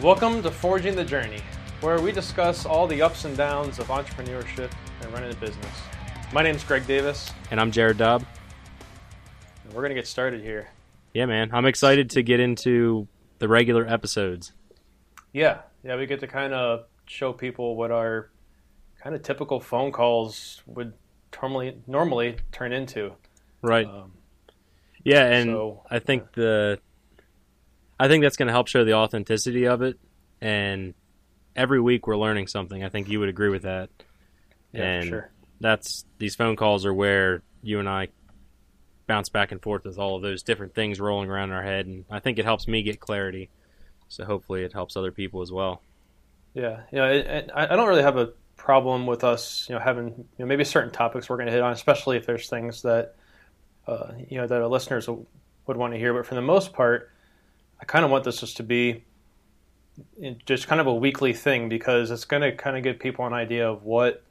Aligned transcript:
Welcome 0.00 0.42
to 0.42 0.50
Forging 0.50 0.94
the 0.94 1.04
Journey, 1.04 1.40
where 1.80 2.00
we 2.00 2.12
discuss 2.12 2.64
all 2.64 2.86
the 2.86 3.02
ups 3.02 3.24
and 3.24 3.36
downs 3.36 3.78
of 3.78 3.88
entrepreneurship 3.88 4.70
and 5.00 5.12
running 5.12 5.32
a 5.32 5.36
business. 5.36 5.66
My 6.32 6.42
name 6.42 6.54
is 6.54 6.62
Greg 6.62 6.86
Davis, 6.86 7.32
And 7.50 7.60
I'm 7.60 7.72
Jared 7.72 7.98
Dobb. 7.98 8.24
and 9.64 9.72
we're 9.72 9.80
going 9.82 9.90
to 9.90 9.94
get 9.96 10.06
started 10.06 10.40
here. 10.40 10.68
Yeah, 11.14 11.26
man. 11.26 11.50
I'm 11.52 11.66
excited 11.66 12.10
to 12.10 12.22
get 12.22 12.38
into 12.38 13.08
the 13.40 13.48
regular 13.48 13.86
episodes. 13.88 14.52
Yeah, 15.32 15.62
yeah, 15.82 15.96
we 15.96 16.06
get 16.06 16.20
to 16.20 16.26
kind 16.28 16.54
of 16.54 16.84
show 17.06 17.32
people 17.32 17.74
what 17.74 17.90
our 17.90 18.30
kind 19.02 19.16
of 19.16 19.22
typical 19.22 19.58
phone 19.58 19.90
calls 19.90 20.62
would 20.66 20.92
normally 21.42 21.78
normally 21.86 22.36
turn 22.52 22.72
into. 22.72 23.12
Right. 23.62 23.86
Um, 23.86 24.12
yeah, 25.04 25.24
and 25.24 25.50
so, 25.50 25.82
I 25.90 25.98
think 25.98 26.32
the 26.32 26.78
I 27.98 28.08
think 28.08 28.22
that's 28.22 28.36
going 28.36 28.46
to 28.46 28.52
help 28.52 28.68
show 28.68 28.84
the 28.84 28.94
authenticity 28.94 29.66
of 29.66 29.82
it 29.82 29.98
and 30.40 30.94
every 31.56 31.80
week 31.80 32.06
we're 32.06 32.16
learning 32.16 32.46
something. 32.46 32.84
I 32.84 32.88
think 32.88 33.08
you 33.08 33.20
would 33.20 33.28
agree 33.28 33.48
with 33.48 33.62
that. 33.62 33.90
yeah, 34.72 34.82
and 34.84 35.08
sure. 35.08 35.30
That's 35.60 36.04
these 36.18 36.36
phone 36.36 36.54
calls 36.54 36.86
are 36.86 36.94
where 36.94 37.42
you 37.62 37.80
and 37.80 37.88
I 37.88 38.08
bounce 39.08 39.28
back 39.28 39.50
and 39.50 39.60
forth 39.60 39.84
with 39.84 39.98
all 39.98 40.16
of 40.16 40.22
those 40.22 40.42
different 40.42 40.74
things 40.74 41.00
rolling 41.00 41.28
around 41.28 41.50
in 41.50 41.56
our 41.56 41.62
head 41.62 41.86
and 41.86 42.04
I 42.10 42.20
think 42.20 42.38
it 42.38 42.44
helps 42.44 42.68
me 42.68 42.82
get 42.82 43.00
clarity. 43.00 43.50
So 44.08 44.24
hopefully 44.24 44.62
it 44.62 44.72
helps 44.72 44.96
other 44.96 45.10
people 45.10 45.42
as 45.42 45.50
well. 45.50 45.82
Yeah, 46.54 46.82
it, 46.90 47.50
I 47.54 47.64
I 47.64 47.76
don't 47.76 47.88
really 47.88 48.02
have 48.02 48.16
a 48.16 48.32
problem 48.56 49.06
with 49.06 49.24
us, 49.24 49.66
you 49.68 49.74
know, 49.74 49.80
having 49.80 50.08
you 50.08 50.26
know, 50.38 50.46
maybe 50.46 50.64
certain 50.64 50.90
topics 50.90 51.28
we're 51.28 51.36
going 51.36 51.46
to 51.46 51.52
hit 51.52 51.62
on, 51.62 51.72
especially 51.72 52.16
if 52.16 52.26
there's 52.26 52.48
things 52.48 52.82
that 52.82 53.14
uh, 53.86 54.12
you 54.28 54.38
know 54.38 54.46
that 54.46 54.60
our 54.60 54.68
listeners 54.68 55.08
would 55.08 55.76
want 55.76 55.92
to 55.94 55.98
hear. 55.98 56.12
But 56.12 56.26
for 56.26 56.34
the 56.34 56.42
most 56.42 56.72
part, 56.72 57.10
I 57.80 57.84
kind 57.84 58.04
of 58.04 58.10
want 58.10 58.24
this 58.24 58.40
just 58.40 58.56
to 58.58 58.62
be 58.62 59.04
just 60.46 60.66
kind 60.66 60.80
of 60.80 60.86
a 60.86 60.94
weekly 60.94 61.32
thing 61.32 61.68
because 61.68 62.10
it's 62.10 62.24
going 62.24 62.42
to 62.42 62.52
kind 62.52 62.76
of 62.76 62.82
give 62.82 62.98
people 62.98 63.26
an 63.26 63.32
idea 63.32 63.68
of 63.68 63.84
what 63.84 64.22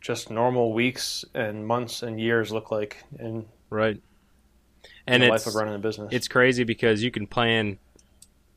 just 0.00 0.30
normal 0.30 0.72
weeks 0.72 1.24
and 1.34 1.66
months 1.66 2.02
and 2.02 2.20
years 2.20 2.50
look 2.50 2.70
like 2.70 3.04
in, 3.18 3.46
Right. 3.68 4.00
And 5.06 5.22
the 5.22 5.26
it's 5.26 5.46
life 5.46 5.46
of 5.46 5.54
running 5.54 5.74
a 5.74 5.78
business. 5.78 6.08
it's 6.12 6.28
crazy 6.28 6.64
because 6.64 7.02
you 7.02 7.10
can 7.10 7.26
plan. 7.26 7.78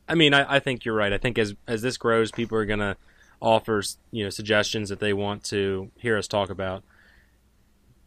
I 0.08 0.14
mean, 0.14 0.34
I, 0.34 0.56
I 0.56 0.58
think 0.60 0.84
you're 0.84 0.94
right. 0.94 1.12
I 1.12 1.18
think 1.18 1.38
as 1.38 1.54
as 1.66 1.82
this 1.82 1.96
grows, 1.96 2.30
people 2.30 2.56
are 2.58 2.64
gonna 2.64 2.96
offer 3.40 3.82
you 4.10 4.24
know 4.24 4.30
suggestions 4.30 4.88
that 4.88 5.00
they 5.00 5.12
want 5.12 5.44
to 5.44 5.90
hear 5.98 6.16
us 6.16 6.28
talk 6.28 6.50
about. 6.50 6.82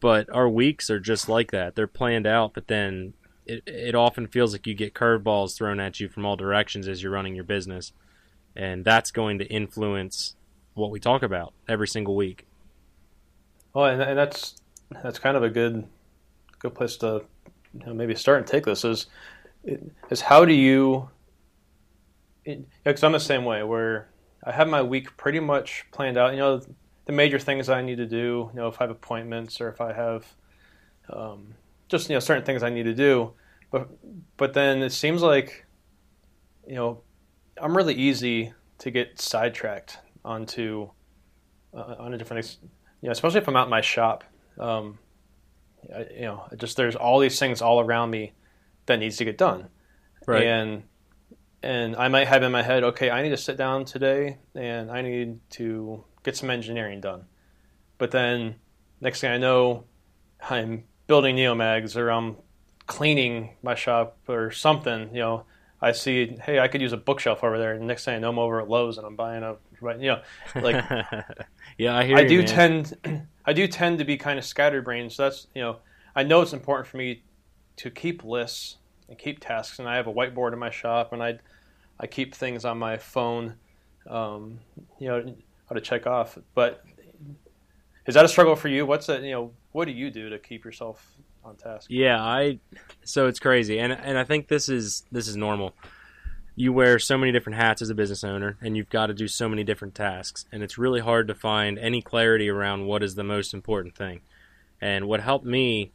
But 0.00 0.30
our 0.30 0.48
weeks 0.48 0.90
are 0.90 1.00
just 1.00 1.28
like 1.28 1.50
that. 1.50 1.74
They're 1.74 1.86
planned 1.86 2.26
out, 2.26 2.54
but 2.54 2.68
then 2.68 3.14
it 3.48 3.62
it 3.66 3.94
often 3.94 4.26
feels 4.26 4.52
like 4.52 4.66
you 4.66 4.74
get 4.74 4.94
curveballs 4.94 5.56
thrown 5.56 5.80
at 5.80 5.98
you 6.00 6.08
from 6.08 6.24
all 6.24 6.36
directions 6.36 6.86
as 6.86 7.02
you're 7.02 7.12
running 7.12 7.34
your 7.34 7.44
business, 7.44 7.92
and 8.54 8.84
that's 8.84 9.10
going 9.10 9.38
to 9.38 9.46
influence 9.46 10.36
what 10.74 10.90
we 10.90 11.00
talk 11.00 11.22
about 11.22 11.52
every 11.68 11.88
single 11.88 12.14
week. 12.14 12.46
Well, 13.72 13.86
and, 13.86 14.00
and 14.00 14.18
that's 14.18 14.56
that's 15.02 15.18
kind 15.18 15.36
of 15.36 15.42
a 15.42 15.50
good 15.50 15.86
good 16.58 16.74
place 16.74 16.96
to 16.98 17.24
you 17.74 17.86
know, 17.86 17.94
maybe 17.94 18.14
start 18.14 18.38
and 18.38 18.46
take 18.46 18.64
this 18.64 18.84
is 18.84 19.06
is 20.10 20.20
how 20.20 20.44
do 20.44 20.54
you 20.54 21.08
because 22.84 23.04
I'm 23.04 23.12
the 23.12 23.20
same 23.20 23.44
way 23.44 23.62
where 23.62 24.08
I 24.44 24.52
have 24.52 24.68
my 24.68 24.82
week 24.82 25.16
pretty 25.16 25.40
much 25.40 25.84
planned 25.90 26.16
out. 26.16 26.32
You 26.32 26.38
know, 26.38 26.62
the 27.04 27.12
major 27.12 27.38
things 27.38 27.68
I 27.68 27.82
need 27.82 27.96
to 27.96 28.06
do. 28.06 28.50
You 28.52 28.60
know, 28.60 28.68
if 28.68 28.80
I 28.80 28.84
have 28.84 28.90
appointments 28.90 29.60
or 29.60 29.68
if 29.68 29.80
I 29.80 29.92
have 29.92 30.26
um, 31.10 31.54
just 31.88 32.08
you 32.08 32.16
know 32.16 32.20
certain 32.20 32.44
things 32.44 32.62
I 32.62 32.70
need 32.70 32.84
to 32.84 32.94
do. 32.94 33.32
But 33.70 33.88
but 34.36 34.54
then 34.54 34.82
it 34.82 34.92
seems 34.92 35.22
like 35.22 35.66
you 36.66 36.74
know 36.74 37.02
I'm 37.60 37.76
really 37.76 37.94
easy 37.94 38.52
to 38.78 38.90
get 38.90 39.20
sidetracked 39.20 39.98
onto 40.24 40.90
uh, 41.74 41.96
on 41.98 42.14
a 42.14 42.18
different 42.18 42.44
ex- 42.44 42.58
you 43.00 43.06
know, 43.06 43.12
especially 43.12 43.40
if 43.40 43.48
I'm 43.48 43.56
out 43.56 43.66
in 43.66 43.70
my 43.70 43.80
shop. 43.80 44.24
Um, 44.58 44.98
I, 45.94 46.06
you 46.14 46.22
know, 46.22 46.44
just 46.56 46.76
there's 46.76 46.96
all 46.96 47.20
these 47.20 47.38
things 47.38 47.62
all 47.62 47.80
around 47.80 48.10
me 48.10 48.32
that 48.86 48.98
needs 48.98 49.16
to 49.18 49.24
get 49.24 49.38
done, 49.38 49.68
right. 50.26 50.44
and 50.44 50.82
and 51.62 51.96
I 51.96 52.08
might 52.08 52.28
have 52.28 52.42
in 52.42 52.52
my 52.52 52.62
head, 52.62 52.84
okay, 52.84 53.10
I 53.10 53.22
need 53.22 53.30
to 53.30 53.36
sit 53.36 53.56
down 53.56 53.84
today 53.84 54.38
and 54.54 54.90
I 54.90 55.02
need 55.02 55.40
to 55.50 56.04
get 56.22 56.36
some 56.36 56.50
engineering 56.50 57.00
done. 57.00 57.24
But 57.98 58.12
then 58.12 58.56
next 59.00 59.20
thing 59.20 59.32
I 59.32 59.38
know, 59.38 59.84
I'm 60.48 60.84
building 61.08 61.34
neomags 61.34 61.96
or 61.96 62.10
I'm 62.10 62.36
cleaning 62.86 63.50
my 63.62 63.74
shop 63.74 64.16
or 64.28 64.52
something. 64.52 65.08
You 65.12 65.20
know, 65.20 65.44
I 65.82 65.92
see, 65.92 66.36
hey, 66.44 66.60
I 66.60 66.68
could 66.68 66.80
use 66.80 66.92
a 66.92 66.96
bookshelf 66.96 67.42
over 67.42 67.58
there. 67.58 67.72
And 67.72 67.86
next 67.88 68.04
thing 68.04 68.14
I 68.14 68.18
know, 68.20 68.30
I'm 68.30 68.38
over 68.38 68.60
at 68.60 68.68
Lowe's 68.68 68.98
and 68.98 69.06
I'm 69.06 69.16
buying 69.16 69.42
a, 69.42 69.56
you 69.82 70.08
know, 70.08 70.20
like 70.54 70.84
yeah, 71.78 71.96
I 71.96 72.04
hear. 72.04 72.16
I 72.16 72.20
you, 72.20 72.28
do 72.28 72.38
man. 72.38 72.46
tend 72.46 73.26
I 73.46 73.52
do 73.52 73.66
tend 73.66 73.98
to 73.98 74.04
be 74.04 74.16
kind 74.16 74.38
of 74.38 74.44
scatterbrained. 74.44 75.12
So 75.12 75.24
that's 75.24 75.46
you 75.54 75.62
know 75.62 75.78
I 76.14 76.22
know 76.24 76.40
it's 76.42 76.52
important 76.52 76.88
for 76.88 76.96
me 76.96 77.22
to 77.76 77.90
keep 77.90 78.24
lists 78.24 78.76
and 79.08 79.16
keep 79.16 79.40
tasks, 79.40 79.78
and 79.78 79.88
I 79.88 79.96
have 79.96 80.06
a 80.06 80.12
whiteboard 80.12 80.52
in 80.52 80.58
my 80.58 80.70
shop, 80.70 81.12
and 81.12 81.22
I 81.22 81.38
I 82.00 82.06
keep 82.06 82.34
things 82.34 82.64
on 82.64 82.78
my 82.78 82.96
phone, 82.96 83.54
um, 84.08 84.58
you 84.98 85.08
know, 85.08 85.34
how 85.68 85.74
to 85.74 85.80
check 85.80 86.06
off. 86.06 86.36
But 86.54 86.84
is 88.06 88.14
that 88.14 88.24
a 88.24 88.28
struggle 88.28 88.56
for 88.56 88.68
you? 88.68 88.84
What's 88.86 89.06
that, 89.06 89.22
You 89.22 89.30
know, 89.30 89.52
what 89.78 89.86
do 89.86 89.92
you 89.92 90.10
do 90.10 90.30
to 90.30 90.40
keep 90.40 90.64
yourself 90.64 91.16
on 91.44 91.54
task? 91.54 91.86
Yeah, 91.88 92.20
I. 92.20 92.58
So 93.04 93.28
it's 93.28 93.38
crazy, 93.38 93.78
and 93.78 93.92
and 93.92 94.18
I 94.18 94.24
think 94.24 94.48
this 94.48 94.68
is 94.68 95.04
this 95.12 95.28
is 95.28 95.36
normal. 95.36 95.72
You 96.56 96.72
wear 96.72 96.98
so 96.98 97.16
many 97.16 97.30
different 97.30 97.58
hats 97.58 97.80
as 97.80 97.88
a 97.88 97.94
business 97.94 98.24
owner, 98.24 98.58
and 98.60 98.76
you've 98.76 98.90
got 98.90 99.06
to 99.06 99.14
do 99.14 99.28
so 99.28 99.48
many 99.48 99.62
different 99.62 99.94
tasks, 99.94 100.46
and 100.50 100.64
it's 100.64 100.78
really 100.78 100.98
hard 100.98 101.28
to 101.28 101.34
find 101.36 101.78
any 101.78 102.02
clarity 102.02 102.48
around 102.48 102.86
what 102.86 103.04
is 103.04 103.14
the 103.14 103.22
most 103.22 103.54
important 103.54 103.94
thing. 103.94 104.22
And 104.80 105.06
what 105.06 105.20
helped 105.20 105.46
me, 105.46 105.92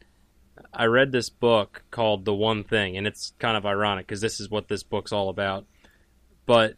I 0.74 0.86
read 0.86 1.12
this 1.12 1.30
book 1.30 1.84
called 1.92 2.24
The 2.24 2.34
One 2.34 2.64
Thing, 2.64 2.96
and 2.96 3.06
it's 3.06 3.34
kind 3.38 3.58
of 3.58 3.66
ironic 3.66 4.08
because 4.08 4.22
this 4.22 4.40
is 4.40 4.50
what 4.50 4.70
this 4.70 4.84
book's 4.84 5.12
all 5.12 5.28
about. 5.28 5.66
But 6.46 6.76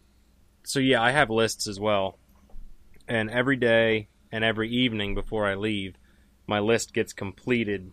so 0.63 0.79
yeah, 0.79 1.03
I 1.03 1.11
have 1.11 1.29
lists 1.29 1.67
as 1.67 1.79
well, 1.79 2.17
and 3.07 3.29
every 3.29 3.57
day 3.57 4.07
and 4.31 4.43
every 4.43 4.71
evening 4.71 5.13
before 5.13 5.45
I 5.45 5.53
leave, 5.53 5.93
my 6.47 6.59
list 6.59 6.93
gets 6.93 7.13
completed 7.13 7.91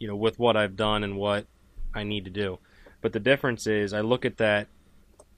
you 0.00 0.08
know 0.08 0.16
with 0.16 0.38
what 0.38 0.56
I've 0.56 0.76
done 0.76 1.04
and 1.04 1.16
what 1.16 1.46
I 1.94 2.02
need 2.02 2.24
to 2.24 2.30
do. 2.30 2.58
But 3.00 3.12
the 3.12 3.20
difference 3.20 3.66
is 3.66 3.92
I 3.92 4.00
look 4.00 4.24
at 4.24 4.38
that 4.38 4.66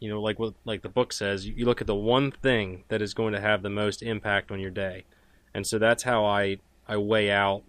you 0.00 0.08
know 0.08 0.22
like 0.22 0.38
what 0.38 0.54
like 0.64 0.82
the 0.82 0.88
book 0.88 1.12
says 1.12 1.46
you 1.46 1.66
look 1.66 1.82
at 1.82 1.86
the 1.86 1.94
one 1.94 2.30
thing 2.30 2.84
that 2.88 3.02
is 3.02 3.12
going 3.12 3.34
to 3.34 3.40
have 3.40 3.62
the 3.62 3.70
most 3.70 4.02
impact 4.02 4.50
on 4.50 4.60
your 4.60 4.70
day. 4.70 5.04
And 5.52 5.66
so 5.66 5.78
that's 5.78 6.04
how 6.04 6.24
I 6.24 6.58
I 6.88 6.96
weigh 6.96 7.30
out 7.30 7.62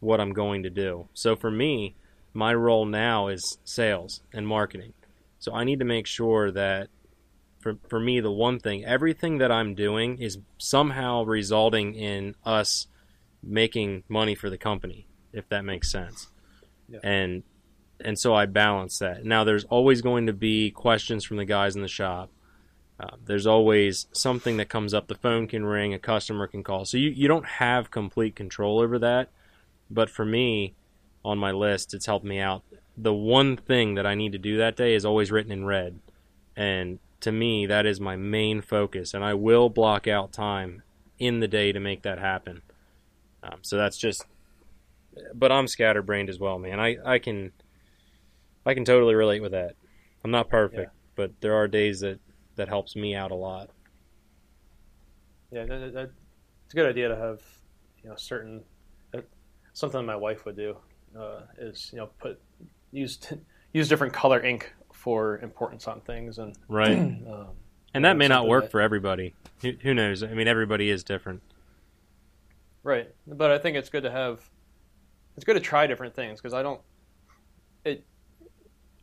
what 0.00 0.20
I'm 0.20 0.32
going 0.32 0.62
to 0.62 0.70
do. 0.70 1.08
So 1.14 1.34
for 1.34 1.50
me, 1.50 1.96
my 2.32 2.54
role 2.54 2.84
now 2.84 3.28
is 3.28 3.58
sales 3.64 4.20
and 4.32 4.46
marketing. 4.46 4.92
So 5.38 5.54
I 5.54 5.64
need 5.64 5.78
to 5.78 5.84
make 5.84 6.06
sure 6.06 6.50
that 6.52 6.88
for 7.58 7.78
for 7.88 7.98
me 7.98 8.20
the 8.20 8.30
one 8.30 8.60
thing 8.60 8.84
everything 8.84 9.38
that 9.38 9.50
I'm 9.50 9.74
doing 9.74 10.18
is 10.18 10.38
somehow 10.58 11.24
resulting 11.24 11.94
in 11.94 12.34
us 12.44 12.86
making 13.46 14.02
money 14.08 14.34
for 14.34 14.50
the 14.50 14.58
company 14.58 15.06
if 15.32 15.48
that 15.48 15.64
makes 15.64 15.90
sense 15.90 16.28
Yeah. 16.88 17.00
and 17.02 17.42
and 18.04 18.18
so 18.18 18.34
I 18.34 18.46
balance 18.46 18.98
that. 18.98 19.24
Now, 19.24 19.44
there's 19.44 19.64
always 19.64 20.02
going 20.02 20.26
to 20.26 20.32
be 20.32 20.72
questions 20.72 21.24
from 21.24 21.36
the 21.36 21.44
guys 21.44 21.76
in 21.76 21.80
the 21.80 21.88
shop. 21.88 22.28
Uh, 22.98 23.16
there's 23.24 23.46
always 23.46 24.08
something 24.12 24.56
that 24.56 24.68
comes 24.68 24.92
up. 24.92 25.06
The 25.06 25.14
phone 25.14 25.46
can 25.46 25.64
ring, 25.64 25.94
a 25.94 25.98
customer 25.98 26.48
can 26.48 26.64
call. 26.64 26.84
So 26.86 26.96
you, 26.96 27.10
you 27.10 27.28
don't 27.28 27.46
have 27.46 27.92
complete 27.92 28.34
control 28.34 28.80
over 28.80 28.98
that. 28.98 29.30
But 29.88 30.10
for 30.10 30.24
me, 30.24 30.74
on 31.24 31.38
my 31.38 31.52
list, 31.52 31.94
it's 31.94 32.06
helped 32.06 32.24
me 32.26 32.40
out. 32.40 32.62
The 32.96 33.14
one 33.14 33.56
thing 33.56 33.94
that 33.94 34.06
I 34.06 34.16
need 34.16 34.32
to 34.32 34.38
do 34.38 34.56
that 34.58 34.76
day 34.76 34.94
is 34.94 35.04
always 35.04 35.30
written 35.30 35.52
in 35.52 35.64
red. 35.64 36.00
And 36.56 36.98
to 37.20 37.30
me, 37.30 37.64
that 37.66 37.86
is 37.86 38.00
my 38.00 38.16
main 38.16 38.60
focus. 38.60 39.14
And 39.14 39.24
I 39.24 39.34
will 39.34 39.68
block 39.70 40.08
out 40.08 40.32
time 40.32 40.82
in 41.18 41.38
the 41.38 41.48
day 41.48 41.70
to 41.70 41.80
make 41.80 42.02
that 42.02 42.18
happen. 42.18 42.62
Um, 43.44 43.58
so 43.62 43.76
that's 43.76 43.98
just 43.98 44.24
but 45.34 45.52
I'm 45.52 45.68
scatterbrained 45.68 46.28
as 46.28 46.40
well, 46.40 46.58
man. 46.58 46.80
I, 46.80 46.96
I 47.04 47.18
can 47.18 47.52
I 48.66 48.74
can 48.74 48.84
totally 48.84 49.14
relate 49.14 49.42
with 49.42 49.52
that. 49.52 49.76
I'm 50.24 50.30
not 50.30 50.48
perfect, 50.48 50.90
but 51.14 51.32
there 51.40 51.54
are 51.54 51.68
days 51.68 52.00
that 52.00 52.18
that 52.56 52.68
helps 52.68 52.96
me 52.96 53.14
out 53.14 53.30
a 53.30 53.34
lot. 53.34 53.70
Yeah, 55.50 55.66
that, 55.66 55.94
that, 55.94 56.10
it's 56.64 56.74
a 56.74 56.76
good 56.76 56.88
idea 56.88 57.08
to 57.08 57.16
have 57.16 57.40
you 58.02 58.10
know 58.10 58.16
certain 58.16 58.62
uh, 59.14 59.20
something 59.72 60.04
my 60.04 60.16
wife 60.16 60.46
would 60.46 60.56
do 60.56 60.76
uh, 61.18 61.42
is 61.58 61.90
you 61.92 61.98
know 61.98 62.08
put 62.18 62.40
use 62.90 63.18
use 63.72 63.88
different 63.88 64.12
color 64.12 64.42
ink 64.42 64.72
for 64.92 65.38
importance 65.38 65.86
on 65.86 66.00
things 66.00 66.38
and 66.38 66.56
Right. 66.68 66.96
um, 66.98 67.48
And 67.92 68.04
that 68.04 68.16
may 68.16 68.26
not 68.28 68.48
work 68.48 68.64
that- 68.64 68.70
for 68.70 68.80
everybody. 68.80 69.34
Who, 69.60 69.72
who 69.82 69.94
knows? 69.94 70.22
I 70.22 70.34
mean, 70.34 70.48
everybody 70.48 70.90
is 70.90 71.04
different. 71.04 71.42
Right. 72.84 73.08
But 73.26 73.50
I 73.50 73.58
think 73.58 73.76
it's 73.76 73.88
good 73.88 74.04
to 74.04 74.10
have 74.10 74.48
it's 75.36 75.44
good 75.44 75.54
to 75.54 75.60
try 75.60 75.88
different 75.88 76.14
things 76.14 76.40
because 76.40 76.54
I 76.54 76.62
don't 76.62 76.80
it 77.84 78.04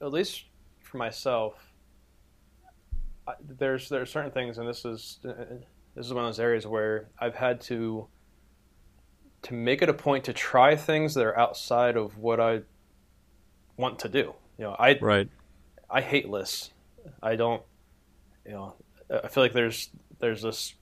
at 0.02 0.12
least 0.12 0.46
for 0.80 0.98
myself 0.98 1.72
I, 3.28 3.34
there's 3.58 3.90
there 3.90 4.02
are 4.02 4.06
certain 4.06 4.32
things, 4.32 4.58
and 4.58 4.68
this 4.68 4.86
is 4.86 5.20
uh, 5.28 5.34
this 5.96 6.06
is 6.06 6.14
one 6.14 6.24
of 6.24 6.30
those 6.30 6.40
areas 6.40 6.66
where 6.66 7.10
I've 7.20 7.36
had 7.36 7.62
to 7.62 8.08
to 9.44 9.54
make 9.54 9.82
it 9.82 9.90
a 9.90 9.94
point 9.94 10.26
to 10.26 10.34
try 10.34 10.76
things 10.76 11.14
that 11.16 11.26
are 11.26 11.38
outside 11.38 11.98
of 11.98 12.18
what 12.18 12.40
I 12.40 12.62
want 13.78 14.00
to 14.00 14.10
do. 14.10 14.34
You 14.58 14.66
know, 14.66 14.76
I 14.78 14.98
Right. 15.00 15.30
I 15.90 16.02
hate 16.02 16.30
lists. 16.30 16.72
I 17.22 17.36
don't. 17.36 17.62
You 18.46 18.52
know, 18.54 18.76
I 19.10 19.28
feel 19.28 19.44
like 19.44 19.54
there's 19.54 19.90
there's 20.20 20.42
this 20.42 20.74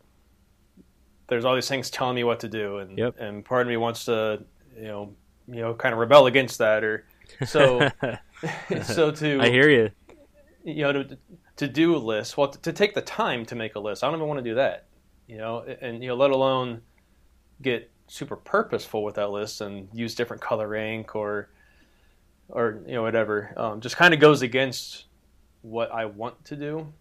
there's 1.30 1.46
all 1.46 1.56
these 1.56 1.68
things 1.70 1.90
telling 1.90 2.16
me 2.16 2.24
what 2.24 2.40
to 2.42 2.48
do, 2.50 2.78
and 2.78 2.98
Yep. 2.98 3.16
and 3.20 3.46
part 3.46 3.62
of 3.62 3.68
me 3.68 3.78
wants 3.78 4.06
to 4.06 4.44
you 4.76 4.84
know 4.88 5.14
you 5.48 5.62
know 5.62 5.74
kind 5.74 5.94
of 5.94 6.00
rebel 6.00 6.26
against 6.28 6.58
that, 6.60 6.84
or 6.84 7.06
so 7.46 7.90
so 8.84 9.12
to 9.12 9.40
I 9.42 9.50
hear 9.50 9.70
you. 9.70 9.92
you 10.64 10.84
know 10.84 10.92
to 10.94 11.18
to 11.58 11.68
do 11.68 11.96
lists. 11.98 12.38
Well, 12.38 12.48
to, 12.50 12.60
to 12.62 12.74
take 12.74 12.94
the 12.96 13.02
time 13.02 13.46
to 13.48 13.56
make 13.56 13.76
a 13.76 13.80
list, 13.80 14.04
I 14.04 14.08
don't 14.08 14.16
even 14.16 14.28
want 14.28 14.38
to 14.44 14.50
do 14.50 14.56
that. 14.56 14.86
You 15.28 15.38
know, 15.38 15.60
and 15.82 16.02
you 16.02 16.10
know, 16.10 16.16
let 16.16 16.32
alone 16.32 16.82
get 17.62 17.92
super 18.08 18.36
purposeful 18.36 19.04
with 19.04 19.16
that 19.16 19.30
list 19.30 19.62
and 19.62 19.88
use 19.94 20.16
different 20.16 20.42
color 20.42 20.74
ink 20.74 21.16
or 21.16 21.50
or 22.48 22.82
you 22.88 22.94
know 22.94 23.04
whatever. 23.04 23.54
Um, 23.58 23.82
just 23.82 23.96
kind 23.98 24.14
of 24.14 24.20
goes 24.20 24.42
against 24.42 25.06
what 25.62 25.92
I 25.92 26.06
want 26.06 26.44
to 26.46 26.56
do. 26.56 26.92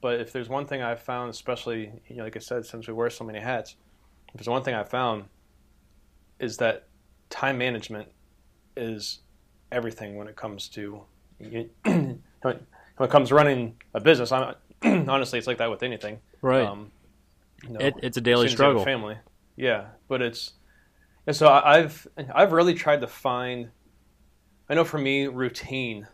But 0.00 0.20
if 0.20 0.32
there's 0.32 0.48
one 0.48 0.66
thing 0.66 0.82
I've 0.82 1.00
found, 1.00 1.30
especially 1.30 1.92
you 2.08 2.16
know, 2.16 2.24
like 2.24 2.36
I 2.36 2.40
said, 2.40 2.64
since 2.66 2.86
we 2.86 2.94
wear 2.94 3.10
so 3.10 3.24
many 3.24 3.38
hats, 3.40 3.76
if 4.28 4.34
there's 4.34 4.48
one 4.48 4.62
thing 4.62 4.74
I've 4.74 4.88
found 4.88 5.24
is 6.38 6.56
that 6.58 6.86
time 7.28 7.58
management 7.58 8.08
is 8.76 9.20
everything 9.70 10.16
when 10.16 10.26
it 10.26 10.36
comes 10.36 10.68
to 10.68 11.02
when 11.38 12.20
it 12.42 13.10
comes 13.10 13.28
to 13.28 13.34
running 13.34 13.76
a 13.94 14.00
business. 14.00 14.32
I'm, 14.32 14.54
honestly, 15.08 15.38
it's 15.38 15.46
like 15.46 15.58
that 15.58 15.70
with 15.70 15.82
anything. 15.82 16.18
Right. 16.42 16.66
Um, 16.66 16.92
you 17.62 17.70
know, 17.70 17.80
it, 17.80 17.94
it's 18.02 18.16
a 18.16 18.20
daily 18.20 18.46
as 18.46 18.52
soon 18.52 18.54
as 18.54 18.58
you 18.60 18.64
have 18.64 18.76
a 18.76 18.80
struggle. 18.80 18.84
Family, 18.84 19.16
yeah, 19.56 19.86
but 20.08 20.22
it's 20.22 20.54
and 21.26 21.36
so 21.36 21.46
I- 21.48 21.78
I've 21.78 22.06
I've 22.34 22.52
really 22.52 22.74
tried 22.74 23.02
to 23.02 23.06
find. 23.06 23.70
I 24.68 24.74
know 24.74 24.84
for 24.84 24.98
me, 24.98 25.26
routine. 25.26 26.06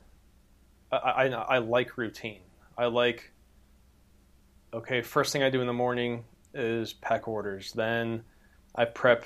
I, 0.91 0.97
I 0.97 1.25
I 1.27 1.59
like 1.59 1.97
routine. 1.97 2.41
I 2.77 2.87
like. 2.87 3.33
Okay, 4.74 5.00
first 5.02 5.32
thing 5.32 5.42
I 5.42 5.50
do 5.50 5.60
in 5.60 5.66
the 5.66 5.72
morning 5.72 6.24
is 6.54 6.92
pack 6.92 7.28
orders. 7.28 7.72
Then 7.72 8.24
I 8.74 8.84
prep 8.84 9.24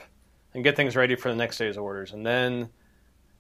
and 0.55 0.65
get 0.65 0.77
things 0.77 0.97
ready 0.97 1.17
for 1.17 1.29
the 1.29 1.37
next 1.37 1.59
day's 1.59 1.77
orders, 1.77 2.13
and 2.13 2.25
then 2.25 2.71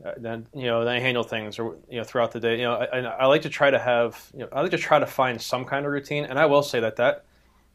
uh, 0.04 0.12
then 0.16 0.46
you 0.54 0.64
know 0.64 0.84
then 0.84 0.96
I 0.96 1.00
handle 1.00 1.24
things 1.24 1.58
or 1.58 1.76
you 1.88 1.98
know 1.98 2.04
throughout 2.04 2.32
the 2.32 2.40
day. 2.40 2.56
You 2.58 2.64
know, 2.64 2.74
I, 2.74 3.00
I 3.00 3.26
like 3.26 3.42
to 3.42 3.50
try 3.50 3.70
to 3.70 3.78
have 3.78 4.30
you 4.32 4.40
know 4.40 4.48
I 4.52 4.62
like 4.62 4.70
to 4.70 4.78
try 4.78 4.98
to 4.98 5.06
find 5.06 5.40
some 5.40 5.64
kind 5.64 5.84
of 5.84 5.92
routine, 5.92 6.24
and 6.24 6.38
I 6.38 6.46
will 6.46 6.62
say 6.62 6.80
that 6.80 6.96
that 6.96 7.24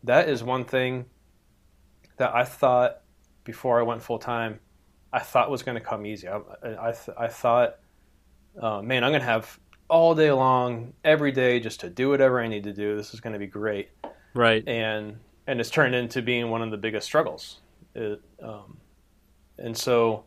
that 0.04 0.30
is 0.30 0.44
one 0.44 0.66
thing 0.66 1.06
that 2.18 2.34
I 2.34 2.44
thought 2.44 3.02
before 3.44 3.80
I 3.80 3.84
went 3.84 4.02
full 4.02 4.20
time, 4.20 4.60
I 5.14 5.20
thought 5.20 5.52
was 5.52 5.64
going 5.64 5.76
to 5.76 5.84
come 5.84 6.06
easy. 6.06 6.28
I 6.28 6.40
I, 6.64 6.94
I 7.18 7.28
thought, 7.28 7.76
uh, 8.60 8.82
man, 8.82 9.04
I'm 9.04 9.12
going 9.12 9.22
to 9.22 9.28
have 9.28 9.60
all 9.88 10.16
day 10.16 10.32
long, 10.32 10.94
every 11.04 11.32
day, 11.32 11.60
just 11.60 11.82
to 11.82 11.90
do 11.90 12.10
whatever 12.10 12.42
I 12.42 12.48
need 12.48 12.64
to 12.64 12.74
do. 12.74 12.96
This 12.96 13.14
is 13.14 13.20
going 13.20 13.34
to 13.34 13.40
be 13.40 13.48
great, 13.48 13.90
Right. 14.36 14.68
and 14.68 15.18
and 15.48 15.60
it's 15.60 15.70
turned 15.72 15.96
into 15.96 16.22
being 16.22 16.50
one 16.50 16.62
of 16.62 16.70
the 16.72 16.78
biggest 16.78 17.08
struggles. 17.08 17.60
It, 17.96 18.22
um, 18.44 18.78
and 19.58 19.78
so, 19.78 20.26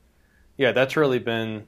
yeah, 0.56 0.72
that's 0.72 0.96
really 0.96 1.19
been 1.19 1.66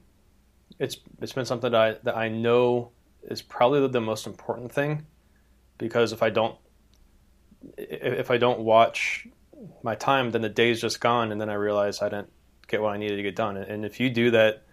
it's 0.79 0.97
it's 1.21 1.33
been 1.33 1.45
something 1.45 1.71
that 1.71 1.79
I 1.81 1.97
that 2.03 2.17
I 2.17 2.27
know 2.29 2.91
is 3.23 3.41
probably 3.41 3.87
the 3.87 4.01
most 4.01 4.25
important 4.25 4.71
thing 4.71 5.05
because 5.77 6.11
if 6.11 6.23
I 6.23 6.29
don't 6.31 6.57
if 7.77 8.31
I 8.31 8.37
don't 8.37 8.61
watch 8.61 9.27
my 9.83 9.93
time, 9.95 10.31
then 10.31 10.41
the 10.41 10.49
day's 10.49 10.81
just 10.81 10.99
gone, 10.99 11.31
and 11.31 11.39
then 11.39 11.49
I 11.49 11.53
realize 11.53 12.01
I 12.01 12.09
didn't 12.09 12.31
get 12.67 12.81
what 12.81 12.93
I 12.93 12.97
needed 12.97 13.17
to 13.17 13.23
get 13.23 13.35
done. 13.35 13.57
And 13.57 13.85
if 13.85 13.99
you 13.99 14.09
do 14.09 14.31
that 14.31 14.63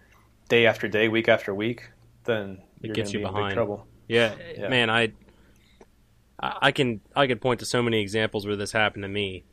day 0.47 0.65
after 0.65 0.87
day, 0.87 1.07
week 1.09 1.27
after 1.29 1.53
week, 1.53 1.89
then 2.23 2.63
It 2.81 2.87
you're 2.87 2.95
gets 2.95 3.13
you 3.13 3.19
be 3.19 3.25
in 3.25 3.29
behind. 3.31 3.49
big 3.49 3.55
trouble. 3.55 3.85
Yeah, 4.07 4.33
Yeah. 4.57 4.69
man, 4.69 4.89
I 4.89 5.11
I 6.41 6.71
can 6.71 7.01
I 7.15 7.27
could 7.27 7.41
point 7.41 7.59
to 7.59 7.65
so 7.65 7.81
many 7.81 8.01
examples 8.01 8.45
where 8.45 8.55
this 8.55 8.71
happened 8.71 9.03
to 9.03 9.09
me 9.09 9.43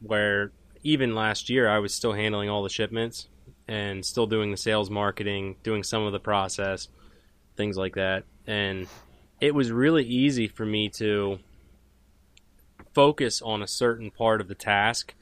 where 0.00 0.52
even 0.82 1.14
last 1.14 1.50
year 1.50 1.68
I 1.68 1.78
was 1.78 1.94
still 1.94 2.14
handling 2.14 2.48
all 2.48 2.62
the 2.62 2.68
shipments 2.68 3.28
and 3.68 4.04
still 4.04 4.26
doing 4.26 4.50
the 4.50 4.56
sales 4.56 4.90
marketing, 4.90 5.56
doing 5.62 5.84
some 5.84 6.02
of 6.02 6.12
the 6.12 6.18
process, 6.18 6.88
things 7.56 7.76
like 7.76 7.94
that. 7.94 8.24
And 8.46 8.88
it 9.40 9.54
was 9.54 9.70
really 9.70 10.04
easy 10.04 10.48
for 10.48 10.66
me 10.66 10.88
to 10.90 11.38
focus 12.94 13.40
on 13.40 13.62
a 13.62 13.68
certain 13.68 14.10
part 14.10 14.40
of 14.40 14.48
the 14.48 14.54
task 14.54 15.14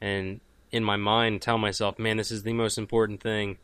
and 0.00 0.40
in 0.72 0.82
my 0.82 0.96
mind 0.96 1.42
tell 1.42 1.58
myself, 1.58 1.98
man, 1.98 2.16
this 2.16 2.32
is 2.32 2.42
the 2.42 2.54
most 2.54 2.78
important 2.78 3.22
thing. 3.22 3.58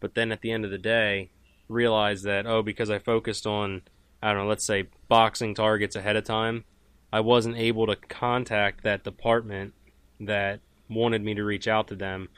But 0.00 0.14
then 0.14 0.32
at 0.32 0.42
the 0.42 0.50
end 0.50 0.64
of 0.64 0.70
the 0.70 0.78
day, 0.78 1.30
realize 1.68 2.22
that, 2.22 2.46
oh, 2.46 2.62
because 2.62 2.90
I 2.90 2.98
focused 2.98 3.46
on, 3.46 3.82
I 4.22 4.32
don't 4.32 4.42
know, 4.42 4.48
let's 4.48 4.66
say 4.66 4.88
boxing 5.08 5.54
targets 5.54 5.96
ahead 5.96 6.16
of 6.16 6.24
time, 6.24 6.64
I 7.12 7.20
wasn't 7.20 7.56
able 7.56 7.86
to 7.86 7.96
contact 7.96 8.84
that 8.84 9.04
department 9.04 9.74
that 10.20 10.60
wanted 10.88 11.22
me 11.22 11.34
to 11.34 11.44
reach 11.44 11.66
out 11.66 11.88
to 11.88 11.96
them, 11.96 12.28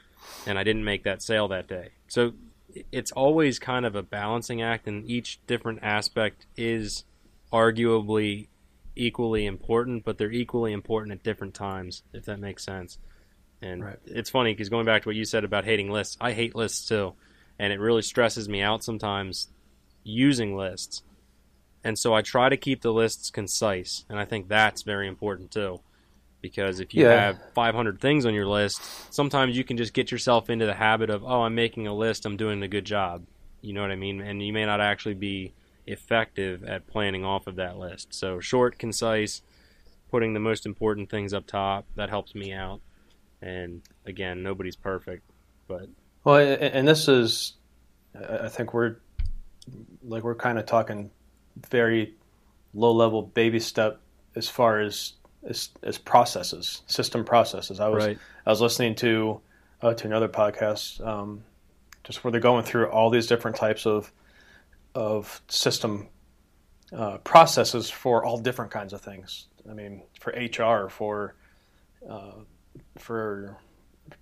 and 0.47 0.57
I 0.57 0.63
didn't 0.63 0.83
make 0.83 1.03
that 1.03 1.21
sale 1.21 1.47
that 1.49 1.67
day. 1.67 1.89
So 2.07 2.33
it's 2.91 3.11
always 3.11 3.59
kind 3.59 3.85
of 3.85 3.95
a 3.95 4.03
balancing 4.03 4.61
act, 4.61 4.87
and 4.87 5.09
each 5.09 5.39
different 5.45 5.79
aspect 5.83 6.45
is 6.55 7.03
arguably 7.51 8.47
equally 8.95 9.45
important, 9.45 10.05
but 10.05 10.17
they're 10.17 10.31
equally 10.31 10.71
important 10.71 11.11
at 11.11 11.23
different 11.23 11.53
times, 11.53 12.03
if 12.13 12.25
that 12.25 12.39
makes 12.39 12.63
sense. 12.63 12.97
And 13.61 13.83
Right. 13.83 13.99
it's 14.05 14.29
funny 14.29 14.53
because 14.53 14.69
going 14.69 14.85
back 14.85 15.03
to 15.03 15.09
what 15.09 15.15
you 15.15 15.25
said 15.25 15.43
about 15.43 15.65
hating 15.65 15.89
lists, 15.91 16.17
I 16.19 16.33
hate 16.33 16.55
lists 16.55 16.87
too, 16.87 17.13
and 17.59 17.71
it 17.71 17.79
really 17.79 18.01
stresses 18.01 18.49
me 18.49 18.61
out 18.61 18.83
sometimes 18.83 19.49
using 20.03 20.55
lists. 20.55 21.03
And 21.83 21.97
so 21.99 22.13
I 22.13 22.21
try 22.21 22.49
to 22.49 22.57
keep 22.57 22.81
the 22.81 22.93
lists 22.93 23.29
concise, 23.29 24.05
and 24.09 24.17
I 24.19 24.25
think 24.25 24.47
that's 24.47 24.83
very 24.83 25.07
important 25.07 25.51
too. 25.51 25.81
Because 26.41 26.79
if 26.79 26.93
you 26.93 27.03
Yeah. 27.03 27.09
have 27.09 27.39
500 27.53 27.99
things 28.01 28.25
on 28.25 28.33
your 28.33 28.47
list, 28.47 28.81
sometimes 29.09 29.55
you 29.57 29.63
can 29.63 29.77
just 29.77 29.93
get 29.93 30.11
yourself 30.11 30.49
into 30.49 30.65
the 30.65 30.73
habit 30.73 31.09
of, 31.09 31.23
oh, 31.23 31.43
I'm 31.43 31.55
making 31.55 31.87
a 31.87 31.93
list, 31.93 32.25
I'm 32.25 32.37
doing 32.37 32.61
a 32.63 32.67
good 32.67 32.85
job. 32.85 33.25
You 33.61 33.73
know 33.73 33.81
what 33.81 33.91
I 33.91 33.95
mean? 33.95 34.21
And 34.21 34.41
you 34.45 34.51
may 34.53 34.65
not 34.65 34.81
actually 34.81 35.15
be 35.15 35.53
effective 35.87 36.63
at 36.63 36.87
planning 36.87 37.23
off 37.25 37.47
of 37.47 37.55
that 37.57 37.77
list. 37.77 38.13
So 38.13 38.39
short, 38.39 38.77
concise, 38.77 39.41
putting 40.11 40.33
the 40.33 40.39
most 40.39 40.65
important 40.65 41.09
things 41.09 41.33
up 41.33 41.47
top, 41.47 41.85
that 41.95 42.09
helps 42.09 42.35
me 42.35 42.51
out. 42.53 42.81
And 43.41 43.81
again, 44.05 44.43
nobody's 44.43 44.75
perfect, 44.75 45.23
but 45.67 45.87
Well, 46.23 46.37
and 46.59 46.87
this 46.87 47.07
is, 47.07 47.53
I 48.15 48.45
I 48.45 48.49
think 48.49 48.73
we're 48.73 48.97
like 50.03 50.23
we're 50.23 50.35
kind 50.35 50.57
of 50.59 50.65
talking 50.65 51.09
very 51.69 52.13
low 52.73 52.91
level 52.91 53.21
baby 53.21 53.59
step 53.59 53.99
as 54.35 54.49
far 54.49 54.79
as 54.79 55.13
as, 55.45 55.69
as 55.83 55.97
processes, 55.97 56.81
system 56.87 57.25
processes. 57.25 57.79
I 57.79 57.89
was 57.89 58.05
right, 58.05 58.17
I 58.45 58.49
was 58.49 58.61
listening 58.61 58.95
to 58.95 59.41
uh, 59.81 59.93
to 59.93 60.07
another 60.07 60.29
podcast, 60.29 61.05
um, 61.05 61.43
just 62.03 62.23
where 62.23 62.31
they're 62.31 62.41
going 62.41 62.63
through 62.63 62.87
all 62.87 63.09
these 63.09 63.27
different 63.27 63.57
types 63.57 63.85
of 63.85 64.11
of 64.95 65.41
system 65.47 66.07
uh, 66.91 67.17
processes 67.19 67.89
for 67.89 68.23
all 68.23 68.37
different 68.37 68.71
kinds 68.71 68.93
of 68.93 69.01
things. 69.01 69.47
I 69.69 69.73
mean, 69.73 70.03
for 70.19 70.31
HR, 70.31 70.89
for 70.89 71.35
uh, 72.09 72.41
for 72.97 73.57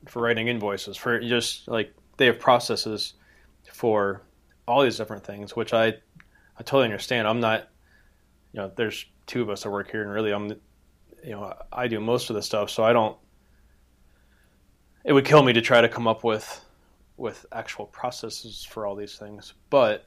for 0.07 0.21
writing 0.21 0.47
invoices, 0.47 0.97
for 0.97 1.19
just 1.19 1.67
like 1.67 1.93
they 2.17 2.25
have 2.27 2.39
processes 2.39 3.13
for 3.71 4.21
all 4.67 4.83
these 4.83 4.97
different 4.97 5.25
things, 5.25 5.55
which 5.55 5.73
I 5.73 5.95
I 6.61 6.63
totally 6.63 6.85
understand. 6.85 7.27
I'm 7.27 7.39
not, 7.39 7.67
you 8.53 8.59
know, 8.59 8.71
there's 8.75 9.07
two 9.25 9.41
of 9.41 9.49
us 9.49 9.63
that 9.63 9.71
work 9.71 9.89
here, 9.89 10.03
and 10.03 10.11
really, 10.11 10.31
I'm, 10.31 10.49
you 11.23 11.31
know, 11.31 11.51
I 11.73 11.87
do 11.87 11.99
most 11.99 12.29
of 12.29 12.35
the 12.35 12.43
stuff, 12.43 12.69
so 12.69 12.83
I 12.83 12.93
don't. 12.93 13.17
It 15.03 15.11
would 15.11 15.25
kill 15.25 15.41
me 15.41 15.53
to 15.53 15.61
try 15.61 15.81
to 15.81 15.89
come 15.89 16.07
up 16.07 16.23
with 16.23 16.63
with 17.17 17.47
actual 17.51 17.87
processes 17.87 18.63
for 18.63 18.85
all 18.85 18.95
these 18.95 19.17
things, 19.17 19.55
but 19.71 20.05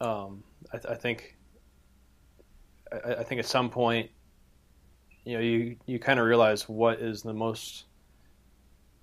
um, 0.00 0.44
I, 0.72 0.92
I 0.92 0.94
think 0.94 1.36
I, 2.92 3.14
I 3.14 3.24
think 3.24 3.40
at 3.40 3.46
some 3.46 3.68
point, 3.68 4.12
you 5.24 5.34
know, 5.34 5.40
you 5.40 5.76
you 5.86 5.98
kind 5.98 6.20
of 6.20 6.26
realize 6.26 6.68
what 6.68 7.00
is 7.00 7.22
the 7.22 7.34
most 7.34 7.86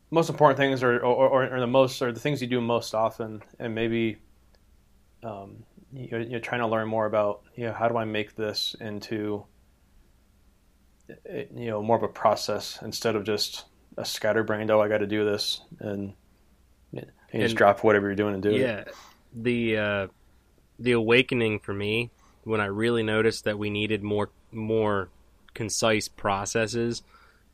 most 0.09 0.29
important 0.29 0.57
things, 0.57 0.83
or 0.83 1.01
or, 1.01 1.27
or, 1.27 1.53
or 1.53 1.59
the 1.59 1.67
most, 1.67 2.01
or 2.01 2.13
the 2.13 2.19
things 2.21 2.41
you 2.41 2.47
do 2.47 2.61
most 2.61 2.95
often, 2.95 3.43
and 3.59 3.75
maybe 3.75 4.19
um, 5.21 5.65
you're, 5.93 6.21
you're 6.21 6.39
trying 6.39 6.61
to 6.61 6.67
learn 6.67 6.87
more 6.87 7.05
about, 7.05 7.41
you 7.55 7.65
know, 7.65 7.73
how 7.73 7.87
do 7.87 7.97
I 7.97 8.05
make 8.05 8.35
this 8.35 8.75
into, 8.79 9.45
eh, 11.29 11.45
you 11.55 11.67
know, 11.67 11.81
more 11.81 11.97
of 11.97 12.03
a 12.03 12.07
process 12.07 12.79
instead 12.81 13.15
of 13.15 13.23
just 13.23 13.65
a 13.97 14.05
scatterbrained. 14.05 14.71
Oh, 14.71 14.81
I 14.81 14.87
got 14.87 14.99
to 14.99 15.07
do 15.07 15.25
this, 15.25 15.61
and 15.79 16.13
you 16.91 17.03
just 17.33 17.55
drop 17.55 17.83
whatever 17.83 18.07
you're 18.07 18.15
doing 18.15 18.33
and 18.33 18.43
do 18.43 18.51
it. 18.51 18.61
yeah. 18.61 18.83
The 19.33 19.77
uh, 19.77 20.07
the 20.79 20.91
awakening 20.93 21.59
for 21.59 21.73
me 21.73 22.11
when 22.43 22.59
I 22.59 22.65
really 22.65 23.03
noticed 23.03 23.45
that 23.45 23.57
we 23.57 23.69
needed 23.69 24.03
more 24.03 24.29
more 24.51 25.09
concise 25.53 26.07
processes 26.07 27.03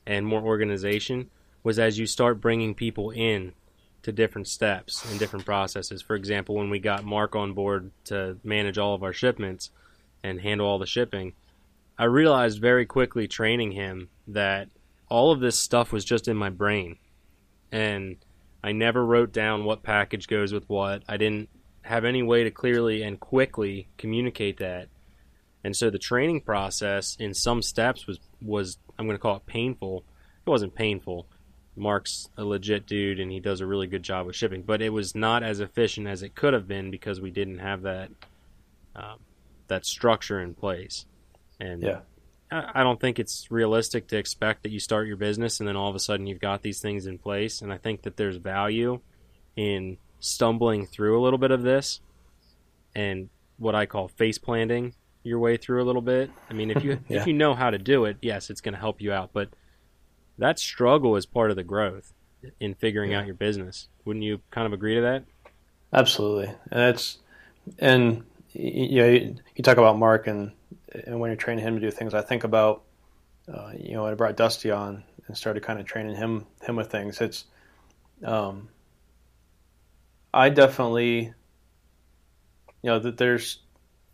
and 0.06 0.26
more 0.26 0.42
organization 0.42 1.30
was 1.64 1.78
as 1.78 2.00
you 2.00 2.06
start 2.06 2.40
bringing 2.40 2.74
people 2.74 3.12
in 3.12 3.54
to 4.08 4.14
different 4.14 4.48
steps 4.48 5.04
and 5.10 5.20
different 5.20 5.44
processes. 5.44 6.02
For 6.02 6.16
example, 6.16 6.56
when 6.56 6.70
we 6.70 6.80
got 6.80 7.04
Mark 7.04 7.36
on 7.36 7.52
board 7.52 7.92
to 8.06 8.38
manage 8.42 8.78
all 8.78 8.96
of 8.96 9.04
our 9.04 9.12
shipments 9.12 9.70
and 10.24 10.40
handle 10.40 10.66
all 10.66 10.80
the 10.80 10.86
shipping, 10.86 11.34
I 11.98 12.06
realized 12.06 12.62
very 12.62 12.86
quickly 12.86 13.28
training 13.28 13.74
him 13.74 14.08
that 14.30 14.70
all 15.10 15.34
of 15.34 15.42
this 15.42 15.60
stuff 15.60 15.92
was 15.92 16.06
just 16.06 16.30
in 16.30 16.38
my 16.38 16.50
brain. 16.50 16.96
And 17.70 18.16
I 18.64 18.72
never 18.72 19.06
wrote 19.06 19.34
down 19.34 19.66
what 19.66 19.84
package 19.84 20.28
goes 20.28 20.54
with 20.54 20.70
what. 20.70 21.04
I 21.10 21.18
didn't 21.18 21.50
have 21.82 22.06
any 22.06 22.24
way 22.24 22.46
to 22.46 22.52
clearly 22.52 23.04
and 23.04 23.20
quickly 23.20 23.90
communicate 23.98 24.60
that. 24.60 24.88
And 25.66 25.76
so 25.76 25.90
the 25.90 26.00
training 26.00 26.42
process 26.42 27.18
in 27.20 27.34
some 27.34 27.62
steps 27.62 28.08
was 28.08 28.20
was 28.42 28.78
I'm 28.98 29.06
going 29.06 29.18
to 29.18 29.22
call 29.22 29.36
it 29.36 29.46
painful. 29.46 30.06
It 30.46 30.50
wasn't 30.50 30.76
painful. 30.76 31.28
Mark's 31.78 32.30
a 32.38 32.44
legit 32.44 32.86
dude 32.86 33.20
and 33.20 33.32
he 33.32 33.40
does 33.40 33.62
a 33.62 33.66
really 33.66 33.88
good 33.88 34.04
job 34.04 34.26
with 34.28 34.36
shipping, 34.36 34.62
but 34.64 34.82
it 34.82 34.90
was 34.90 35.16
not 35.16 35.44
as 35.44 35.60
efficient 35.60 36.08
as 36.08 36.24
it 36.24 36.36
could 36.36 36.54
have 36.54 36.68
been 36.68 36.90
because 36.92 37.22
we 37.22 37.32
didn't 37.32 37.60
have 37.60 37.84
that 37.84 38.10
um, 38.96 39.20
that 39.68 39.86
structure 39.86 40.40
in 40.42 40.54
place. 40.56 41.06
And 41.60 41.84
Yeah. 41.84 42.00
I 42.52 42.72
I 42.82 42.84
don't 42.84 43.00
think 43.00 43.20
it's 43.20 43.48
realistic 43.52 44.08
to 44.08 44.18
expect 44.18 44.64
that 44.64 44.72
you 44.72 44.80
start 44.80 45.08
your 45.08 45.18
business 45.18 45.60
and 45.60 45.68
then 45.68 45.76
all 45.76 45.90
of 45.90 45.96
a 45.96 46.00
sudden 46.00 46.28
you've 46.28 46.40
got 46.40 46.62
these 46.64 46.80
things 46.82 47.06
in 47.06 47.18
place. 47.18 47.62
And 47.62 47.72
I 47.74 47.78
think 47.78 48.04
that 48.04 48.18
there's 48.18 48.38
value 48.38 49.00
in 49.56 49.98
stumbling 50.20 50.86
through 50.88 51.20
a 51.20 51.22
little 51.22 51.38
bit 51.40 51.52
of 51.52 51.62
this 51.62 52.00
and 52.96 53.30
what 53.58 53.76
I 53.76 53.86
call 53.86 54.08
face 54.08 54.38
planting 54.38 54.94
your 55.24 55.40
way 55.40 55.58
through 55.58 55.84
a 55.84 55.86
little 55.86 56.02
bit. 56.02 56.32
I 56.50 56.54
mean, 56.54 56.72
if 56.72 56.84
you 56.84 57.00
Yeah. 57.10 57.22
if 57.22 57.28
you 57.28 57.34
know 57.34 57.54
how 57.54 57.70
to 57.70 57.78
do 57.78 58.06
it, 58.06 58.18
yes, 58.22 58.50
it's 58.50 58.62
going 58.62 58.74
to 58.74 58.80
help 58.80 59.02
you 59.02 59.12
out. 59.12 59.32
But 59.34 59.50
that 60.38 60.60
struggle 60.60 61.16
is 61.16 61.26
part 61.26 61.50
of 61.50 61.56
the 61.56 61.64
growth 61.64 62.14
in 62.60 62.74
figuring 62.76 63.12
Yeah. 63.12 63.20
out 63.20 63.26
your 63.26 63.36
business. 63.36 63.90
Wouldn't 64.06 64.24
you 64.24 64.42
kind 64.52 64.66
of 64.68 64.74
agree 64.74 64.96
to 64.96 65.02
that? 65.02 65.24
Absolutely, 65.94 66.54
and 66.72 66.82
it's 66.82 67.18
and 67.80 68.26
you 68.54 69.02
know 69.02 69.08
you, 69.10 69.36
you 69.56 69.64
talk 69.64 69.78
about 69.78 69.98
Mark 69.98 70.28
and 70.28 70.52
and 71.06 71.20
when 71.20 71.30
you're 71.30 71.38
training 71.38 71.64
him 71.64 71.76
to 71.76 71.82
do 71.82 71.92
things, 71.92 72.14
I 72.14 72.22
think 72.22 72.44
about 72.44 72.84
uh, 73.52 73.72
you 73.78 73.94
know 73.94 74.04
when 74.04 74.12
I 74.12 74.16
brought 74.16 74.36
Dusty 74.36 74.72
on 74.72 75.04
and 75.28 75.38
started 75.38 75.64
kind 75.64 75.80
of 75.80 75.86
training 75.86 76.16
him 76.16 76.46
him 76.62 76.76
with 76.76 76.92
things. 76.92 77.22
It's 77.22 77.46
um, 78.24 78.70
I 80.34 80.50
definitely 80.50 81.34
you 82.82 82.90
know 82.90 83.00
that 83.00 83.18
there's 83.18 83.60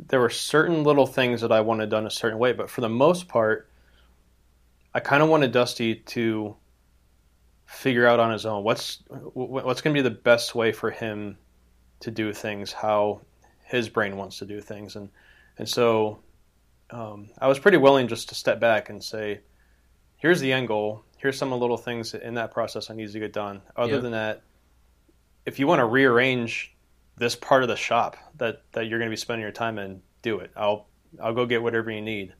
there 0.07 0.19
were 0.19 0.29
certain 0.29 0.83
little 0.83 1.07
things 1.07 1.41
that 1.41 1.51
I 1.51 1.61
wanted 1.61 1.89
done 1.89 2.05
a 2.05 2.11
certain 2.11 2.37
way, 2.39 2.51
but 2.53 2.69
for 2.69 2.81
the 2.81 2.89
most 2.89 3.27
part, 3.27 3.69
I 4.93 4.99
kind 4.99 5.23
of 5.23 5.29
wanted 5.29 5.51
Dusty 5.51 5.95
to 5.95 6.55
figure 7.65 8.05
out 8.05 8.19
on 8.19 8.31
his 8.31 8.45
own 8.45 8.63
what's 8.63 9.03
what's 9.33 9.81
going 9.81 9.95
to 9.95 9.97
be 10.03 10.07
the 10.07 10.15
best 10.15 10.53
way 10.53 10.71
for 10.71 10.91
him 10.91 11.37
to 12.01 12.11
do 12.11 12.31
things 12.33 12.71
how 12.71 13.21
his 13.63 13.89
brain 13.89 14.17
wants 14.17 14.37
to 14.39 14.45
do 14.45 14.61
things. 14.61 14.95
And 14.95 15.09
and 15.57 15.67
so 15.67 16.19
um, 16.91 17.29
I 17.39 17.47
was 17.47 17.59
pretty 17.59 17.77
willing 17.77 18.07
just 18.07 18.29
to 18.29 18.35
step 18.35 18.59
back 18.59 18.89
and 18.89 19.03
say 19.03 19.41
here's 20.17 20.39
the 20.39 20.53
end 20.53 20.67
goal. 20.67 21.03
Here's 21.17 21.37
some 21.37 21.51
of 21.53 21.59
the 21.59 21.63
little 21.63 21.77
things 21.77 22.13
in 22.13 22.33
that 22.35 22.51
process 22.51 22.87
that 22.87 22.95
need 22.95 23.11
to 23.11 23.19
get 23.19 23.33
done. 23.33 23.61
Other 23.75 23.93
Yep. 23.93 24.01
than 24.01 24.11
that 24.11 24.43
if 25.45 25.59
you 25.59 25.67
want 25.67 25.79
to 25.79 25.85
rearrange 25.85 26.75
this 27.17 27.35
part 27.35 27.63
of 27.63 27.69
the 27.69 27.75
shop 27.75 28.17
that 28.37 28.63
that 28.71 28.87
you're 28.87 28.99
going 28.99 29.09
to 29.09 29.13
be 29.13 29.17
spending 29.19 29.41
your 29.41 29.51
time 29.51 29.77
in 29.79 30.01
do 30.21 30.39
it. 30.39 30.51
I'll 30.55 30.87
I'll 31.21 31.33
go 31.33 31.45
get 31.45 31.61
whatever 31.61 31.91
you 31.91 32.01
need. 32.01 32.33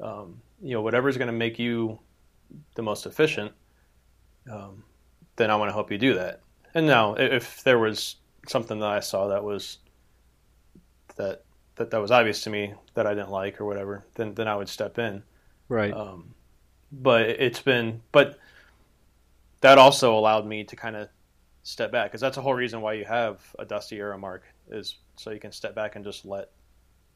Um, 0.00 0.40
you 0.62 0.74
know 0.74 0.82
whatever's 0.82 1.16
going 1.16 1.28
to 1.28 1.32
make 1.32 1.58
you 1.58 1.98
the 2.74 2.82
most 2.82 3.06
efficient 3.06 3.52
um, 4.50 4.82
then 5.36 5.50
I 5.50 5.56
want 5.56 5.68
to 5.68 5.72
help 5.72 5.90
you 5.90 5.98
do 5.98 6.14
that 6.14 6.40
and 6.74 6.86
now 6.86 7.14
if 7.14 7.62
there 7.64 7.78
was 7.78 8.16
something 8.46 8.78
that 8.80 8.88
I 8.88 9.00
saw 9.00 9.28
that 9.28 9.44
was 9.44 9.78
that 11.16 11.44
that 11.76 11.90
that 11.90 12.00
was 12.00 12.10
obvious 12.10 12.42
to 12.42 12.50
me 12.50 12.74
that 12.94 13.06
I 13.06 13.14
didn't 13.14 13.30
like 13.30 13.60
or 13.60 13.64
whatever, 13.64 14.04
then 14.14 14.34
then 14.34 14.48
I 14.48 14.56
would 14.56 14.68
step 14.68 14.98
in. 14.98 15.22
Right. 15.68 15.92
Um, 15.92 16.34
but 16.90 17.22
it's 17.22 17.60
been 17.60 18.02
but 18.12 18.38
that 19.60 19.78
also 19.78 20.16
allowed 20.16 20.46
me 20.46 20.64
to 20.64 20.76
kind 20.76 20.96
of 20.96 21.08
step 21.62 21.92
back 21.92 22.10
because 22.10 22.20
that's 22.20 22.36
the 22.36 22.42
whole 22.42 22.54
reason 22.54 22.80
why 22.80 22.94
you 22.94 23.04
have 23.04 23.40
a 23.58 23.64
dusty 23.64 24.00
or 24.00 24.12
a 24.12 24.18
mark 24.18 24.44
is 24.70 24.96
so 25.16 25.30
you 25.30 25.40
can 25.40 25.52
step 25.52 25.74
back 25.74 25.96
and 25.96 26.04
just 26.04 26.24
let 26.24 26.50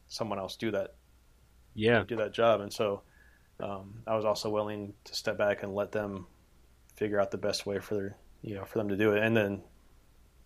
someone 0.09 0.39
else 0.39 0.57
do 0.57 0.71
that 0.71 0.95
yeah. 1.75 2.05
do 2.07 2.17
that 2.17 2.33
job. 2.33 2.61
And 2.61 2.73
so 2.73 3.03
um, 3.63 4.03
I 4.07 4.15
was 4.17 4.25
also 4.25 4.51
willing 4.51 4.93
to 5.05 5.15
step 5.15 5.39
back 5.39 5.63
and 5.63 5.75
let 5.75 5.93
them 5.93 6.27
figure 6.97 7.21
out 7.21 7.31
the 7.31 7.39
best 7.39 7.65
way 7.65 7.79
for 7.79 7.95
their, 7.95 8.17
you 8.43 8.55
know, 8.55 8.65
for 8.65 8.79
them 8.79 8.89
to 8.89 8.97
do 8.97 9.13
it, 9.13 9.23
and 9.23 9.37
then 9.37 9.63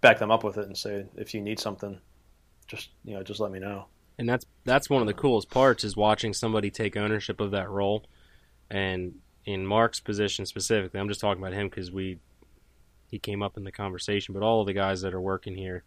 back 0.01 0.19
them 0.19 0.31
up 0.31 0.45
with 0.45 0.59
it 0.59 0.67
and 0.67 0.77
say, 0.77 1.07
if 1.17 1.35
you 1.35 1.41
need 1.41 1.59
something, 1.59 1.99
just 2.69 2.91
you 3.05 3.15
know, 3.15 3.23
just 3.23 3.41
let 3.41 3.51
me 3.51 3.59
know. 3.59 3.87
and 4.19 4.29
that's 4.29 4.45
that's 4.65 4.89
one 4.91 5.01
of 5.03 5.07
the 5.07 5.15
coolest 5.15 5.51
parts 5.51 5.85
is 5.85 5.97
watching 5.97 6.33
somebody 6.33 6.71
take 6.71 6.97
ownership 6.97 7.41
of 7.41 7.51
that 7.51 7.69
role 7.69 8.05
and 8.71 9.15
in 9.45 9.65
mark's 9.67 10.01
position 10.01 10.45
specifically 10.47 10.99
i'm 10.99 11.09
just 11.09 11.21
talking 11.21 11.43
about 11.43 11.53
him 11.53 11.69
because 11.69 11.93
we 11.93 12.19
he 13.11 13.19
came 13.19 13.43
up 13.43 13.57
in 13.57 13.65
the 13.65 13.71
conversation 13.73 14.35
but 14.35 14.43
all 14.43 14.61
of 14.61 14.67
the 14.67 14.73
guys 14.73 15.03
that 15.03 15.15
are 15.15 15.21
working 15.21 15.55
here 15.55 15.85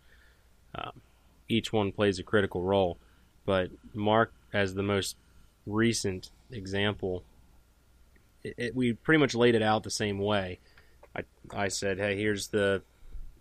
um, 0.75 1.01
each 1.47 1.73
one 1.73 1.91
plays 1.91 2.19
a 2.19 2.23
critical 2.23 2.61
role 2.61 2.97
but 3.45 3.69
mark 3.93 4.31
as 4.53 4.75
the 4.75 4.83
most 4.83 5.17
recent 5.69 6.31
example 6.51 7.23
it, 8.43 8.53
it, 8.57 8.75
we 8.75 8.93
pretty 8.93 9.19
much 9.19 9.35
laid 9.35 9.55
it 9.55 9.61
out 9.61 9.83
the 9.83 9.91
same 9.91 10.19
way. 10.19 10.59
I, 11.15 11.23
I 11.51 11.67
said 11.67 11.97
hey 11.97 12.17
here's 12.17 12.47
the 12.47 12.81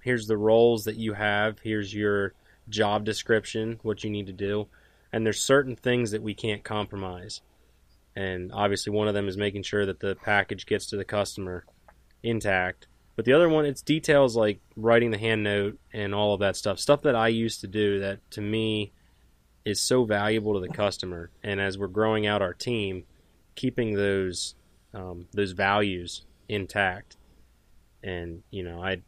here's 0.02 0.26
the 0.26 0.36
roles 0.36 0.84
that 0.84 0.96
you 0.96 1.12
have. 1.14 1.58
Here's 1.60 1.92
your 1.92 2.34
job 2.68 3.04
description 3.04 3.78
what 3.82 4.04
you 4.04 4.10
need 4.10 4.26
to 4.26 4.32
do. 4.32 4.68
And 5.12 5.24
there's 5.24 5.42
certain 5.42 5.76
things 5.76 6.10
that 6.10 6.22
we 6.22 6.34
can't 6.34 6.62
compromise. 6.62 7.40
And 8.14 8.52
obviously 8.52 8.92
one 8.92 9.08
of 9.08 9.14
them 9.14 9.28
is 9.28 9.36
making 9.36 9.62
sure 9.62 9.86
that 9.86 10.00
the 10.00 10.16
package 10.16 10.66
gets 10.66 10.86
to 10.86 10.96
the 10.96 11.04
customer 11.04 11.64
intact. 12.22 12.86
But 13.16 13.24
the 13.24 13.32
other 13.32 13.48
one 13.48 13.64
it's 13.64 13.82
details 13.82 14.36
like 14.36 14.60
writing 14.76 15.10
the 15.10 15.18
hand 15.18 15.42
note 15.42 15.78
and 15.92 16.14
all 16.14 16.34
of 16.34 16.40
that 16.40 16.56
stuff. 16.56 16.78
Stuff 16.78 17.02
that 17.02 17.16
i 17.16 17.28
used 17.28 17.60
to 17.60 17.66
do 17.66 18.00
that 18.00 18.18
to 18.32 18.40
me 18.40 18.92
is 19.68 19.80
so 19.80 20.04
valuable 20.04 20.54
to 20.54 20.60
the 20.60 20.72
customer. 20.72 21.30
And 21.42 21.60
as 21.60 21.76
we're 21.78 21.88
growing 21.88 22.26
out 22.26 22.42
our 22.42 22.54
team 22.54 23.04
keeping 23.54 23.94
those 23.94 24.54
um, 24.94 25.26
those 25.32 25.52
values 25.52 26.24
intact. 26.48 27.16
And 28.02 28.42
you 28.50 28.62
know 28.62 28.82
i 28.82 29.02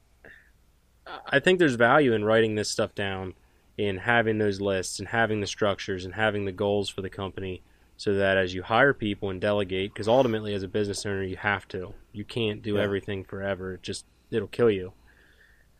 i 1.26 1.38
think 1.38 1.58
there's 1.58 1.74
value 1.76 2.12
in 2.12 2.24
writing 2.24 2.54
this 2.56 2.68
stuff 2.70 2.94
down 2.94 3.34
in 3.78 3.96
having 3.96 4.38
those 4.38 4.60
lists 4.60 4.98
and 4.98 5.08
having 5.08 5.40
the 5.40 5.46
structures 5.46 6.04
and 6.04 6.14
having 6.14 6.44
the 6.44 6.52
goals 6.52 6.88
for 6.88 7.00
the 7.00 7.08
company 7.08 7.62
so 7.96 8.14
that 8.14 8.36
as 8.36 8.52
you 8.52 8.62
hire 8.62 8.92
people 8.92 9.30
and 9.30 9.40
delegate 9.40 9.92
because 9.94 10.08
ultimately 10.08 10.52
as 10.54 10.62
a 10.62 10.68
business 10.68 11.06
owner 11.06 11.22
you 11.22 11.36
have 11.36 11.66
to. 11.68 11.94
You 12.12 12.24
can't 12.24 12.62
do 12.62 12.74
Yeah. 12.74 12.82
everything 12.82 13.24
forever. 13.24 13.74
It 13.74 13.82
just 13.82 14.04
it'll 14.30 14.48
kill 14.48 14.70
you. 14.70 14.92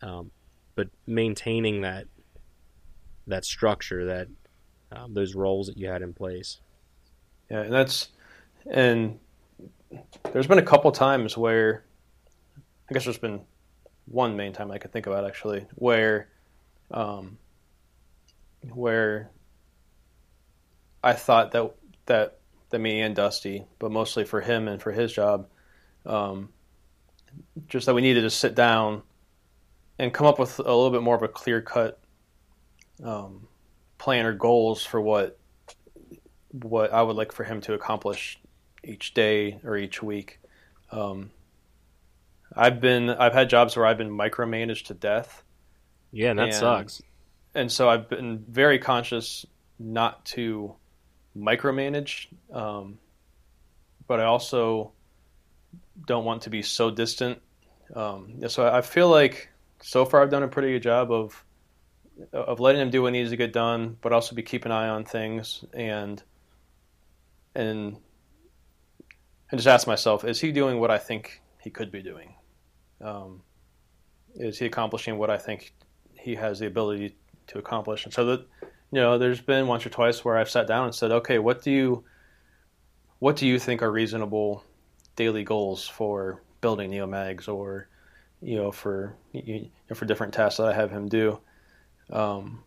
Um, 0.03 0.31
but 0.77 0.89
maintaining 1.07 1.81
that 1.83 2.07
that 3.27 3.45
structure 3.45 4.07
that 4.07 4.29
um, 4.92 5.14
those 5.14 5.35
roles 5.35 5.66
that 5.66 5.76
you 5.76 5.88
had 5.88 6.02
in 6.02 6.12
place. 6.12 6.59
Yeah, 7.50 7.62
and 7.62 7.73
that's 7.73 8.09
and 8.70 9.18
there's 10.32 10.47
been 10.47 10.59
a 10.59 10.62
couple 10.62 10.90
times 10.92 11.37
where 11.37 11.85
I 12.88 12.94
guess 12.94 13.04
there's 13.04 13.18
been 13.18 13.40
one 14.06 14.37
main 14.37 14.52
time 14.52 14.70
I 14.70 14.78
could 14.78 14.92
think 14.92 15.06
about 15.06 15.25
actually 15.25 15.66
where 15.76 16.28
um, 16.90 17.38
where 18.73 19.30
I 21.02 21.12
thought 21.12 21.52
that 21.52 21.73
that 22.06 22.38
that 22.70 22.78
me 22.78 23.00
and 23.00 23.14
Dusty, 23.14 23.64
but 23.78 23.90
mostly 23.90 24.25
for 24.25 24.40
him 24.40 24.68
and 24.68 24.80
for 24.80 24.92
his 24.92 25.12
job, 25.12 25.49
um, 26.06 26.50
just 27.68 27.87
that 27.87 27.94
we 27.94 28.00
needed 28.00 28.23
to 28.23 28.30
sit 28.30 28.54
down 28.54 29.02
and 29.99 30.14
come 30.14 30.26
up 30.26 30.38
with 30.38 30.59
a 30.59 30.62
little 30.62 30.90
bit 30.90 31.02
more 31.02 31.16
of 31.16 31.23
a 31.23 31.28
clear 31.28 31.61
cut 31.61 32.00
um, 33.04 33.47
plan 34.00 34.26
or 34.26 34.33
goals 34.33 34.85
for 34.85 35.00
what 35.00 35.38
what 36.52 36.92
I 36.92 37.00
would 37.02 37.14
like 37.16 37.30
for 37.33 37.45
him 37.45 37.61
to 37.62 37.75
accomplish 37.75 38.40
each 38.83 39.14
day 39.14 39.61
or 39.62 39.76
each 39.76 40.02
week. 40.02 40.40
Um, 40.90 41.30
I've 42.57 42.80
been 42.80 43.09
I've 43.11 43.35
had 43.35 43.49
jobs 43.49 43.76
where 43.76 43.87
I've 43.87 43.99
been 43.99 44.11
micromanaged 44.11 44.87
to 44.87 44.95
death, 44.95 45.45
yeah 46.11 46.30
and 46.30 46.38
that 46.38 46.47
And- 46.47 46.54
sucks 46.54 47.02
and 47.54 47.71
so 47.71 47.88
I've 47.88 48.09
been 48.09 48.45
very 48.49 48.78
conscious 48.78 49.45
not 49.78 50.25
to 50.26 50.75
micromanage, 51.37 52.26
um, 52.52 52.99
but 54.07 54.21
I 54.21 54.25
also 54.25 54.92
don't 56.07 56.25
want 56.25 56.42
to 56.42 56.50
be 56.50 56.62
so 56.62 56.90
distant. 56.90 57.40
Um, 57.95 58.49
so 58.49 58.66
I 58.66 58.83
feel 58.83 59.09
like 59.09 59.50
so 59.83 60.04
far 60.04 60.23
I've 60.23 60.30
done 60.30 60.45
a 60.45 60.49
pretty 60.49 60.73
good 60.73 60.83
job 60.83 61.11
of 61.11 61.45
of 62.33 62.61
letting 62.61 62.81
him 62.81 62.91
do 62.91 63.03
what 63.03 63.12
needs 63.12 63.31
to 63.31 63.37
get 63.37 63.53
done, 63.53 63.97
but 64.00 64.12
also 64.12 64.35
be 64.35 64.43
keeping 64.43 64.73
an 64.73 64.79
eye 64.79 64.89
on 64.89 65.05
things 65.05 65.65
and 65.73 66.23
and 67.55 67.97
and 69.50 69.59
just 69.59 69.69
ask 69.69 69.87
myself: 69.87 70.25
Is 70.25 70.41
he 70.41 70.53
doing 70.53 70.81
what 70.81 70.91
I 70.91 70.99
think 70.99 71.41
he 71.61 71.71
could 71.71 71.91
be 71.91 72.03
doing? 72.03 72.35
Um, 73.00 73.43
is 74.35 74.59
he 74.59 74.67
accomplishing 74.67 75.19
what 75.19 75.31
I 75.31 75.39
think 75.39 75.73
he 76.15 76.35
has 76.37 76.59
the 76.59 76.67
ability 76.67 77.17
to 77.49 77.59
accomplish? 77.59 78.05
And 78.05 78.12
so 78.15 78.25
that 78.27 78.47
you 78.93 79.00
know, 79.00 79.19
there's 79.19 79.41
been 79.41 79.67
once 79.67 79.87
or 79.87 79.91
twice 79.91 80.25
where 80.25 80.37
I've 80.37 80.50
sat 80.50 80.67
down 80.67 80.85
and 80.85 80.95
said, 80.95 81.12
okay, 81.12 81.39
what 81.39 81.62
do 81.62 81.71
you 81.71 82.05
what 83.19 83.37
do 83.37 83.47
you 83.47 83.59
think 83.59 83.83
are 83.83 83.93
reasonable 83.93 84.65
daily 85.15 85.45
goals 85.45 85.87
for 85.87 86.43
building 86.61 86.91
Neomags 86.91 87.49
or 87.49 87.89
you 88.41 88.57
know 88.57 88.73
for 88.73 89.17
you 89.33 89.71
know, 89.89 89.95
for 89.95 90.07
different 90.07 90.33
tasks 90.33 90.57
that 90.57 90.67
I 90.69 90.73
have 90.73 90.91
him 90.91 91.09
do? 91.09 91.39
Um, 92.11 92.64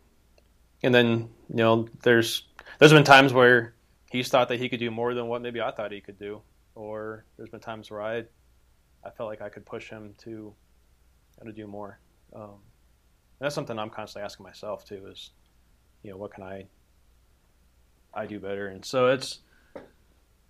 and 0.81 0.93
then 0.93 1.29
you 1.49 1.55
know, 1.55 1.87
there's 2.03 2.43
there's 2.79 2.93
been 2.93 3.03
times 3.03 3.33
where 3.33 3.73
he's 4.11 4.29
thought 4.29 4.49
that 4.49 4.59
he 4.59 4.69
could 4.69 4.79
do 4.79 4.91
more 4.91 5.13
than 5.13 5.27
what 5.27 5.41
maybe 5.41 5.61
I 5.61 5.71
thought 5.71 5.91
he 5.91 6.01
could 6.01 6.19
do, 6.19 6.41
or 6.75 7.25
there's 7.37 7.49
been 7.49 7.59
times 7.59 7.89
where 7.89 8.01
I 8.01 8.23
I 9.03 9.09
felt 9.09 9.29
like 9.29 9.41
I 9.41 9.49
could 9.49 9.65
push 9.65 9.89
him 9.89 10.15
to 10.19 10.53
to 11.43 11.51
do 11.51 11.67
more. 11.67 11.99
Um, 12.33 12.59
that's 13.39 13.55
something 13.55 13.77
I'm 13.77 13.89
constantly 13.89 14.25
asking 14.25 14.45
myself 14.45 14.85
too. 14.85 15.07
Is 15.11 15.31
you 16.03 16.11
know 16.11 16.17
what 16.17 16.33
can 16.33 16.43
I 16.43 16.67
I 18.13 18.25
do 18.25 18.39
better? 18.39 18.67
And 18.67 18.85
so 18.85 19.07
it's 19.07 19.39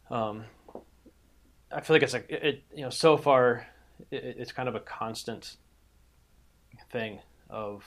um, 0.09 0.45
I 1.71 1.81
feel 1.81 1.95
like 1.95 2.03
it's 2.03 2.13
like 2.13 2.29
it, 2.29 2.43
it 2.43 2.63
you 2.75 2.83
know 2.83 2.89
so 2.89 3.17
far 3.17 3.65
it, 4.11 4.35
it's 4.37 4.51
kind 4.51 4.69
of 4.69 4.75
a 4.75 4.79
constant 4.79 5.57
thing 6.91 7.19
of 7.49 7.83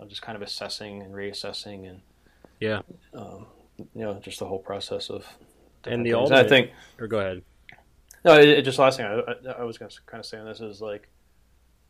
of 0.00 0.08
just 0.08 0.22
kind 0.22 0.36
of 0.36 0.42
assessing 0.42 1.02
and 1.02 1.14
reassessing 1.14 1.88
and 1.88 2.00
yeah 2.58 2.80
um, 3.14 3.46
you 3.78 4.02
know 4.02 4.14
just 4.20 4.38
the 4.38 4.46
whole 4.46 4.58
process 4.58 5.10
of 5.10 5.26
and 5.84 6.04
the 6.04 6.14
ultimate, 6.14 6.46
I 6.46 6.48
think 6.48 6.70
or 6.98 7.06
go 7.06 7.18
ahead 7.20 7.42
no 8.24 8.38
it, 8.38 8.48
it 8.48 8.62
just 8.62 8.78
last 8.78 8.96
thing 8.96 9.06
I, 9.06 9.20
I, 9.20 9.52
I 9.60 9.64
was 9.64 9.78
going 9.78 9.90
to 9.90 9.96
kind 10.06 10.20
of 10.20 10.26
say 10.26 10.38
on 10.38 10.46
this 10.46 10.60
is 10.60 10.80
like 10.80 11.08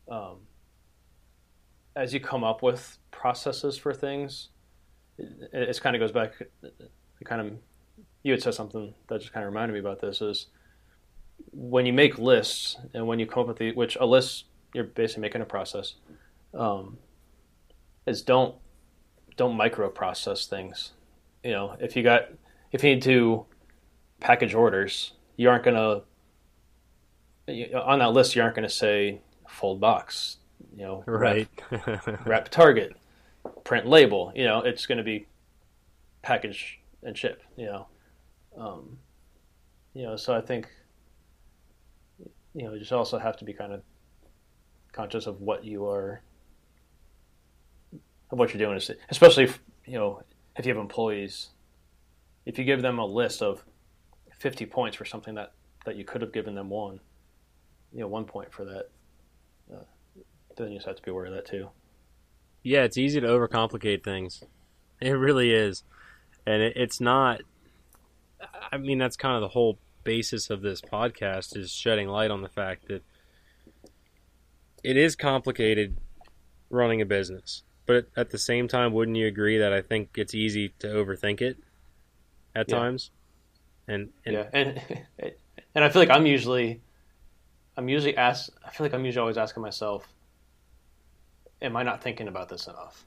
um, 0.09 0.39
as 1.95 2.13
you 2.13 2.19
come 2.19 2.43
up 2.43 2.61
with 2.61 2.97
processes 3.11 3.77
for 3.77 3.93
things 3.93 4.49
it, 5.17 5.69
it 5.69 5.81
kind 5.81 5.95
of 5.95 5.99
goes 5.99 6.11
back. 6.11 6.33
It 6.63 7.25
kind 7.25 7.41
of 7.41 7.53
you 8.23 8.33
had 8.33 8.41
said 8.41 8.53
something 8.53 8.93
that 9.07 9.19
just 9.19 9.33
kind 9.33 9.45
of 9.45 9.51
reminded 9.51 9.73
me 9.73 9.79
about 9.79 9.99
this 9.99 10.21
is 10.21 10.47
when 11.51 11.85
you 11.85 11.93
make 11.93 12.17
lists 12.17 12.77
and 12.93 13.07
when 13.07 13.19
you 13.19 13.25
come 13.25 13.41
up 13.41 13.47
with 13.47 13.57
the 13.57 13.73
which 13.73 13.97
a 13.99 14.05
list 14.05 14.45
you're 14.73 14.83
basically 14.83 15.21
making 15.21 15.41
a 15.41 15.45
process 15.45 15.95
um, 16.53 16.97
is 18.05 18.21
don't 18.21 18.55
don't 19.37 19.55
micro 19.55 19.89
process 19.89 20.45
things 20.45 20.93
you 21.43 21.51
know 21.51 21.75
if 21.79 21.95
you 21.95 22.03
got 22.03 22.29
if 22.71 22.83
you 22.83 22.95
need 22.95 23.01
to 23.01 23.45
package 24.19 24.53
orders 24.53 25.13
you 25.37 25.49
aren't 25.49 25.63
to 25.63 26.03
on 27.77 27.99
that 27.99 28.13
list 28.13 28.35
you 28.35 28.41
aren't 28.41 28.55
going 28.55 28.67
to 28.67 28.73
say 28.73 29.21
fold 29.47 29.79
box 29.79 30.37
you 30.75 30.83
know 30.83 31.03
right 31.05 31.49
wrap, 31.71 32.25
wrap 32.25 32.49
target 32.49 32.95
print 33.63 33.87
label. 33.87 34.31
You 34.35 34.45
know, 34.45 34.61
it's 34.61 34.85
going 34.85 34.97
to 34.97 35.03
be 35.03 35.27
package 36.21 36.79
and 37.03 37.17
ship. 37.17 37.43
You 37.57 37.65
know, 37.65 37.87
um, 38.57 38.97
you 39.93 40.03
know. 40.03 40.15
So 40.15 40.35
I 40.35 40.41
think 40.41 40.67
you 42.53 42.63
know, 42.63 42.73
you 42.73 42.79
just 42.79 42.91
also 42.91 43.17
have 43.17 43.37
to 43.37 43.45
be 43.45 43.53
kind 43.53 43.73
of 43.73 43.81
conscious 44.91 45.25
of 45.25 45.41
what 45.41 45.63
you 45.63 45.87
are, 45.87 46.21
of 48.31 48.39
what 48.39 48.53
you're 48.53 48.65
doing, 48.65 48.77
is 48.77 48.91
especially 49.09 49.45
if, 49.45 49.59
you 49.85 49.93
know 49.93 50.23
if 50.57 50.65
you 50.65 50.73
have 50.73 50.81
employees. 50.81 51.49
If 52.45 52.57
you 52.57 52.65
give 52.65 52.81
them 52.81 52.97
a 52.97 53.05
list 53.05 53.43
of 53.43 53.63
50 54.39 54.65
points 54.65 54.97
for 54.97 55.05
something 55.05 55.35
that, 55.35 55.53
that 55.85 55.95
you 55.95 56.03
could 56.03 56.21
have 56.21 56.33
given 56.33 56.55
them 56.55 56.69
one, 56.69 56.99
you 57.93 57.99
know, 57.99 58.07
one 58.07 58.25
point 58.25 58.51
for 58.51 58.65
that, 58.65 58.89
uh, 59.71 59.83
then 60.57 60.69
you 60.71 60.77
just 60.77 60.87
have 60.87 60.95
to 60.95 61.03
be 61.03 61.11
aware 61.11 61.25
of 61.25 61.33
that 61.33 61.45
too. 61.45 61.69
Yeah, 62.63 62.83
it's 62.83 62.97
easy 62.97 63.21
to 63.21 63.27
overcomplicate 63.27 64.03
things. 64.03 64.43
It 64.99 65.11
really 65.11 65.51
is. 65.51 65.83
And 66.47 66.63
it, 66.63 66.73
it's 66.75 66.99
not 66.99 67.41
I 68.71 68.77
mean 68.77 68.97
that's 68.97 69.17
kind 69.17 69.35
of 69.35 69.41
the 69.41 69.49
whole 69.49 69.77
basis 70.03 70.49
of 70.49 70.61
this 70.61 70.81
podcast 70.81 71.55
is 71.55 71.71
shedding 71.71 72.07
light 72.07 72.31
on 72.31 72.41
the 72.41 72.49
fact 72.49 72.87
that 72.87 73.03
it 74.83 74.97
is 74.97 75.15
complicated 75.15 75.97
running 76.69 77.01
a 77.01 77.05
business. 77.05 77.63
But 77.91 78.07
at 78.15 78.29
the 78.29 78.37
same 78.37 78.69
time, 78.69 78.93
wouldn't 78.93 79.17
you 79.17 79.27
agree 79.27 79.57
that 79.57 79.73
I 79.73 79.81
think 79.81 80.11
it's 80.15 80.33
easy 80.33 80.69
to 80.79 80.87
overthink 80.87 81.41
it 81.41 81.57
at 82.55 82.69
yeah. 82.69 82.77
times? 82.77 83.11
And, 83.85 84.11
and 84.25 84.33
yeah, 84.33 84.45
and 84.53 84.81
and 85.75 85.83
I 85.83 85.89
feel 85.89 86.01
like 86.01 86.09
I'm 86.09 86.25
usually 86.25 86.79
I'm 87.75 87.89
usually 87.89 88.15
asked. 88.15 88.51
I 88.65 88.69
feel 88.69 88.85
like 88.85 88.93
I'm 88.93 89.03
usually 89.03 89.19
always 89.19 89.37
asking 89.37 89.61
myself, 89.61 90.07
am 91.61 91.75
I 91.75 91.83
not 91.83 92.01
thinking 92.01 92.29
about 92.29 92.47
this 92.47 92.67
enough? 92.67 93.05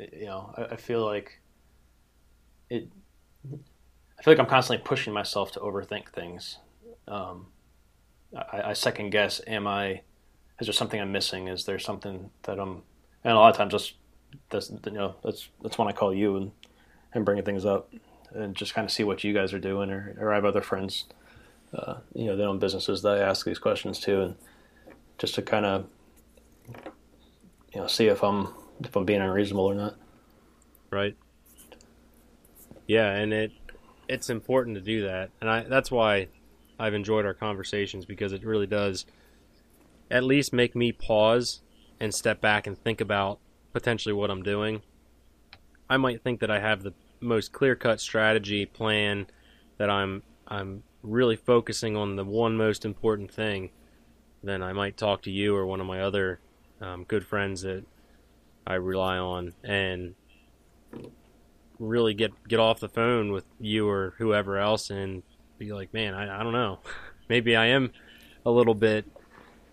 You 0.00 0.26
know, 0.26 0.52
I, 0.56 0.62
I 0.74 0.76
feel 0.76 1.04
like 1.04 1.40
it. 2.68 2.88
I 4.18 4.22
feel 4.24 4.34
like 4.34 4.40
I'm 4.40 4.46
constantly 4.46 4.84
pushing 4.84 5.12
myself 5.12 5.52
to 5.52 5.60
overthink 5.60 6.08
things. 6.08 6.58
Um, 7.06 7.46
I, 8.36 8.70
I, 8.70 8.72
second 8.72 9.10
guess: 9.10 9.40
Am 9.46 9.68
I? 9.68 10.00
Is 10.58 10.66
there 10.66 10.72
something 10.72 11.00
I'm 11.00 11.12
missing? 11.12 11.46
Is 11.46 11.66
there 11.66 11.78
something 11.78 12.30
that 12.42 12.58
I'm? 12.58 12.82
And 13.22 13.34
a 13.34 13.36
lot 13.36 13.50
of 13.50 13.56
times, 13.56 13.70
that's 13.70 13.92
that's 14.50 14.70
you 14.70 14.92
know 14.92 15.16
that's 15.22 15.48
that's 15.62 15.78
when 15.78 15.88
I 15.88 15.92
call 15.92 16.14
you 16.14 16.36
and 16.36 16.52
and 17.14 17.24
bringing 17.24 17.44
things 17.44 17.64
up 17.64 17.90
and 18.32 18.54
just 18.54 18.74
kind 18.74 18.84
of 18.84 18.92
see 18.92 19.04
what 19.04 19.24
you 19.24 19.32
guys 19.32 19.52
are 19.52 19.58
doing, 19.58 19.90
or, 19.90 20.14
or 20.18 20.32
I 20.32 20.34
have 20.34 20.44
other 20.44 20.60
friends, 20.60 21.06
uh, 21.72 21.96
you 22.14 22.26
know, 22.26 22.36
they 22.36 22.44
own 22.44 22.58
businesses 22.58 23.02
that 23.02 23.18
I 23.18 23.20
ask 23.20 23.46
these 23.46 23.58
questions 23.58 23.98
to, 24.00 24.22
and 24.22 24.34
just 25.16 25.34
to 25.36 25.42
kind 25.42 25.66
of 25.66 25.86
you 27.74 27.80
know 27.80 27.86
see 27.86 28.06
if 28.06 28.22
I'm 28.22 28.48
if 28.80 28.94
I'm 28.96 29.04
being 29.04 29.20
unreasonable 29.20 29.64
or 29.64 29.74
not. 29.74 29.96
Right. 30.90 31.16
Yeah, 32.86 33.10
and 33.12 33.32
it 33.32 33.52
it's 34.08 34.30
important 34.30 34.76
to 34.76 34.80
do 34.80 35.02
that, 35.02 35.30
and 35.40 35.50
I 35.50 35.62
that's 35.62 35.90
why 35.90 36.28
I've 36.78 36.94
enjoyed 36.94 37.26
our 37.26 37.34
conversations 37.34 38.04
because 38.04 38.32
it 38.32 38.44
really 38.44 38.66
does 38.66 39.04
at 40.10 40.24
least 40.24 40.52
make 40.52 40.74
me 40.74 40.92
pause 40.92 41.60
and 42.00 42.14
step 42.14 42.40
back 42.40 42.66
and 42.66 42.78
think 42.78 43.00
about 43.00 43.40
potentially 43.72 44.12
what 44.12 44.30
I'm 44.30 44.42
doing. 44.42 44.82
I 45.90 45.96
might 45.96 46.22
think 46.22 46.40
that 46.40 46.50
I 46.50 46.60
have 46.60 46.82
the 46.82 46.94
most 47.20 47.52
clear-cut 47.52 48.00
strategy 48.00 48.66
plan 48.66 49.26
that 49.78 49.90
I'm 49.90 50.22
I'm 50.46 50.82
really 51.02 51.36
focusing 51.36 51.96
on 51.96 52.16
the 52.16 52.24
one 52.24 52.56
most 52.56 52.84
important 52.84 53.30
thing, 53.30 53.70
then 54.42 54.62
I 54.62 54.72
might 54.72 54.96
talk 54.96 55.22
to 55.22 55.30
you 55.30 55.54
or 55.54 55.66
one 55.66 55.80
of 55.80 55.86
my 55.86 56.00
other 56.00 56.40
um, 56.80 57.04
good 57.04 57.26
friends 57.26 57.62
that 57.62 57.84
I 58.66 58.74
rely 58.74 59.18
on, 59.18 59.54
and 59.62 60.14
really 61.78 62.14
get 62.14 62.32
get 62.48 62.58
off 62.58 62.80
the 62.80 62.88
phone 62.88 63.32
with 63.32 63.44
you 63.60 63.88
or 63.88 64.14
whoever 64.18 64.58
else 64.58 64.90
and 64.90 65.22
be 65.58 65.72
like, 65.72 65.92
man, 65.92 66.14
I, 66.14 66.40
I 66.40 66.42
don't 66.42 66.52
know, 66.52 66.80
maybe 67.28 67.56
I 67.56 67.66
am 67.66 67.92
a 68.44 68.50
little 68.50 68.74
bit. 68.74 69.06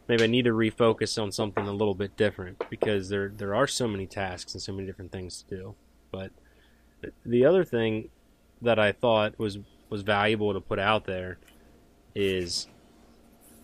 Maybe 0.07 0.23
I 0.23 0.27
need 0.27 0.45
to 0.45 0.51
refocus 0.51 1.21
on 1.21 1.31
something 1.31 1.67
a 1.67 1.73
little 1.73 1.95
bit 1.95 2.15
different 2.15 2.63
because 2.69 3.09
there 3.09 3.29
there 3.29 3.55
are 3.55 3.67
so 3.67 3.87
many 3.87 4.05
tasks 4.05 4.53
and 4.53 4.61
so 4.61 4.71
many 4.71 4.85
different 4.85 5.11
things 5.11 5.43
to 5.43 5.55
do. 5.55 5.75
But 6.11 6.31
the 7.25 7.45
other 7.45 7.63
thing 7.63 8.09
that 8.61 8.79
I 8.79 8.91
thought 8.91 9.39
was 9.39 9.59
was 9.89 10.01
valuable 10.01 10.53
to 10.53 10.61
put 10.61 10.79
out 10.79 11.05
there 11.05 11.37
is 12.13 12.67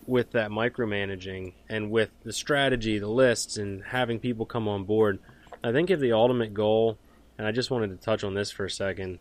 with 0.06 0.32
that 0.32 0.50
micromanaging 0.50 1.54
and 1.68 1.90
with 1.90 2.10
the 2.24 2.32
strategy, 2.32 2.98
the 2.98 3.08
lists, 3.08 3.56
and 3.56 3.84
having 3.84 4.18
people 4.18 4.44
come 4.44 4.68
on 4.68 4.84
board, 4.84 5.18
I 5.62 5.72
think 5.72 5.90
if 5.90 6.00
the 6.00 6.12
ultimate 6.12 6.54
goal, 6.54 6.98
and 7.38 7.46
I 7.46 7.52
just 7.52 7.70
wanted 7.70 7.90
to 7.90 7.96
touch 7.96 8.24
on 8.24 8.34
this 8.34 8.50
for 8.50 8.64
a 8.64 8.70
second, 8.70 9.20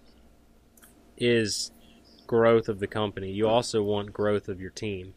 is 1.17 1.71
growth 2.25 2.67
of 2.67 2.79
the 2.79 2.87
company. 2.87 3.31
You 3.31 3.47
also 3.47 3.83
want 3.83 4.13
growth 4.13 4.47
of 4.47 4.59
your 4.59 4.71
team. 4.71 5.13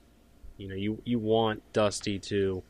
You 0.56 0.68
know, 0.68 0.74
you 0.74 1.02
you 1.04 1.18
want 1.18 1.62
Dusty 1.72 2.18
to 2.20 2.62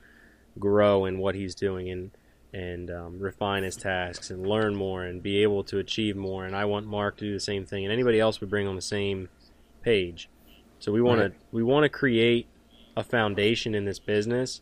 grow 0.59 1.05
in 1.05 1.19
what 1.19 1.35
he's 1.35 1.55
doing 1.55 1.91
and 1.91 2.11
and 2.53 2.91
um, 2.91 3.19
refine 3.19 3.65
his 3.65 3.77
tasks 3.77 4.31
and 4.31 4.47
learn 4.47 4.77
more 4.77 5.03
and 5.03 5.23
be 5.23 5.43
able 5.43 5.65
to 5.65 5.79
achieve 5.79 6.17
more. 6.17 6.45
And 6.45 6.55
I 6.55 6.65
want 6.67 6.87
Mark 6.87 7.17
to 7.17 7.25
do 7.25 7.33
the 7.33 7.41
same 7.41 7.67
thing, 7.67 7.85
and 7.85 7.93
anybody 7.93 8.21
else 8.21 8.41
we 8.41 8.47
bring 8.47 8.69
on 8.69 8.77
the 8.77 8.83
same 8.83 9.29
page. 9.83 10.29
So 10.79 10.93
we 10.93 11.03
want 11.03 11.21
right. 11.21 11.33
to 11.33 11.37
we 11.51 11.63
want 11.63 11.85
to 11.85 11.89
create 11.89 12.47
a 12.97 13.03
foundation 13.03 13.75
in 13.75 13.85
this 13.85 13.99
business 13.99 14.61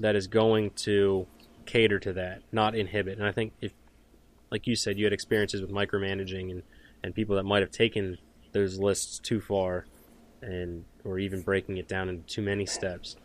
that 0.00 0.16
is 0.16 0.26
going 0.26 0.70
to 0.70 1.26
cater 1.66 1.98
to 2.00 2.12
that, 2.12 2.42
not 2.52 2.74
inhibit. 2.74 3.18
And 3.18 3.26
I 3.26 3.32
think 3.32 3.52
if, 3.60 3.72
like 4.50 4.66
you 4.66 4.76
said, 4.76 4.98
you 4.98 5.04
had 5.04 5.12
experiences 5.12 5.60
with 5.60 5.70
micromanaging 5.70 6.50
and, 6.50 6.62
and 7.02 7.14
people 7.14 7.36
that 7.36 7.44
might 7.44 7.62
have 7.62 7.70
taken 7.70 8.18
those 8.52 8.78
lists 8.78 9.18
too 9.18 9.40
far 9.40 9.86
and 10.42 10.84
or 11.04 11.18
even 11.18 11.42
breaking 11.42 11.76
it 11.76 11.88
down 11.88 12.08
into 12.08 12.26
too 12.26 12.42
many 12.42 12.66
steps. 12.66 13.16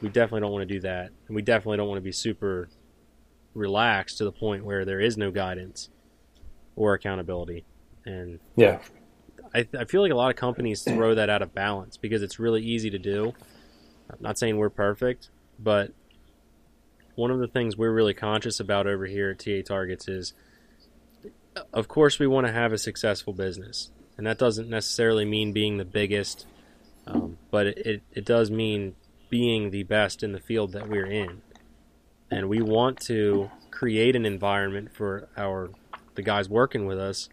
We 0.00 0.08
definitely 0.08 0.40
don't 0.40 0.52
want 0.52 0.68
to 0.68 0.74
do 0.74 0.80
that. 0.80 1.10
And 1.28 1.36
we 1.36 1.42
definitely 1.42 1.76
don't 1.76 1.88
want 1.88 1.98
to 1.98 2.04
be 2.04 2.12
super 2.12 2.68
relaxed 3.54 4.18
to 4.18 4.24
the 4.24 4.32
point 4.32 4.64
where 4.64 4.84
there 4.84 5.00
is 5.00 5.16
no 5.16 5.30
guidance 5.30 5.88
or 6.76 6.94
accountability. 6.94 7.64
And 8.04 8.40
yeah, 8.56 8.80
I, 9.54 9.66
I 9.78 9.84
feel 9.84 10.02
like 10.02 10.12
a 10.12 10.16
lot 10.16 10.30
of 10.30 10.36
companies 10.36 10.82
throw 10.82 11.14
that 11.14 11.30
out 11.30 11.42
of 11.42 11.54
balance 11.54 11.96
because 11.96 12.22
it's 12.22 12.38
really 12.38 12.62
easy 12.62 12.90
to 12.90 12.98
do. 12.98 13.32
I'm 14.10 14.18
not 14.20 14.38
saying 14.38 14.56
we're 14.56 14.70
perfect, 14.70 15.30
but 15.58 15.92
one 17.14 17.30
of 17.30 17.38
the 17.38 17.46
things 17.46 17.76
we're 17.76 17.92
really 17.92 18.14
conscious 18.14 18.60
about 18.60 18.86
over 18.86 19.06
here 19.06 19.30
at 19.30 19.38
TA 19.38 19.62
Targets 19.64 20.08
is, 20.08 20.34
of 21.72 21.88
course, 21.88 22.18
we 22.18 22.26
want 22.26 22.46
to 22.46 22.52
have 22.52 22.72
a 22.72 22.78
successful 22.78 23.32
business, 23.32 23.90
and 24.18 24.26
that 24.26 24.38
doesn't 24.38 24.68
necessarily 24.68 25.24
mean 25.24 25.52
being 25.52 25.76
the 25.76 25.84
biggest, 25.84 26.46
um, 27.06 27.38
but 27.50 27.66
it, 27.66 27.78
it, 27.78 28.02
it 28.12 28.24
does 28.24 28.50
mean 28.50 28.94
being 29.30 29.70
the 29.70 29.82
best 29.82 30.22
in 30.22 30.32
the 30.32 30.40
field 30.40 30.72
that 30.72 30.88
we're 30.88 31.06
in, 31.06 31.42
and 32.30 32.48
we 32.48 32.60
want 32.62 33.00
to 33.00 33.50
create 33.70 34.14
an 34.14 34.24
environment 34.24 34.94
for 34.94 35.28
our 35.36 35.70
the 36.14 36.22
guys 36.22 36.48
working 36.48 36.86
with 36.86 36.98
us 36.98 37.28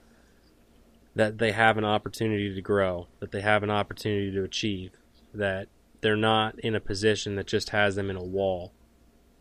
that 1.15 1.37
they 1.37 1.51
have 1.51 1.77
an 1.77 1.85
opportunity 1.85 2.53
to 2.53 2.61
grow, 2.61 3.07
that 3.19 3.31
they 3.31 3.41
have 3.41 3.63
an 3.63 3.69
opportunity 3.69 4.31
to 4.31 4.43
achieve, 4.43 4.91
that 5.33 5.67
they're 6.01 6.15
not 6.15 6.57
in 6.59 6.73
a 6.73 6.79
position 6.79 7.35
that 7.35 7.47
just 7.47 7.69
has 7.69 7.95
them 7.95 8.09
in 8.09 8.15
a 8.15 8.23
wall. 8.23 8.71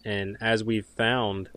And 0.04 0.36
as 0.40 0.64
we've 0.64 0.86
found, 0.86 1.48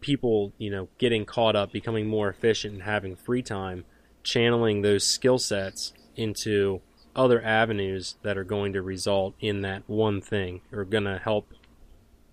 people, 0.00 0.52
you 0.58 0.70
know, 0.70 0.88
getting 0.98 1.24
caught 1.24 1.56
up, 1.56 1.72
becoming 1.72 2.06
more 2.06 2.28
efficient, 2.28 2.74
and 2.74 2.82
having 2.82 3.16
free 3.16 3.42
time, 3.42 3.84
channeling 4.22 4.82
those 4.82 5.04
skill 5.04 5.38
sets 5.38 5.92
into 6.18 6.80
other 7.16 7.42
avenues 7.42 8.16
that 8.22 8.36
are 8.36 8.44
going 8.44 8.72
to 8.72 8.82
result 8.82 9.34
in 9.40 9.62
that 9.62 9.82
one 9.86 10.20
thing 10.20 10.60
or 10.72 10.84
going 10.84 11.04
to 11.04 11.18
help 11.18 11.52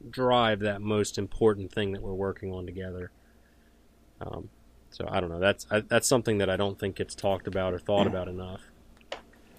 drive 0.09 0.59
that 0.59 0.81
most 0.81 1.17
important 1.17 1.71
thing 1.71 1.91
that 1.93 2.01
we're 2.01 2.13
working 2.13 2.51
on 2.51 2.65
together. 2.65 3.11
Um, 4.21 4.49
so 4.89 5.07
I 5.09 5.19
don't 5.19 5.29
know. 5.29 5.39
That's 5.39 5.65
I, 5.69 5.81
that's 5.81 6.07
something 6.07 6.37
that 6.37 6.49
I 6.49 6.55
don't 6.55 6.79
think 6.79 6.95
gets 6.95 7.15
talked 7.15 7.47
about 7.47 7.73
or 7.73 7.79
thought 7.79 8.07
about 8.07 8.27
enough. 8.27 8.61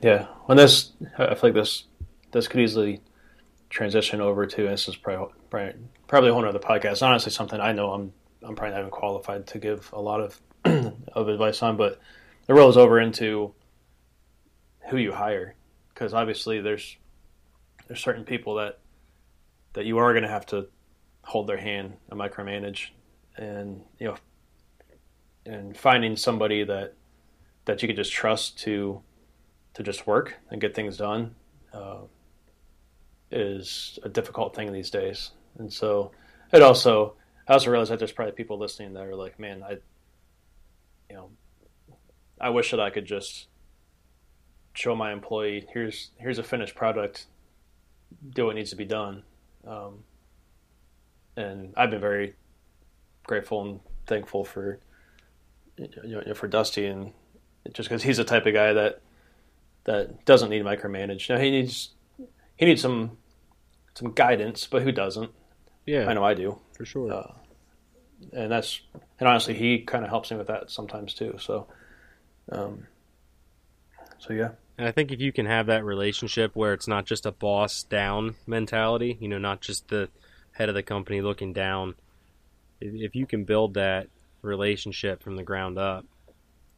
Yeah, 0.02 0.26
when 0.46 0.56
this, 0.56 0.92
I 1.18 1.34
feel 1.34 1.50
like 1.50 1.54
this 1.54 1.84
this 2.32 2.48
could 2.48 2.60
easily 2.60 3.00
transition 3.68 4.20
over 4.20 4.46
to. 4.46 4.62
this 4.68 4.88
is 4.88 4.96
probably 4.96 5.34
probably, 5.50 5.74
probably 6.06 6.30
a 6.30 6.32
whole 6.32 6.44
other 6.44 6.58
podcast. 6.58 7.02
Honestly, 7.02 7.32
something 7.32 7.60
I 7.60 7.72
know 7.72 7.92
I'm 7.92 8.12
I'm 8.42 8.54
probably 8.54 8.72
not 8.72 8.80
even 8.80 8.90
qualified 8.90 9.46
to 9.48 9.58
give 9.58 9.90
a 9.92 10.00
lot 10.00 10.20
of 10.20 10.40
of 11.12 11.28
advice 11.28 11.62
on, 11.62 11.76
but 11.76 12.00
it 12.48 12.52
rolls 12.52 12.76
over 12.76 13.00
into 13.00 13.52
who 14.88 14.96
you 14.96 15.12
hire 15.12 15.54
because 15.92 16.12
obviously 16.14 16.60
there's 16.60 16.96
there's 17.88 18.00
certain 18.00 18.24
people 18.24 18.56
that 18.56 18.78
that 19.72 19.84
you 19.84 19.98
are 19.98 20.12
going 20.12 20.22
to 20.22 20.28
have 20.28 20.46
to 20.46 20.66
hold 21.22 21.46
their 21.46 21.56
hand 21.56 21.94
and 22.10 22.20
micromanage, 22.20 22.88
and 23.36 23.82
you 23.98 24.06
know 24.08 24.16
and 25.44 25.76
finding 25.76 26.16
somebody 26.16 26.64
that 26.64 26.94
that 27.64 27.82
you 27.82 27.88
can 27.88 27.96
just 27.96 28.12
trust 28.12 28.58
to 28.58 29.02
to 29.74 29.82
just 29.82 30.06
work 30.06 30.34
and 30.50 30.60
get 30.60 30.74
things 30.74 30.96
done 30.96 31.34
uh, 31.72 31.98
is 33.30 33.98
a 34.02 34.08
difficult 34.08 34.54
thing 34.54 34.72
these 34.72 34.90
days. 34.90 35.32
And 35.58 35.72
so 35.72 36.12
it 36.52 36.62
also 36.62 37.14
I 37.48 37.54
also 37.54 37.70
realize 37.70 37.88
that 37.90 37.98
there's 37.98 38.12
probably 38.12 38.32
people 38.32 38.58
listening 38.58 38.94
that 38.94 39.04
are 39.04 39.14
like, 39.14 39.38
man, 39.38 39.62
I 39.62 39.78
you 41.08 41.16
know 41.16 41.30
I 42.40 42.50
wish 42.50 42.70
that 42.70 42.80
I 42.80 42.90
could 42.90 43.04
just 43.04 43.48
show 44.76 44.94
my 44.94 45.12
employee 45.12 45.66
here's 45.72 46.10
here's 46.16 46.38
a 46.38 46.42
finished 46.42 46.74
product, 46.74 47.26
do 48.34 48.46
what 48.46 48.56
needs 48.56 48.70
to 48.70 48.76
be 48.76 48.84
done. 48.84 49.22
Um, 49.66 50.04
and 51.36 51.74
I've 51.76 51.90
been 51.90 52.00
very 52.00 52.34
grateful 53.24 53.62
and 53.62 53.80
thankful 54.06 54.44
for 54.44 54.78
you 55.76 55.88
know, 56.04 56.34
for 56.34 56.48
Dusty, 56.48 56.86
and 56.86 57.12
just 57.72 57.88
because 57.88 58.02
he's 58.02 58.16
the 58.16 58.24
type 58.24 58.46
of 58.46 58.54
guy 58.54 58.72
that 58.72 59.00
that 59.84 60.24
doesn't 60.24 60.50
need 60.50 60.64
micromanage. 60.64 61.28
Now 61.28 61.38
he 61.38 61.50
needs 61.50 61.90
he 62.56 62.66
needs 62.66 62.80
some 62.80 63.18
some 63.94 64.12
guidance, 64.12 64.66
but 64.66 64.82
who 64.82 64.92
doesn't? 64.92 65.30
Yeah, 65.84 66.06
I 66.06 66.14
know 66.14 66.24
I 66.24 66.34
do 66.34 66.58
for 66.72 66.84
sure. 66.84 67.12
Uh, 67.12 67.32
and 68.32 68.50
that's 68.50 68.80
and 69.20 69.28
honestly, 69.28 69.54
he 69.54 69.80
kind 69.80 70.04
of 70.04 70.10
helps 70.10 70.30
me 70.30 70.36
with 70.36 70.48
that 70.48 70.70
sometimes 70.70 71.14
too. 71.14 71.36
So, 71.38 71.66
um, 72.50 72.86
so 74.18 74.32
yeah. 74.32 74.50
And 74.78 74.86
I 74.86 74.92
think 74.92 75.10
if 75.10 75.20
you 75.20 75.32
can 75.32 75.46
have 75.46 75.66
that 75.66 75.84
relationship 75.84 76.54
where 76.54 76.74
it's 76.74 76.88
not 76.88 77.06
just 77.06 77.24
a 77.24 77.32
boss 77.32 77.82
down 77.84 78.34
mentality, 78.46 79.16
you 79.20 79.28
know, 79.28 79.38
not 79.38 79.62
just 79.62 79.88
the 79.88 80.08
head 80.52 80.68
of 80.68 80.74
the 80.74 80.82
company 80.82 81.20
looking 81.22 81.52
down, 81.52 81.94
if 82.80 83.14
you 83.14 83.26
can 83.26 83.44
build 83.44 83.74
that 83.74 84.08
relationship 84.42 85.22
from 85.22 85.36
the 85.36 85.42
ground 85.42 85.78
up 85.78 86.04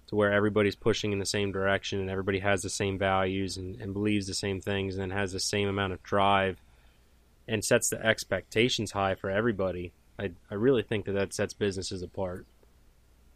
to 0.09 0.17
where 0.17 0.33
everybody's 0.33 0.77
pushing 0.77 1.13
in 1.13 1.19
the 1.19 1.27
same 1.27 1.53
direction 1.53 2.01
and 2.01 2.09
everybody 2.09 2.39
has 2.39 2.63
the 2.63 2.71
same 2.71 2.99
values 2.99 3.57
and, 3.57 3.81
and 3.81 3.93
believes 3.93 4.27
the 4.27 4.35
same 4.35 4.61
things 4.61 4.97
and 4.97 5.13
has 5.13 5.33
the 5.33 5.41
same 5.41 5.69
amount 5.69 5.93
of 5.93 6.03
drive 6.03 6.61
and 7.47 7.65
sets 7.65 7.91
the 7.91 8.05
expectations 8.05 8.93
high 8.93 9.15
for 9.15 9.29
everybody. 9.29 9.93
I, 10.19 10.31
I 10.51 10.55
really 10.55 10.83
think 10.83 11.05
that 11.07 11.13
that 11.13 11.35
sets 11.35 11.53
businesses 11.53 12.03
apart. 12.03 12.47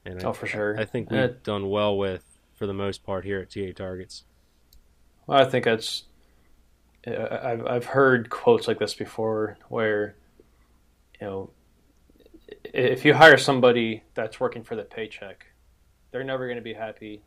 And 0.04 0.24
oh, 0.24 0.30
I, 0.30 0.32
for 0.32 0.46
sure. 0.46 0.78
I 0.78 0.84
think 0.84 1.10
we've 1.10 1.20
uh, 1.20 1.28
done 1.42 1.68
well 1.68 1.96
with, 1.96 2.24
for 2.54 2.66
the 2.66 2.74
most 2.74 3.04
part, 3.04 3.24
here 3.24 3.40
at 3.40 3.50
TA 3.50 3.72
Targets. 3.74 4.24
Well, 5.26 5.40
I 5.40 5.44
think 5.44 5.64
that's. 5.64 6.04
Uh, 7.06 7.38
I've 7.42 7.66
I've 7.66 7.84
heard 7.86 8.30
quotes 8.30 8.68
like 8.68 8.78
this 8.78 8.94
before, 8.94 9.58
where, 9.68 10.16
you 11.20 11.26
know, 11.26 11.50
if 12.64 13.04
you 13.04 13.14
hire 13.14 13.36
somebody 13.36 14.04
that's 14.14 14.38
working 14.38 14.62
for 14.62 14.76
the 14.76 14.84
paycheck, 14.84 15.46
they're 16.10 16.24
never 16.24 16.46
going 16.46 16.58
to 16.58 16.62
be 16.62 16.74
happy. 16.74 17.22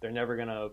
They're 0.00 0.10
never 0.10 0.36
going 0.36 0.48
to 0.48 0.70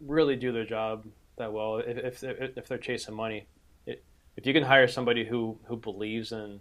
really 0.00 0.36
do 0.36 0.52
their 0.52 0.64
job 0.64 1.06
that 1.38 1.52
well 1.52 1.76
if 1.78 2.22
if, 2.22 2.56
if 2.56 2.68
they're 2.68 2.78
chasing 2.78 3.14
money. 3.14 3.46
It, 3.86 4.04
if 4.36 4.46
you 4.46 4.52
can 4.52 4.64
hire 4.64 4.88
somebody 4.88 5.24
who 5.24 5.58
who 5.64 5.76
believes 5.76 6.32
in 6.32 6.60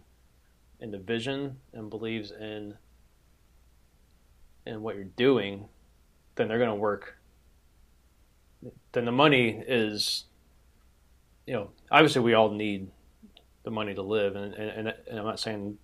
in 0.80 0.92
the 0.92 1.00
vision 1.00 1.58
and 1.74 1.90
believes 1.90 2.32
in 2.32 2.76
in 4.66 4.82
what 4.82 4.96
you're 4.96 5.06
doing, 5.06 5.68
then 6.36 6.48
they're 6.48 6.58
going 6.58 6.70
to 6.70 6.76
work. 6.76 7.18
Then 8.91 9.06
the 9.06 9.12
money 9.12 9.63
is, 9.67 10.26
you 11.47 11.54
know, 11.54 11.71
obviously 11.89 12.21
we 12.21 12.34
all 12.34 12.52
need 12.52 12.89
the 13.63 13.71
money 13.71 13.93
to 13.93 14.02
live, 14.02 14.36
and 14.36 14.54
and, 14.54 14.88
and 14.88 15.19
I'm 15.19 15.26
not 15.26 15.39
saying 15.39 15.78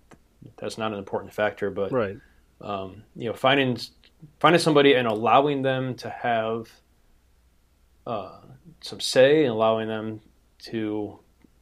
that's 0.56 0.78
not 0.78 0.92
an 0.92 0.98
important 0.98 1.32
factor, 1.32 1.70
but 1.70 1.92
right, 1.92 2.16
um, 2.60 3.02
you 3.16 3.28
know, 3.28 3.34
finding 3.34 3.78
finding 4.40 4.60
somebody 4.60 4.94
and 4.94 5.06
allowing 5.06 5.62
them 5.62 5.94
to 5.96 6.10
have 6.10 6.68
uh, 8.06 8.40
some 8.80 9.00
say 9.00 9.44
and 9.44 9.52
allowing 9.52 9.88
them 9.88 10.20
to 10.58 11.18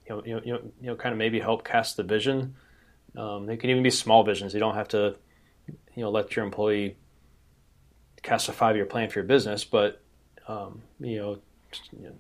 you 0.09 0.15
know, 0.15 0.23
you 0.25 0.35
know, 0.35 0.41
you 0.81 0.87
know, 0.87 0.97
kind 0.97 1.13
of 1.13 1.19
maybe 1.19 1.41
help 1.41 1.65
cast 1.65 1.97
the 1.97 2.03
vision. 2.03 2.55
Um, 3.17 3.47
they 3.47 3.57
can 3.57 3.71
even 3.71 3.83
be 3.83 3.91
small 3.91 4.23
visions. 4.25 4.55
You 4.55 4.61
don't 4.61 4.75
have 4.75 4.89
to, 4.89 5.17
you 5.67 6.03
know, 6.03 6.11
let 6.11 6.37
your 6.37 6.45
employee 6.45 6.97
cast 8.23 8.49
a 8.49 8.53
five 8.53 8.77
year 8.77 8.87
plan 8.87 9.09
for 9.09 9.19
your 9.19 9.27
business, 9.27 9.65
but 9.65 10.03
um, 10.49 10.83
you 11.01 11.17
know, 11.17 11.39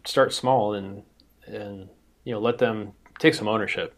start 0.05 0.33
small 0.33 0.75
and 0.75 1.03
and 1.47 1.89
you 2.25 2.33
know, 2.33 2.41
let 2.41 2.59
them 2.59 2.93
take 3.19 3.35
some 3.35 3.49
ownership. 3.49 3.95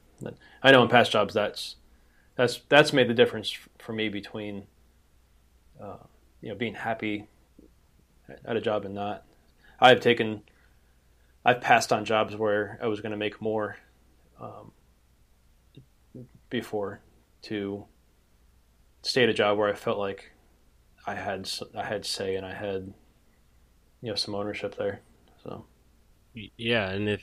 I 0.63 0.73
know 0.73 0.83
in 0.83 0.89
past 0.89 1.13
jobs 1.13 1.35
that's 1.35 1.77
that's 2.37 2.61
that's 2.69 2.93
made 2.93 3.09
the 3.09 3.15
difference 3.15 3.57
for 3.79 3.93
me 3.93 4.09
between 4.09 4.67
uh, 5.83 5.99
you 6.41 6.51
know 6.51 6.55
being 6.55 6.75
happy 6.75 7.27
at 8.45 8.57
a 8.57 8.61
job 8.61 8.85
and 8.85 8.95
not. 8.95 9.25
I've 9.81 10.01
taken 10.01 10.43
I've 11.45 11.61
passed 11.61 11.93
on 11.93 12.05
jobs 12.05 12.37
where 12.37 12.79
I 12.83 12.87
was 12.87 13.01
going 13.01 13.13
to 13.13 13.17
make 13.17 13.41
more 13.41 13.77
um, 14.41 14.73
before 16.51 17.01
to 17.43 17.85
stay 19.03 19.23
at 19.23 19.29
a 19.29 19.35
job 19.35 19.57
where 19.57 19.69
I 19.69 19.75
felt 19.75 19.99
like 19.99 20.33
I 21.07 21.15
had 21.15 21.49
I 21.77 21.85
had 21.85 22.05
say 22.05 22.37
and 22.37 22.45
I 22.45 22.55
had 22.55 22.93
you 24.03 24.11
know 24.11 24.15
some 24.15 24.35
ownership 24.35 24.77
there. 24.77 25.01
So 25.43 25.65
yeah, 26.57 26.91
and 26.91 27.09
if 27.09 27.23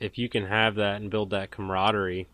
if 0.00 0.18
you 0.18 0.28
can 0.28 0.46
have 0.46 0.74
that 0.76 1.00
and 1.00 1.10
build 1.10 1.30
that 1.30 1.50
camaraderie, 1.50 2.28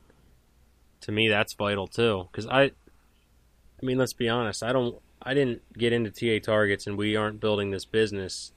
to 1.03 1.13
me 1.13 1.29
that's 1.29 1.55
vital 1.55 1.87
too. 1.87 2.29
Because 2.31 2.47
I, 2.47 2.63
I 2.63 3.83
mean, 3.83 3.99
let's 3.99 4.13
be 4.13 4.29
honest. 4.29 4.63
I 4.63 4.73
don't. 4.73 4.97
I 5.23 5.35
didn't 5.35 5.61
get 5.77 5.93
into 5.93 6.11
TA 6.11 6.45
targets, 6.45 6.87
and 6.87 6.97
we 6.97 7.15
aren't 7.15 7.41
building 7.41 7.71
this 7.71 7.85
business. 7.85 8.53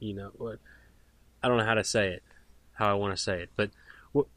You 0.00 0.14
know 0.14 0.30
what? 0.36 0.58
I 1.42 1.48
don't 1.48 1.58
know 1.58 1.64
how 1.64 1.74
to 1.74 1.84
say 1.84 2.08
it, 2.08 2.22
how 2.72 2.90
I 2.90 2.94
want 2.94 3.16
to 3.16 3.22
say 3.22 3.40
it, 3.40 3.50
but 3.56 3.70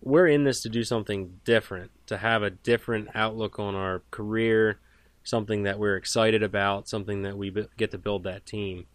we're 0.02 0.28
in 0.28 0.43
this 0.43 0.62
to 0.62 0.69
do 0.69 0.84
something 0.84 1.39
different, 1.45 1.91
to 2.08 2.17
have 2.17 2.43
a 2.43 2.49
different 2.49 3.10
outlook 3.15 3.60
on 3.60 3.75
our 3.75 4.04
career, 4.12 4.80
something 5.23 5.63
that 5.63 5.80
we're 5.80 5.95
excited 5.95 6.43
about, 6.43 6.89
something 6.89 7.21
that 7.23 7.38
we 7.38 7.54
get 7.78 7.91
to 7.91 7.97
build 7.97 8.23
that 8.23 8.45
team. 8.45 8.86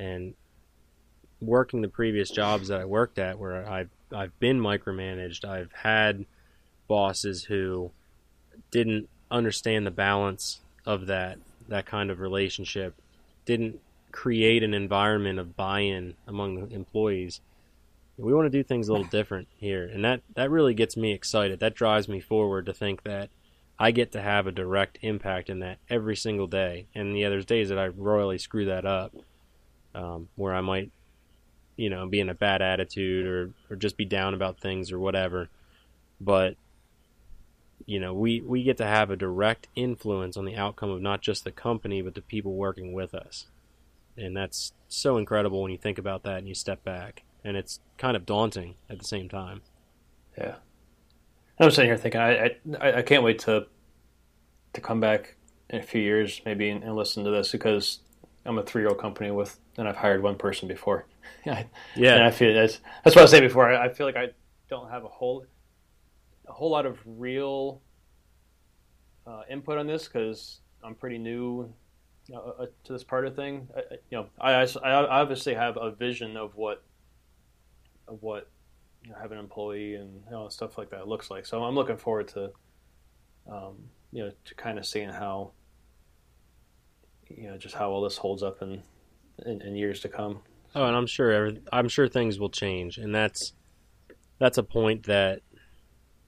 And 0.00 0.34
working 1.42 1.82
the 1.82 1.88
previous 1.88 2.30
jobs 2.30 2.68
that 2.68 2.80
I 2.80 2.86
worked 2.86 3.18
at, 3.18 3.38
where 3.38 3.68
I've 3.68 3.90
I've 4.12 4.38
been 4.40 4.58
micromanaged, 4.60 5.44
I've 5.44 5.72
had 5.72 6.24
bosses 6.88 7.44
who 7.44 7.90
didn't 8.70 9.08
understand 9.30 9.86
the 9.86 9.90
balance 9.90 10.60
of 10.86 11.06
that 11.06 11.38
that 11.68 11.84
kind 11.84 12.10
of 12.10 12.18
relationship, 12.18 12.94
didn't 13.44 13.80
create 14.10 14.62
an 14.62 14.74
environment 14.74 15.38
of 15.38 15.56
buy-in 15.56 16.14
among 16.26 16.54
the 16.54 16.74
employees. 16.74 17.40
We 18.16 18.34
want 18.34 18.46
to 18.46 18.58
do 18.58 18.64
things 18.64 18.88
a 18.88 18.92
little 18.92 19.06
different 19.06 19.48
here, 19.56 19.84
and 19.84 20.04
that 20.04 20.22
that 20.34 20.50
really 20.50 20.74
gets 20.74 20.96
me 20.96 21.12
excited. 21.12 21.60
That 21.60 21.74
drives 21.74 22.08
me 22.08 22.20
forward 22.20 22.66
to 22.66 22.72
think 22.72 23.02
that 23.04 23.28
I 23.78 23.90
get 23.92 24.12
to 24.12 24.20
have 24.20 24.46
a 24.46 24.52
direct 24.52 24.98
impact 25.02 25.48
in 25.48 25.60
that 25.60 25.78
every 25.88 26.16
single 26.16 26.46
day. 26.46 26.86
And 26.94 27.18
yeah, 27.18 27.28
there's 27.28 27.46
days 27.46 27.68
that 27.68 27.78
I 27.78 27.88
royally 27.88 28.38
screw 28.38 28.64
that 28.66 28.84
up, 28.84 29.14
um, 29.94 30.28
where 30.36 30.54
I 30.54 30.60
might, 30.60 30.90
you 31.76 31.90
know, 31.90 32.06
be 32.06 32.20
in 32.20 32.28
a 32.28 32.34
bad 32.34 32.62
attitude 32.62 33.26
or 33.26 33.50
or 33.70 33.76
just 33.76 33.96
be 33.96 34.04
down 34.04 34.34
about 34.34 34.60
things 34.60 34.92
or 34.92 34.98
whatever. 34.98 35.48
But 36.20 36.56
you 37.86 37.98
know, 37.98 38.14
we, 38.14 38.40
we 38.40 38.62
get 38.62 38.76
to 38.76 38.86
have 38.86 39.10
a 39.10 39.16
direct 39.16 39.68
influence 39.74 40.36
on 40.36 40.44
the 40.44 40.56
outcome 40.56 40.90
of 40.90 41.00
not 41.00 41.22
just 41.22 41.44
the 41.44 41.50
company, 41.50 42.02
but 42.02 42.14
the 42.14 42.22
people 42.22 42.54
working 42.54 42.92
with 42.92 43.14
us. 43.14 43.46
And 44.16 44.36
that's 44.36 44.72
so 44.88 45.16
incredible 45.16 45.62
when 45.62 45.72
you 45.72 45.78
think 45.78 45.98
about 45.98 46.22
that 46.24 46.38
and 46.38 46.48
you 46.48 46.54
step 46.54 46.84
back. 46.84 47.24
And 47.42 47.56
it's 47.56 47.80
kind 47.96 48.16
of 48.16 48.26
daunting 48.26 48.74
at 48.88 48.98
the 48.98 49.04
same 49.04 49.28
time. 49.28 49.62
Yeah. 50.36 50.56
I'm 51.58 51.70
sitting 51.70 51.88
here 51.90 51.96
thinking, 51.96 52.20
I, 52.20 52.56
I, 52.80 52.92
I 52.98 53.02
can't 53.02 53.22
wait 53.22 53.40
to 53.40 53.66
to 54.72 54.80
come 54.80 55.00
back 55.00 55.34
in 55.68 55.80
a 55.80 55.82
few 55.82 56.00
years, 56.00 56.40
maybe, 56.44 56.70
and, 56.70 56.84
and 56.84 56.94
listen 56.94 57.24
to 57.24 57.30
this 57.30 57.50
because 57.50 57.98
I'm 58.44 58.58
a 58.58 58.62
three 58.62 58.82
year 58.82 58.88
old 58.88 58.98
company 58.98 59.30
with, 59.30 59.58
and 59.76 59.88
I've 59.88 59.96
hired 59.96 60.22
one 60.22 60.36
person 60.36 60.68
before. 60.68 61.06
yeah. 61.96 62.14
And 62.14 62.24
I 62.24 62.30
feel 62.30 62.54
that's, 62.54 62.80
that's 63.04 63.14
what 63.14 63.22
I 63.22 63.22
was 63.22 63.30
saying 63.30 63.44
before. 63.44 63.72
I, 63.72 63.86
I 63.86 63.88
feel 63.92 64.06
like 64.06 64.16
I 64.16 64.28
don't 64.68 64.90
have 64.90 65.04
a 65.04 65.08
whole, 65.08 65.44
a 66.48 66.52
whole 66.52 66.70
lot 66.70 66.86
of 66.86 66.98
real 67.04 67.82
uh, 69.26 69.42
input 69.50 69.78
on 69.78 69.86
this 69.86 70.04
because 70.08 70.60
I'm 70.82 70.94
pretty 70.94 71.18
new 71.18 71.72
uh, 72.32 72.38
uh, 72.38 72.66
to 72.84 72.92
this 72.92 73.04
part 73.04 73.26
of 73.26 73.34
thing. 73.36 73.68
I, 73.76 73.80
you 74.10 74.18
know, 74.18 74.26
I, 74.40 74.52
I 74.82 74.92
obviously 74.92 75.54
have 75.54 75.76
a 75.76 75.90
vision 75.90 76.36
of 76.36 76.54
what 76.54 76.82
of 78.08 78.22
what 78.22 78.48
you 79.02 79.10
know, 79.10 79.16
have 79.20 79.32
an 79.32 79.38
employee 79.38 79.94
and 79.94 80.22
you 80.26 80.30
know, 80.30 80.48
stuff 80.48 80.78
like 80.78 80.90
that 80.90 81.08
looks 81.08 81.30
like. 81.30 81.46
So 81.46 81.62
I'm 81.62 81.74
looking 81.74 81.96
forward 81.96 82.28
to 82.28 82.50
um, 83.50 83.76
you 84.12 84.24
know 84.24 84.32
to 84.44 84.54
kind 84.54 84.78
of 84.78 84.86
seeing 84.86 85.08
how 85.08 85.52
you 87.36 87.48
know 87.48 87.56
just 87.56 87.74
how 87.74 87.90
all 87.90 88.02
this 88.02 88.16
holds 88.16 88.42
up 88.42 88.62
in 88.62 88.82
in, 89.46 89.62
in 89.62 89.76
years 89.76 90.00
to 90.00 90.08
come. 90.08 90.42
Oh, 90.74 90.84
and 90.84 90.96
I'm 90.96 91.06
sure 91.06 91.52
I'm 91.72 91.88
sure 91.88 92.08
things 92.08 92.38
will 92.38 92.50
change, 92.50 92.98
and 92.98 93.14
that's 93.14 93.52
that's 94.38 94.58
a 94.58 94.62
point 94.62 95.04
that 95.04 95.42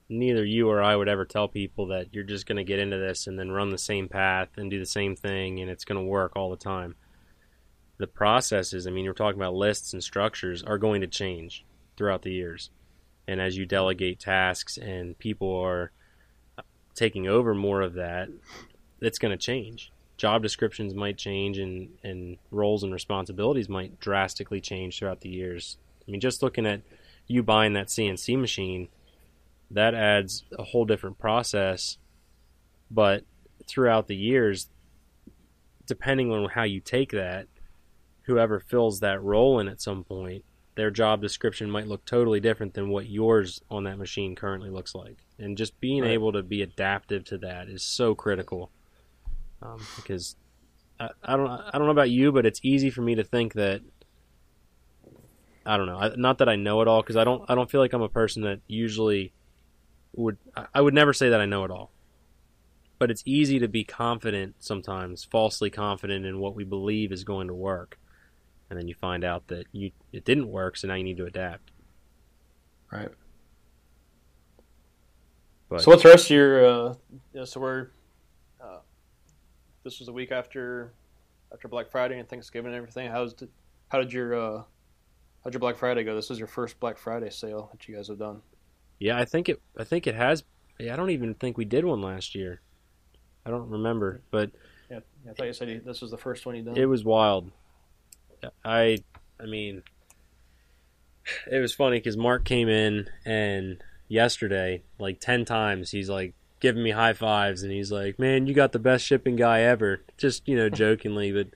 neither 0.09 0.45
you 0.45 0.69
or 0.69 0.83
I 0.83 0.95
would 0.95 1.09
ever 1.09 1.25
tell 1.25 1.49
people 1.49 1.87
that 1.87 2.09
you're 2.13 2.25
just 2.25 2.47
going 2.47 2.57
to 2.57 2.65
get 2.65 2.79
into 2.79 2.99
this 2.99 3.27
and 3.27 3.39
then 3.39 3.51
run 3.51 3.71
the 3.71 3.79
same 3.79 4.09
path 4.09 4.51
and 4.57 4.71
do 4.71 4.79
the 4.79 4.87
same 4.87 5.17
thing 5.17 5.61
and 5.61 5.71
it's 5.71 5.85
going 5.85 6.01
to 6.01 6.07
work 6.07 6.33
all 6.37 6.51
the 6.51 6.57
time. 6.57 6.95
The 7.99 8.07
processes, 8.07 8.87
I 8.87 8.91
mean, 8.91 9.05
you're 9.05 9.15
talking 9.15 9.41
about 9.41 9.55
lists 9.55 9.93
and 9.93 10.03
structures, 10.03 10.63
are 10.63 10.79
going 10.79 11.01
to 11.01 11.07
change 11.07 11.65
throughout 11.97 12.23
the 12.23 12.33
years. 12.33 12.71
And 13.27 13.41
as 13.41 13.57
you 13.57 13.65
delegate 13.65 14.19
tasks 14.19 14.77
and 14.77 15.17
people 15.19 15.55
are 15.57 15.93
taking 16.95 17.29
over 17.29 17.55
more 17.55 17.81
of 17.81 17.95
that, 17.95 18.29
it's 19.01 19.19
going 19.19 19.31
to 19.31 19.43
change. 19.43 19.92
Job 20.23 20.43
descriptions 20.43 20.95
might 20.95 21.19
change 21.19 21.59
and, 21.59 21.89
and 22.05 22.39
roles 22.51 22.85
and 22.85 22.93
responsibilities 22.93 23.69
might 23.69 23.99
drastically 23.99 24.61
change 24.61 24.99
throughout 24.99 25.21
the 25.21 25.29
years. 25.29 25.79
I 26.07 26.11
mean, 26.11 26.21
just 26.21 26.43
looking 26.43 26.65
at 26.65 26.83
you 27.27 27.43
buying 27.43 27.73
that 27.73 27.89
CNC 27.89 28.41
machine– 28.41 28.89
that 29.73 29.95
adds 29.95 30.45
a 30.59 30.63
whole 30.63 30.85
different 30.85 31.19
process. 31.19 31.99
But 32.91 33.25
throughout 33.67 34.07
the 34.07 34.17
years, 34.17 34.69
depending 35.87 36.31
on 36.31 36.51
how 36.51 36.65
you 36.65 36.81
take 36.81 37.13
that, 37.13 37.47
whoever 38.23 38.61
fills 38.61 39.01
that 39.01 39.23
role 39.23 39.59
in 39.59 39.69
at 39.69 39.81
some 39.81 40.05
point, 40.05 40.45
their 40.75 40.91
job 40.91 41.21
description 41.21 41.71
might 41.71 41.87
look 41.87 42.05
totally 42.05 42.41
different 42.41 42.75
than 42.75 42.89
what 42.89 43.09
yours 43.09 43.61
on 43.71 43.85
that 43.85 43.99
machine 43.99 44.35
currently 44.35 44.71
looks 44.71 44.95
like. 44.95 45.19
And 45.39 45.57
just 45.57 45.79
being 45.81 46.03
right. 46.03 46.13
able 46.13 46.33
to 46.33 46.43
be 46.43 46.63
adaptive 46.63 47.25
to 47.25 47.39
that 47.39 47.69
is 47.69 47.83
so 47.83 48.15
critical. 48.15 48.71
Um, 49.63 49.81
because 49.97 50.37
I, 50.99 51.11
I, 51.23 51.37
don't 51.37 51.49
I 51.49 51.71
don't 51.73 51.87
know 51.87 51.93
about 51.93 52.11
you, 52.11 52.33
but 52.33 52.47
it's 52.47 52.61
easy 52.63 52.91
for 52.91 53.03
me 53.03 53.15
to 53.15 53.25
think 53.25 53.55
that 53.55 53.83
I 55.65 55.77
don't 55.77 55.87
know. 55.87 55.99
I, 55.99 56.13
not 56.17 56.39
that 56.39 56.49
I 56.49 56.57
know 56.57 56.81
it 56.83 56.89
all, 56.89 57.03
because 57.03 57.17
I 57.17 57.25
don't 57.25 57.45
I 57.49 57.55
don't 57.55 57.71
feel 57.71 57.81
like 57.81 57.93
I'm 57.93 58.03
a 58.03 58.09
person 58.09 58.43
that 58.43 58.61
usually 58.67 59.33
would 60.15 60.37
I 60.75 60.81
would 60.81 60.95
never 60.95 61.13
say 61.13 61.29
that 61.29 61.41
I 61.41 61.47
know 61.47 61.65
it 61.65 61.71
all. 61.71 61.93
But 62.99 63.11
it's 63.11 63.23
easy 63.25 63.59
to 63.59 63.69
be 63.69 63.85
confident 63.85 64.57
sometimes, 64.61 65.25
falsely 65.25 65.71
confident 65.71 66.25
in 66.25 66.39
what 66.39 66.55
we 66.55 66.65
believe 66.65 67.11
is 67.11 67.25
going 67.25 67.49
to 67.49 67.55
work. 67.55 67.99
And 68.71 68.79
then 68.79 68.89
you 68.89 68.95
find 68.95 69.25
out 69.25 69.49
that 69.49 69.67
you 69.73 69.91
it 70.13 70.25
didn't 70.25 70.49
work, 70.49 70.77
so 70.77 70.89
now 70.89 70.95
you 70.95 71.05
need 71.05 71.17
to 71.19 71.27
adapt. 71.27 71.71
Right. 72.91 73.11
But, 75.69 75.81
so 75.81 75.91
what's 75.91 76.03
the 76.03 76.11
rest 76.11 76.27
of 76.27 76.31
your 76.31 76.67
uh, 76.67 76.95
yeah, 77.33 77.45
so 77.45 77.61
we're 77.61 77.89
this 79.85 79.99
was 79.99 80.09
a 80.09 80.13
week 80.13 80.33
after 80.33 80.93
after 81.53 81.69
Black 81.69 81.91
Friday 81.91 82.19
and 82.19 82.29
Thanksgiving 82.29 82.73
and 82.73 82.77
everything. 82.77 83.11
How's 83.11 83.35
how 83.89 83.99
did 83.99 84.13
your 84.13 84.35
uh, 84.35 84.63
how'd 85.45 85.53
your 85.53 85.61
Black 85.61 85.77
Friday 85.77 86.05
go? 86.05 86.15
This 86.15 86.31
was 86.31 86.39
your 86.39 86.49
first 86.49 86.81
Black 86.81 86.99
Friday 86.99 87.31
sale 87.31 87.69
that 87.73 87.87
you 87.89 87.95
guys 87.95 88.09
have 88.09 88.19
done. 88.19 88.43
Yeah, 88.99 89.19
I 89.19 89.25
think 89.25 89.49
it. 89.49 89.61
I 89.77 89.85
think 89.85 90.07
it 90.07 90.15
has. 90.15 90.45
I 90.81 90.97
don't 90.97 91.11
even 91.11 91.35
think 91.35 91.59
we 91.59 91.65
did 91.65 91.85
one 91.85 92.01
last 92.01 92.35
year. 92.35 92.61
I 93.45 93.51
don't 93.51 93.69
remember, 93.69 94.23
but 94.31 94.51
yeah, 94.91 95.01
I 95.29 95.33
thought 95.33 95.47
you 95.47 95.53
said 95.53 95.83
this 95.85 96.01
was 96.01 96.11
the 96.11 96.19
first 96.19 96.47
one 96.47 96.55
you 96.55 96.63
done. 96.63 96.77
It 96.77 96.87
was 96.87 97.05
wild. 97.05 97.51
I, 98.65 98.99
I 99.39 99.47
mean, 99.47 99.83
it 101.51 101.59
was 101.59 101.73
funny 101.73 101.99
because 101.99 102.17
Mark 102.17 102.45
came 102.45 102.69
in 102.69 103.09
and 103.25 103.83
yesterday, 104.09 104.83
like 104.99 105.21
ten 105.21 105.45
times, 105.45 105.91
he's 105.91 106.09
like 106.09 106.35
giving 106.63 106.83
me 106.83 106.93
high 106.93 107.13
fives, 107.13 107.63
and 107.63 107.71
he's 107.71 107.93
like, 107.93 108.19
"Man, 108.19 108.47
you 108.47 108.55
got 108.55 108.73
the 108.73 108.79
best 108.79 109.05
shipping 109.05 109.37
guy 109.37 109.61
ever." 109.61 110.01
Just 110.17 110.49
you 110.49 110.57
know, 110.57 110.69
jokingly, 110.71 111.31
but 111.33 111.49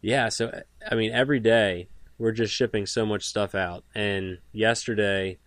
yeah. 0.00 0.28
So 0.30 0.62
I 0.90 0.96
mean, 0.96 1.12
every 1.12 1.38
day 1.38 1.86
we're 2.18 2.32
just 2.32 2.52
shipping 2.52 2.86
so 2.86 3.06
much 3.06 3.22
stuff 3.22 3.54
out, 3.54 3.84
and 3.94 4.38
yesterday 4.52 5.38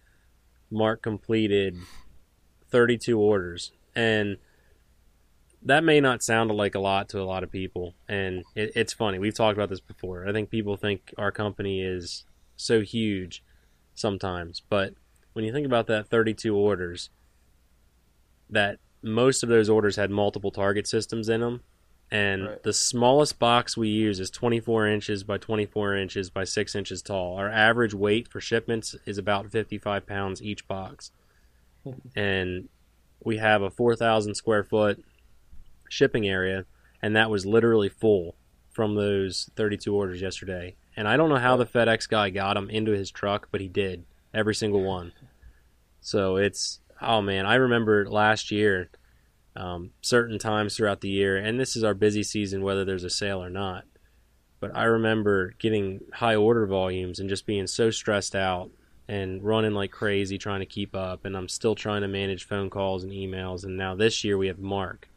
Mark 0.71 1.01
completed 1.01 1.77
32 2.69 3.19
orders. 3.19 3.71
And 3.93 4.37
that 5.61 5.83
may 5.83 5.99
not 5.99 6.23
sound 6.23 6.49
like 6.51 6.73
a 6.73 6.79
lot 6.79 7.09
to 7.09 7.21
a 7.21 7.23
lot 7.23 7.43
of 7.43 7.51
people. 7.51 7.93
And 8.07 8.43
it, 8.55 8.71
it's 8.75 8.93
funny. 8.93 9.19
We've 9.19 9.35
talked 9.35 9.57
about 9.57 9.69
this 9.69 9.81
before. 9.81 10.27
I 10.27 10.31
think 10.31 10.49
people 10.49 10.77
think 10.77 11.13
our 11.17 11.31
company 11.31 11.81
is 11.81 12.23
so 12.55 12.81
huge 12.81 13.43
sometimes. 13.93 14.61
But 14.69 14.93
when 15.33 15.45
you 15.45 15.51
think 15.51 15.65
about 15.65 15.87
that 15.87 16.07
32 16.07 16.55
orders, 16.55 17.09
that 18.51 18.79
most 19.01 19.43
of 19.43 19.49
those 19.49 19.69
orders 19.69 19.95
had 19.95 20.11
multiple 20.11 20.51
target 20.51 20.87
systems 20.87 21.29
in 21.29 21.41
them. 21.41 21.61
And 22.11 22.45
right. 22.45 22.63
the 22.63 22.73
smallest 22.73 23.39
box 23.39 23.77
we 23.77 23.87
use 23.87 24.19
is 24.19 24.29
24 24.29 24.87
inches 24.87 25.23
by 25.23 25.37
24 25.37 25.95
inches 25.95 26.29
by 26.29 26.43
6 26.43 26.75
inches 26.75 27.01
tall. 27.01 27.37
Our 27.37 27.49
average 27.49 27.93
weight 27.93 28.27
for 28.27 28.41
shipments 28.41 28.95
is 29.05 29.17
about 29.17 29.49
55 29.49 30.05
pounds 30.05 30.41
each 30.41 30.67
box. 30.67 31.11
and 32.15 32.67
we 33.23 33.37
have 33.37 33.61
a 33.61 33.71
4,000 33.71 34.35
square 34.35 34.63
foot 34.63 35.03
shipping 35.89 36.27
area, 36.27 36.65
and 37.01 37.15
that 37.15 37.29
was 37.29 37.45
literally 37.45 37.89
full 37.89 38.35
from 38.71 38.95
those 38.95 39.49
32 39.55 39.93
orders 39.93 40.21
yesterday. 40.21 40.75
And 40.95 41.07
I 41.07 41.17
don't 41.17 41.29
know 41.29 41.37
how 41.37 41.55
the 41.55 41.65
FedEx 41.65 42.09
guy 42.09 42.29
got 42.29 42.55
them 42.55 42.69
into 42.69 42.91
his 42.91 43.09
truck, 43.09 43.47
but 43.51 43.61
he 43.61 43.67
did 43.67 44.03
every 44.33 44.55
single 44.55 44.83
one. 44.83 45.13
So 46.01 46.37
it's 46.37 46.79
oh 47.01 47.21
man, 47.21 47.45
I 47.45 47.55
remember 47.55 48.09
last 48.09 48.51
year 48.51 48.89
um, 49.55 49.91
certain 50.01 50.39
times 50.39 50.75
throughout 50.75 51.01
the 51.01 51.09
year, 51.09 51.37
and 51.37 51.59
this 51.59 51.75
is 51.75 51.83
our 51.83 51.93
busy 51.93 52.23
season, 52.23 52.63
whether 52.63 52.85
there's 52.85 53.03
a 53.03 53.09
sale 53.09 53.43
or 53.43 53.49
not. 53.49 53.85
But 54.59 54.75
I 54.75 54.83
remember 54.83 55.53
getting 55.59 56.01
high 56.13 56.35
order 56.35 56.65
volumes 56.67 57.19
and 57.19 57.27
just 57.27 57.47
being 57.47 57.67
so 57.67 57.89
stressed 57.89 58.35
out 58.35 58.69
and 59.07 59.43
running 59.43 59.73
like 59.73 59.91
crazy 59.91 60.37
trying 60.37 60.59
to 60.59 60.65
keep 60.65 60.95
up. 60.95 61.25
And 61.25 61.35
I'm 61.35 61.49
still 61.49 61.75
trying 61.75 62.01
to 62.01 62.07
manage 62.07 62.45
phone 62.45 62.69
calls 62.69 63.03
and 63.03 63.11
emails. 63.11 63.63
And 63.63 63.75
now 63.75 63.95
this 63.95 64.23
year 64.23 64.37
we 64.37 64.47
have 64.47 64.59
Mark. 64.59 65.09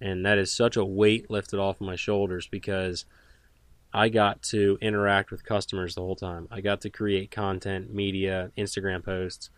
And 0.00 0.26
that 0.26 0.38
is 0.38 0.52
such 0.52 0.76
a 0.76 0.84
weight 0.84 1.30
lifted 1.30 1.60
off 1.60 1.80
my 1.80 1.94
shoulders 1.94 2.48
because 2.48 3.04
I 3.94 4.08
got 4.08 4.42
to 4.44 4.76
interact 4.80 5.30
with 5.30 5.44
customers 5.44 5.94
the 5.94 6.00
whole 6.00 6.16
time. 6.16 6.48
I 6.50 6.60
got 6.60 6.80
to 6.82 6.90
create 6.90 7.30
content, 7.30 7.94
media, 7.94 8.50
Instagram 8.58 9.04
posts 9.04 9.50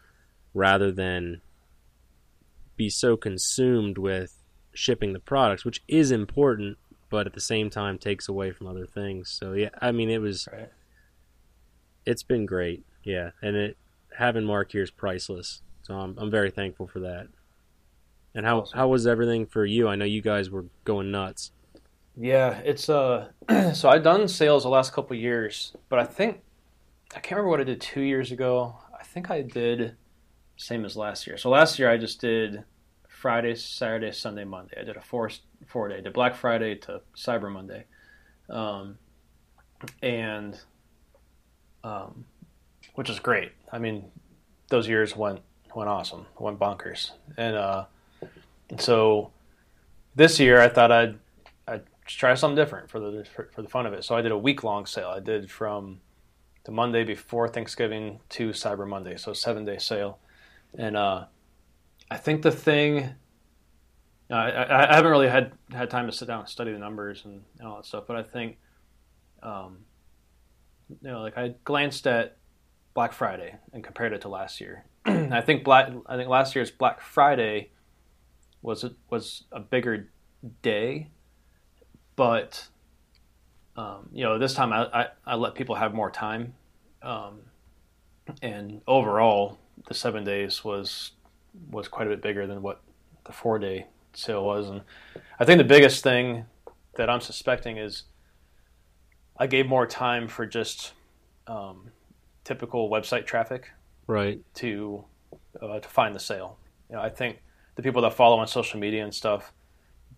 rather 0.54 0.92
than 0.92 1.40
be 2.76 2.88
so 2.90 3.16
consumed 3.16 3.98
with 3.98 4.42
shipping 4.74 5.12
the 5.12 5.20
products, 5.20 5.64
which 5.64 5.82
is 5.88 6.10
important, 6.10 6.78
but 7.10 7.26
at 7.26 7.34
the 7.34 7.40
same 7.40 7.70
time 7.70 7.98
takes 7.98 8.28
away 8.28 8.50
from 8.52 8.66
other 8.66 8.86
things. 8.86 9.28
So 9.30 9.52
yeah, 9.52 9.70
I 9.80 9.92
mean 9.92 10.10
it 10.10 10.20
was 10.20 10.48
right. 10.52 10.70
it's 12.06 12.22
been 12.22 12.46
great. 12.46 12.84
Yeah, 13.04 13.30
and 13.42 13.56
it 13.56 13.76
having 14.16 14.44
Mark 14.44 14.72
here 14.72 14.82
is 14.82 14.90
priceless. 14.90 15.62
So 15.82 15.94
I'm 15.94 16.16
I'm 16.18 16.30
very 16.30 16.50
thankful 16.50 16.86
for 16.86 17.00
that. 17.00 17.28
And 18.34 18.46
how 18.46 18.60
awesome. 18.60 18.78
how 18.78 18.88
was 18.88 19.06
everything 19.06 19.46
for 19.46 19.64
you? 19.66 19.88
I 19.88 19.94
know 19.94 20.04
you 20.04 20.22
guys 20.22 20.50
were 20.50 20.66
going 20.84 21.10
nuts. 21.10 21.52
Yeah, 22.16 22.58
it's 22.58 22.88
uh. 22.88 23.28
so 23.74 23.88
I've 23.88 24.02
done 24.02 24.28
sales 24.28 24.62
the 24.62 24.68
last 24.68 24.92
couple 24.92 25.16
years, 25.16 25.74
but 25.88 25.98
I 25.98 26.04
think 26.04 26.40
I 27.14 27.20
can't 27.20 27.32
remember 27.32 27.50
what 27.50 27.60
I 27.60 27.64
did 27.64 27.80
two 27.80 28.02
years 28.02 28.32
ago. 28.32 28.76
I 28.98 29.04
think 29.04 29.30
I 29.30 29.42
did 29.42 29.96
same 30.62 30.84
as 30.84 30.96
last 30.96 31.26
year. 31.26 31.36
So 31.36 31.50
last 31.50 31.78
year 31.78 31.90
I 31.90 31.96
just 31.96 32.20
did 32.20 32.64
Friday, 33.08 33.54
Saturday, 33.54 34.12
Sunday, 34.12 34.44
Monday. 34.44 34.76
I 34.80 34.84
did 34.84 34.96
a 34.96 35.00
four 35.00 35.30
four 35.66 35.88
day. 35.88 36.00
Did 36.00 36.12
Black 36.12 36.34
Friday 36.34 36.76
to 36.76 37.00
Cyber 37.16 37.52
Monday, 37.52 37.84
um, 38.48 38.98
and 40.02 40.58
um, 41.84 42.24
which 42.94 43.10
is 43.10 43.18
great. 43.18 43.52
I 43.72 43.78
mean, 43.78 44.04
those 44.68 44.88
years 44.88 45.16
went 45.16 45.40
went 45.74 45.88
awesome, 45.88 46.26
went 46.38 46.58
bonkers, 46.58 47.10
and 47.36 47.56
uh, 47.56 47.84
so 48.78 49.30
this 50.14 50.38
year 50.38 50.60
I 50.60 50.68
thought 50.68 50.92
I'd 50.92 51.18
I'd 51.66 51.82
try 52.06 52.34
something 52.34 52.56
different 52.56 52.90
for 52.90 53.00
the 53.00 53.24
for, 53.24 53.48
for 53.52 53.62
the 53.62 53.68
fun 53.68 53.86
of 53.86 53.92
it. 53.92 54.04
So 54.04 54.14
I 54.14 54.22
did 54.22 54.32
a 54.32 54.38
week 54.38 54.62
long 54.62 54.86
sale. 54.86 55.08
I 55.08 55.20
did 55.20 55.50
from 55.50 56.00
the 56.64 56.72
Monday 56.72 57.02
before 57.02 57.48
Thanksgiving 57.48 58.20
to 58.30 58.50
Cyber 58.50 58.86
Monday, 58.88 59.16
so 59.16 59.32
seven 59.32 59.64
day 59.64 59.78
sale, 59.78 60.18
and 60.78 60.96
uh, 60.96 61.24
I 62.10 62.16
think 62.16 62.42
the 62.42 62.52
thing. 62.52 63.14
I, 64.30 64.50
I, 64.50 64.92
I 64.92 64.94
haven't 64.94 65.10
really 65.10 65.28
had 65.28 65.52
had 65.72 65.90
time 65.90 66.06
to 66.06 66.12
sit 66.12 66.26
down 66.26 66.40
and 66.40 66.48
study 66.48 66.72
the 66.72 66.78
numbers 66.78 67.22
and, 67.24 67.42
and 67.58 67.68
all 67.68 67.76
that 67.76 67.84
stuff, 67.84 68.04
but 68.06 68.16
I 68.16 68.22
think, 68.22 68.56
um, 69.42 69.78
you 70.88 71.10
know, 71.10 71.20
like 71.20 71.36
I 71.36 71.54
glanced 71.64 72.06
at 72.06 72.38
Black 72.94 73.12
Friday 73.12 73.56
and 73.72 73.84
compared 73.84 74.12
it 74.12 74.22
to 74.22 74.28
last 74.28 74.60
year. 74.60 74.84
I 75.04 75.40
think 75.40 75.64
Black 75.64 75.92
I 76.06 76.16
think 76.16 76.28
last 76.28 76.54
year's 76.54 76.70
Black 76.70 77.00
Friday 77.00 77.70
was 78.62 78.84
was 79.10 79.44
a 79.52 79.60
bigger 79.60 80.08
day, 80.62 81.08
but 82.16 82.68
um, 83.76 84.08
you 84.12 84.24
know 84.24 84.38
this 84.38 84.54
time 84.54 84.72
I, 84.72 84.84
I, 84.92 85.06
I, 85.26 85.34
let 85.34 85.54
people 85.54 85.74
have 85.74 85.94
more 85.94 86.10
time, 86.10 86.54
um, 87.02 87.40
and 88.42 88.82
overall 88.86 89.58
the 89.88 89.94
seven 89.94 90.24
days 90.24 90.64
was 90.64 91.12
was 91.70 91.88
quite 91.88 92.06
a 92.06 92.10
bit 92.10 92.22
bigger 92.22 92.46
than 92.46 92.62
what 92.62 92.80
the 93.24 93.32
four 93.32 93.58
day 93.58 93.86
sale 94.14 94.44
was, 94.44 94.68
and 94.68 94.82
I 95.38 95.44
think 95.44 95.58
the 95.58 95.64
biggest 95.64 96.02
thing 96.02 96.46
that 96.96 97.08
I'm 97.08 97.20
suspecting 97.20 97.78
is 97.78 98.04
I 99.36 99.46
gave 99.46 99.66
more 99.66 99.86
time 99.86 100.28
for 100.28 100.46
just 100.46 100.92
um, 101.46 101.90
typical 102.44 102.90
website 102.90 103.26
traffic, 103.26 103.70
right? 104.06 104.40
To 104.54 105.04
uh, 105.60 105.80
to 105.80 105.88
find 105.88 106.14
the 106.14 106.20
sale. 106.20 106.58
You 106.88 106.96
know, 106.96 107.02
I 107.02 107.08
think 107.08 107.42
the 107.76 107.82
people 107.82 108.02
that 108.02 108.14
follow 108.14 108.38
on 108.38 108.46
social 108.46 108.78
media 108.78 109.02
and 109.02 109.14
stuff, 109.14 109.52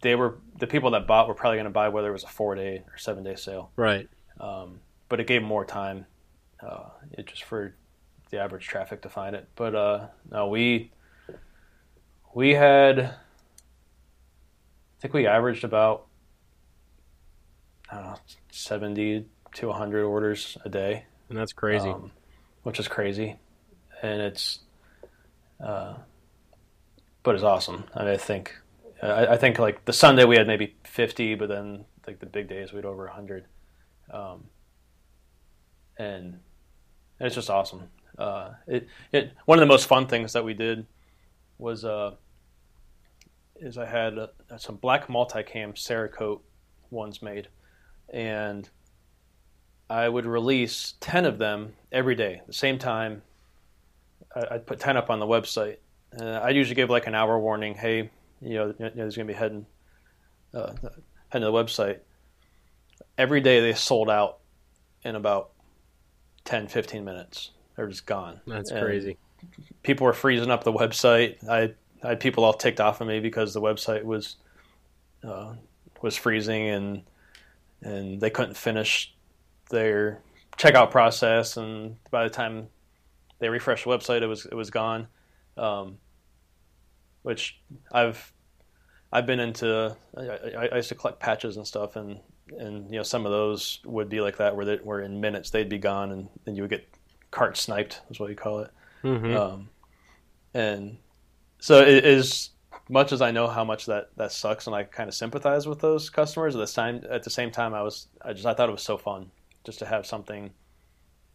they 0.03 0.15
were 0.15 0.39
the 0.59 0.67
people 0.67 0.91
that 0.93 1.07
bought 1.07 1.29
were 1.29 1.35
probably 1.35 1.57
going 1.57 1.65
to 1.65 1.71
buy 1.71 1.89
whether 1.89 2.09
it 2.09 2.13
was 2.13 2.25
a 2.25 2.29
four 2.29 2.55
day 2.55 2.83
or 2.87 2.99
seven 2.99 3.23
day 3.23 3.37
sale. 3.37 3.71
Right. 3.77 4.09
Um, 4.41 4.81
but 5.09 5.21
it 5.21 5.27
gave 5.27 5.43
more 5.43 5.65
time, 5.65 6.07
uh, 6.61 6.89
it 7.13 7.27
just 7.27 7.45
for 7.45 7.75
the 8.35 8.43
average 8.43 8.67
traffic 8.67 9.03
to 9.03 9.09
find 9.09 9.37
it. 9.37 9.49
But 9.55 9.75
uh, 9.75 10.07
no, 10.31 10.49
we 10.49 10.91
we 12.35 12.55
had, 12.55 12.99
I 12.99 13.13
think 15.01 15.15
we 15.15 15.27
averaged 15.27 15.65
about, 15.65 16.07
I 17.91 17.95
don't 17.97 18.05
know, 18.05 18.19
seventy 18.51 19.27
to 19.55 19.73
hundred 19.73 20.05
orders 20.05 20.59
a 20.65 20.69
day, 20.69 21.05
and 21.29 21.39
that's 21.39 21.53
crazy. 21.53 21.89
Um, 21.89 22.11
which 22.65 22.81
is 22.81 22.89
crazy, 22.89 23.37
and 24.03 24.21
it's. 24.21 24.61
Uh, 25.65 25.95
but 27.23 27.37
it's 27.37 27.45
awesome. 27.45 27.85
I, 27.95 28.01
mean, 28.01 28.13
I 28.13 28.17
think 28.19 28.55
I, 29.03 29.27
I, 29.29 29.37
think 29.39 29.59
like 29.59 29.85
the 29.87 29.95
Sunday 29.95 30.25
we 30.25 30.37
had 30.37 30.47
maybe 30.47 30.75
50, 30.85 31.37
but 31.37 31.49
then 31.49 31.87
like 32.07 32.19
the 32.19 32.27
big 32.27 32.49
days 32.49 32.73
we 32.73 32.77
had 32.77 32.85
over 32.85 33.05
100, 33.05 33.47
um, 34.13 34.45
and 35.97 36.41
it's 37.21 37.37
just 37.37 37.49
awesome. 37.49 37.89
Uh, 38.19 38.51
it, 38.67 38.89
it 39.13 39.33
one 39.45 39.59
of 39.59 39.61
the 39.61 39.67
most 39.67 39.87
fun 39.87 40.07
things 40.07 40.33
that 40.33 40.45
we 40.45 40.55
did 40.55 40.87
was 41.59 41.85
uh, 41.85 42.15
is 43.57 43.79
I 43.79 43.87
had 43.87 44.19
uh, 44.19 44.29
some 44.57 44.77
black 44.77 45.09
multicam 45.09 45.75
Cerakote 45.75 46.41
ones 46.91 47.23
made, 47.23 47.49
and 48.09 48.69
I 49.91 50.09
would 50.09 50.27
release 50.27 50.95
10 51.01 51.25
of 51.25 51.39
them 51.39 51.75
every 51.93 52.15
day, 52.15 52.37
at 52.37 52.47
the 52.47 52.53
same 52.53 52.79
time. 52.79 53.23
I'd 54.51 54.67
put 54.67 54.81
10 54.81 54.97
up 54.97 55.11
on 55.11 55.21
the 55.21 55.27
website, 55.27 55.77
I 56.21 56.51
usually 56.51 56.75
give 56.75 56.91
like 56.91 57.07
an 57.07 57.15
hour 57.15 57.39
warning. 57.39 57.75
Hey, 57.75 58.11
you 58.41 58.55
know, 58.55 58.67
you 58.67 58.75
know 58.79 58.91
there's 58.95 59.17
going 59.17 59.27
to 59.27 59.33
be 59.33 59.39
heading 59.39 59.67
uh, 60.53 60.73
heading 61.29 61.47
to 61.47 61.47
the 61.47 61.53
website. 61.53 62.01
Every 63.19 63.41
day 63.41 63.61
they 63.61 63.75
sold 63.75 64.11
out 64.11 64.39
in 65.03 65.17
about 65.17 65.51
10, 66.45 66.69
15 66.69 67.05
minutes. 67.05 67.51
They're 67.77 67.89
just 67.89 68.07
gone. 68.07 68.41
That's 68.47 68.71
and 68.71 68.85
crazy. 68.85 69.17
People 69.83 70.07
were 70.07 70.13
freezing 70.13 70.51
up 70.51 70.65
the 70.65 70.73
website. 70.73 71.47
I, 71.49 71.75
I 72.03 72.11
had 72.11 72.21
people 72.21 72.45
all 72.45 72.53
ticked 72.53 72.81
off 72.81 73.01
of 73.01 73.09
me 73.09 73.21
because 73.21 73.53
the 73.53 73.61
website 73.61 74.05
was 74.05 74.37
uh, 75.23 75.55
was 76.03 76.17
freezing 76.17 76.69
and 76.69 77.03
and 77.83 78.21
they 78.21 78.31
couldn't 78.31 78.57
finish 78.57 79.15
their 79.71 80.21
checkout 80.57 80.91
process. 80.91 81.57
And 81.57 81.97
by 82.11 82.25
the 82.25 82.31
time 82.31 82.69
they 83.39 83.49
refreshed 83.49 83.85
the 83.85 83.91
website, 83.91 84.23
it 84.23 84.27
was 84.27 84.47
it 84.47 84.55
was 84.55 84.71
gone. 84.71 85.09
Um, 85.57 85.99
which 87.23 87.61
I've 87.91 88.33
I've 89.13 89.27
been 89.27 89.41
into. 89.41 89.97
I, 90.17 90.69
I, 90.73 90.77
used 90.77 90.89
to 90.89 90.95
collect 90.95 91.21
patches 91.21 91.57
and 91.57 91.67
stuff, 91.67 91.97
and 91.97 92.19
and 92.59 92.91
you 92.91 92.97
know 92.97 93.03
some 93.03 93.25
of 93.27 93.33
those 93.33 93.81
would 93.85 94.09
be 94.09 94.21
like 94.21 94.37
that, 94.39 94.57
where 94.57 94.65
they 94.65 94.77
were 94.83 95.01
in 95.01 95.21
minutes 95.21 95.51
they'd 95.51 95.69
be 95.69 95.79
gone, 95.79 96.11
and 96.11 96.29
then 96.45 96.57
you 96.57 96.63
would 96.63 96.71
get 96.71 96.87
cart 97.35 97.57
sniped, 97.57 98.01
is 98.11 98.21
what 98.21 98.31
you 98.31 98.37
call 98.37 98.61
it. 98.61 98.71
Mm-hmm. 99.03 99.37
Um, 99.37 99.69
and 100.55 100.97
so 101.59 101.83
it 101.83 102.07
is 102.07 102.51
much 102.89 103.13
as 103.13 103.21
I 103.21 103.33
know 103.33 103.49
how 103.49 103.65
much 103.65 103.87
that, 103.87 104.11
that 104.17 104.31
sucks, 104.31 104.67
and 104.67 104.77
I 104.77 104.85
kind 104.85 105.09
of 105.09 105.15
sympathize 105.15 105.67
with 105.67 105.81
those 105.81 106.11
customers. 106.11 106.55
At 106.55 106.61
the 106.61 106.73
time, 106.73 107.05
at 107.11 107.25
the 107.25 107.31
same 107.31 107.51
time, 107.51 107.75
I 107.75 107.83
was 107.83 108.07
I 108.23 108.33
just 108.33 108.47
I 108.47 108.55
thought 108.55 108.69
it 108.69 108.73
was 108.73 108.83
so 108.83 108.97
fun 108.97 109.31
just 109.65 109.81
to 109.81 109.87
have 109.87 110.07
something 110.07 110.53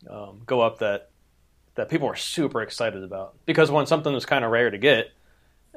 um, 0.10 0.42
go 0.46 0.62
up 0.62 0.80
that 0.80 1.10
that 1.76 1.90
people 1.90 2.08
were 2.08 2.16
super 2.16 2.62
excited 2.62 3.04
about 3.04 3.36
because 3.46 3.70
when 3.70 3.86
something 3.86 4.14
was 4.14 4.26
kind 4.26 4.46
of 4.46 4.52
rare 4.52 4.70
to 4.70 4.78
get, 4.78 5.12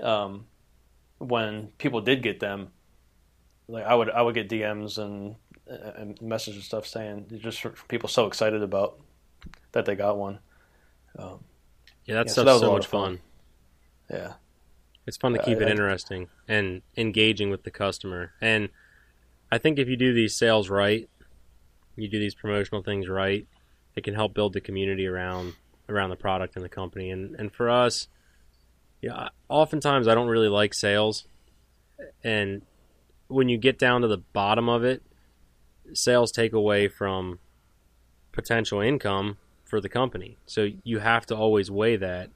um, 0.01 0.47
when 1.19 1.69
people 1.79 2.01
did 2.01 2.23
get 2.23 2.39
them, 2.39 2.69
like 3.67 3.85
I 3.85 3.95
would 3.95 4.11
I 4.11 4.23
would 4.23 4.35
get 4.35 4.49
DMs 4.49 4.99
and, 4.99 5.35
and 5.67 6.21
messages 6.23 6.57
and 6.57 6.65
stuff 6.65 6.87
saying 6.87 7.27
just 7.43 7.67
people 7.89 8.09
so 8.09 8.27
excited 8.27 8.63
about 8.63 9.01
that 9.73 9.85
they 9.85 9.95
got 9.95 10.17
one. 10.17 10.39
Um, 11.19 11.45
yeah, 12.05 12.17
that's 12.17 12.33
yeah, 12.33 12.35
so, 12.35 12.45
that 12.45 12.61
so 12.61 12.73
much 12.73 12.87
fun. 12.87 13.19
fun. 14.09 14.19
Yeah, 14.19 14.33
it's 15.07 15.17
fun 15.17 15.33
to 15.33 15.43
keep 15.43 15.61
it 15.61 15.69
interesting 15.69 16.29
and 16.49 16.83
engaging 16.97 17.51
with 17.51 17.65
the 17.65 17.71
customer. 17.71 18.33
And 18.41 18.69
I 19.51 19.59
think 19.59 19.79
if 19.79 19.89
you 19.89 19.97
do 19.97 20.13
these 20.13 20.37
sales 20.37 20.69
right, 20.69 21.09
you 21.97 22.09
do 22.09 22.19
these 22.19 22.35
promotional 22.35 22.83
things 22.83 23.09
right, 23.09 23.47
it 23.95 24.05
can 24.05 24.15
help 24.15 24.35
build 24.35 24.53
the 24.53 24.61
community 24.61 25.07
around 25.07 25.55
around 25.89 26.11
the 26.11 26.17
product 26.17 26.57
and 26.57 26.65
the 26.65 26.69
company. 26.69 27.11
And 27.11 27.35
and 27.37 27.53
for 27.53 27.71
us, 27.71 28.09
yeah, 29.01 29.29
oftentimes 29.49 30.09
I 30.09 30.15
don't 30.15 30.29
really 30.29 30.49
like 30.49 30.75
sales, 30.75 31.27
and 32.25 32.63
when 33.29 33.49
you 33.49 33.59
get 33.59 33.79
down 33.79 34.03
to 34.03 34.09
the 34.09 34.19
bottom 34.19 34.69
of 34.69 34.85
it, 34.85 35.03
sales 35.93 36.33
take 36.33 36.53
away 36.53 36.89
from 36.89 37.39
potential 38.33 38.81
income 38.81 39.39
for 39.65 39.81
the 39.81 39.89
company. 39.89 40.39
So 40.47 40.69
you 40.85 40.99
have 40.99 41.27
to 41.27 41.37
always 41.37 41.71
weigh 41.71 41.97
that. 41.97 42.31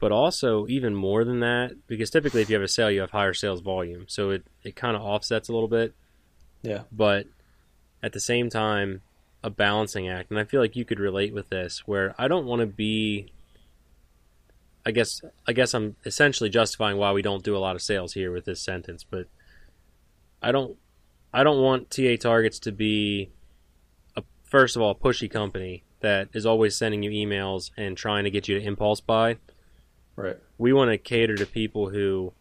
But 0.00 0.12
also, 0.12 0.66
even 0.68 0.94
more 0.94 1.24
than 1.24 1.40
that, 1.40 1.72
because 1.88 2.10
typically 2.10 2.42
if 2.42 2.48
you 2.48 2.54
have 2.54 2.62
a 2.62 2.68
sale, 2.68 2.90
you 2.90 3.00
have 3.00 3.10
higher 3.10 3.34
sales 3.34 3.60
volume. 3.60 4.04
So 4.06 4.30
it, 4.30 4.44
it 4.62 4.76
kind 4.76 4.96
of 4.96 5.02
offsets 5.02 5.48
a 5.48 5.52
little 5.52 5.68
bit. 5.68 5.92
Yeah. 6.62 6.82
But 6.92 7.26
at 8.00 8.12
the 8.12 8.20
same 8.20 8.48
time, 8.48 9.02
a 9.42 9.50
balancing 9.50 10.08
act. 10.08 10.30
And 10.30 10.38
I 10.38 10.44
feel 10.44 10.60
like 10.60 10.76
you 10.76 10.84
could 10.84 11.00
relate 11.00 11.34
with 11.34 11.48
this, 11.48 11.82
where 11.86 12.14
I 12.16 12.28
don't 12.28 12.46
want 12.46 12.60
to 12.60 12.66
be 12.66 13.32
I 14.88 14.90
guess 14.90 15.20
I 15.46 15.52
guess 15.52 15.74
I'm 15.74 15.96
essentially 16.06 16.48
justifying 16.48 16.96
why 16.96 17.12
we 17.12 17.20
don't 17.20 17.44
do 17.44 17.54
a 17.54 17.58
lot 17.58 17.76
of 17.76 17.82
sales 17.82 18.14
here 18.14 18.32
with 18.32 18.46
this 18.46 18.62
sentence, 18.62 19.04
but 19.04 19.26
I 20.42 20.50
don't 20.50 20.78
I 21.30 21.44
don't 21.44 21.60
want 21.60 21.90
TA 21.90 22.16
targets 22.18 22.58
to 22.60 22.72
be 22.72 23.28
first 24.48 24.76
of 24.76 24.82
all 24.82 24.94
pushy 24.94 25.30
company 25.30 25.84
that 26.00 26.28
is 26.32 26.46
always 26.46 26.76
sending 26.76 27.02
you 27.02 27.10
emails 27.10 27.70
and 27.76 27.96
trying 27.96 28.24
to 28.24 28.30
get 28.30 28.48
you 28.48 28.58
to 28.58 28.64
impulse 28.64 29.00
buy. 29.00 29.36
Right. 30.16 30.38
We 30.56 30.72
want 30.72 30.90
to 30.90 30.98
cater 30.98 31.36
to 31.36 31.46
people 31.46 31.90
who 31.90 32.32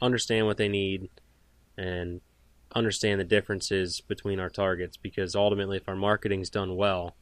understand 0.00 0.46
what 0.46 0.56
they 0.56 0.68
need 0.68 1.08
and 1.76 2.20
understand 2.74 3.20
the 3.20 3.24
differences 3.24 4.00
between 4.00 4.40
our 4.40 4.50
targets 4.50 4.96
because 4.96 5.34
ultimately 5.34 5.78
if 5.78 5.88
our 5.88 5.96
marketing's 5.96 6.50
done 6.50 6.76
well, 6.76 7.14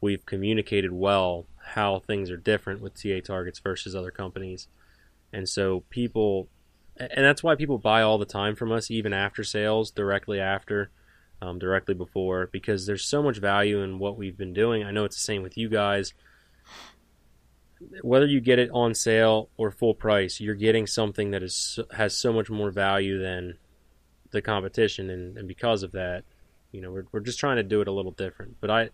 we've 0.00 0.24
communicated 0.26 0.92
well 0.92 1.46
how 1.74 1.98
things 2.00 2.30
are 2.30 2.36
different 2.36 2.80
with 2.80 3.00
TA 3.00 3.20
targets 3.24 3.58
versus 3.58 3.94
other 3.94 4.10
companies. 4.10 4.68
And 5.32 5.48
so 5.48 5.84
people 5.90 6.48
and 6.98 7.24
that's 7.24 7.42
why 7.42 7.54
people 7.54 7.76
buy 7.76 8.00
all 8.00 8.16
the 8.16 8.24
time 8.24 8.56
from 8.56 8.72
us, 8.72 8.90
even 8.90 9.12
after 9.12 9.44
sales, 9.44 9.90
directly 9.90 10.40
after, 10.40 10.90
um, 11.46 11.58
directly 11.58 11.94
before, 11.94 12.48
because 12.50 12.86
there's 12.86 13.04
so 13.04 13.22
much 13.22 13.38
value 13.38 13.82
in 13.82 13.98
what 13.98 14.16
we've 14.16 14.36
been 14.36 14.52
doing. 14.52 14.82
I 14.84 14.90
know 14.90 15.04
it's 15.04 15.16
the 15.16 15.22
same 15.22 15.42
with 15.42 15.56
you 15.56 15.68
guys. 15.68 16.12
Whether 18.02 18.26
you 18.26 18.40
get 18.40 18.58
it 18.58 18.70
on 18.72 18.94
sale 18.94 19.50
or 19.58 19.70
full 19.70 19.94
price, 19.94 20.40
you're 20.40 20.54
getting 20.54 20.86
something 20.86 21.30
that 21.32 21.42
is 21.42 21.78
has 21.94 22.16
so 22.16 22.32
much 22.32 22.48
more 22.48 22.70
value 22.70 23.20
than 23.20 23.58
the 24.30 24.40
competition, 24.40 25.10
and, 25.10 25.36
and 25.36 25.46
because 25.46 25.82
of 25.82 25.92
that, 25.92 26.24
you 26.72 26.80
know, 26.80 26.90
we're 26.90 27.04
we're 27.12 27.20
just 27.20 27.38
trying 27.38 27.56
to 27.56 27.62
do 27.62 27.82
it 27.82 27.88
a 27.88 27.92
little 27.92 28.12
different. 28.12 28.56
But 28.62 28.70
I 28.70 28.90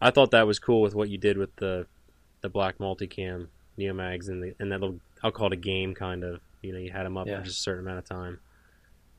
I 0.00 0.10
thought 0.10 0.32
that 0.32 0.46
was 0.46 0.58
cool 0.58 0.82
with 0.82 0.94
what 0.94 1.08
you 1.08 1.18
did 1.18 1.38
with 1.38 1.54
the 1.56 1.86
the 2.40 2.48
black 2.48 2.78
multicam 2.78 3.46
neomags 3.78 4.28
and 4.28 4.42
the 4.42 4.54
and 4.58 4.72
that 4.72 4.80
little 4.80 4.98
I'll 5.22 5.30
call 5.30 5.46
it 5.46 5.52
a 5.52 5.56
game 5.56 5.94
kind 5.94 6.24
of 6.24 6.40
you 6.62 6.72
know, 6.72 6.78
you 6.80 6.90
had 6.90 7.06
them 7.06 7.16
up 7.16 7.28
Yeah. 7.28 7.38
for 7.38 7.44
just 7.44 7.60
a 7.60 7.62
certain 7.62 7.84
amount 7.86 7.98
of 8.00 8.04
time. 8.06 8.40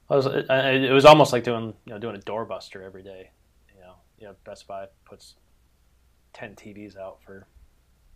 I 0.10 0.16
was, 0.16 0.28
I, 0.28 0.72
it 0.72 0.92
was 0.92 1.06
almost 1.06 1.32
like 1.32 1.44
doing 1.44 1.74
you 1.86 1.94
know 1.94 2.00
doing 2.00 2.16
a 2.16 2.20
doorbuster 2.20 2.84
every 2.84 3.04
day. 3.04 3.32
You 3.76 3.82
know, 3.82 3.94
you 4.18 4.28
know 4.28 4.36
Best 4.44 4.68
Buy 4.68 4.88
puts 5.06 5.36
ten 6.34 6.56
TVs 6.56 6.98
out 6.98 7.20
for 7.24 7.46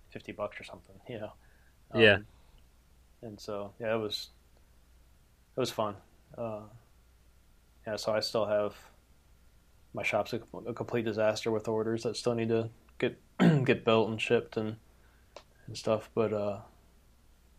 fifty 0.10 0.32
bucks 0.32 0.60
or 0.60 0.64
something. 0.64 0.96
You 1.10 1.20
know. 1.20 1.34
Yeah. 1.94 2.18
And 3.22 3.40
so 3.40 3.74
yeah, 3.80 3.94
it 3.94 4.00
was 4.00 4.30
it 5.56 5.60
was 5.60 5.70
fun. 5.70 5.96
Uh, 6.38 6.62
yeah, 7.86 7.96
so 7.98 8.14
I 8.14 8.20
still 8.22 8.46
have 8.46 8.76
my 9.94 10.04
shop's 10.04 10.34
a, 10.34 10.40
a 10.66 10.74
complete 10.74 11.06
disaster 11.06 11.52
with 11.52 11.68
orders 11.68 12.04
that 12.04 12.18
still 12.18 12.34
need 12.34 12.50
to 12.50 12.70
get 12.98 13.20
get 13.66 13.86
built 13.86 14.10
and 14.10 14.20
shipped 14.20 14.58
and 14.58 14.78
and 15.68 15.78
stuff. 15.78 16.10
But 16.16 16.34
uh, 16.34 16.58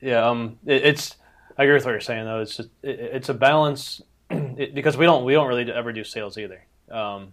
yeah, 0.00 0.28
um, 0.28 0.58
it, 0.66 0.84
it's 0.84 1.16
I 1.56 1.62
agree 1.64 1.74
with 1.74 1.84
what 1.84 1.92
you're 1.92 2.00
saying 2.00 2.24
though. 2.24 2.40
It's 2.40 2.56
just, 2.56 2.70
it, 2.82 2.98
it's 2.98 3.28
a 3.28 3.34
balance 3.34 4.02
it, 4.30 4.74
because 4.74 4.96
we 4.96 5.04
don't 5.06 5.24
we 5.24 5.32
don't 5.32 5.48
really 5.48 5.70
ever 5.70 5.92
do 5.92 6.04
sales 6.04 6.38
either. 6.38 6.64
Um, 6.90 7.32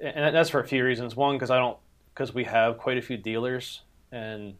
and 0.00 0.34
that's 0.34 0.50
for 0.50 0.60
a 0.60 0.66
few 0.66 0.84
reasons. 0.84 1.14
One, 1.16 1.36
because 1.36 1.50
I 1.50 1.58
don't 1.58 1.76
because 2.14 2.34
we 2.34 2.44
have 2.44 2.78
quite 2.78 2.98
a 2.98 3.02
few 3.02 3.16
dealers, 3.16 3.82
and 4.10 4.54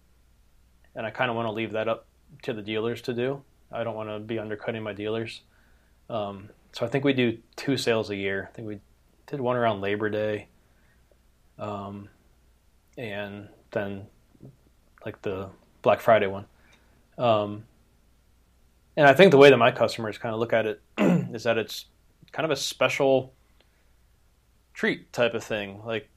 and 0.95 1.07
I 1.07 1.11
kind 1.11 1.31
of 1.31 1.37
want 1.37 1.47
to 1.49 1.53
leave 1.53 1.73
that 1.73 1.89
up 1.89 2.07
to 2.43 2.53
the 2.53 2.63
dealers 2.63 3.03
to 3.03 3.15
do. 3.15 3.43
I 3.71 3.85
don't 3.85 3.95
want 3.95 4.09
to 4.11 4.19
be 4.19 4.39
undercutting 4.39 4.83
my 4.83 4.93
dealers. 4.93 5.43
Um, 6.11 6.51
so 6.73 6.85
I 6.85 6.89
think 6.89 7.05
we 7.05 7.13
do 7.13 7.39
two 7.57 7.77
sales 7.77 8.11
a 8.11 8.17
year. 8.17 8.49
I 8.51 8.55
think 8.55 8.69
we 8.69 8.81
did 9.27 9.41
one 9.41 9.57
around 9.57 9.81
Labor 9.81 10.11
Day, 10.11 10.49
um, 11.59 12.09
and 12.99 13.49
then 13.71 14.07
like 15.05 15.23
the 15.23 15.49
Black 15.83 16.01
Friday 16.01 16.27
one. 16.27 16.47
Um, 17.19 17.65
and 18.97 19.07
I 19.07 19.14
think 19.14 19.30
the 19.30 19.38
way 19.38 19.51
that 19.51 19.57
my 19.57 19.70
customers 19.70 20.18
kind 20.18 20.34
of 20.34 20.40
look 20.40 20.53
at 20.53 20.66
it 20.66 20.80
is 20.99 21.45
that 21.45 21.59
it's 21.59 21.86
kind 22.32 22.45
of 22.45 22.51
a 22.51 22.57
special 22.57 23.32
treat 24.74 25.12
type 25.12 25.34
of 25.34 25.45
thing. 25.45 25.82
Like, 25.84 26.09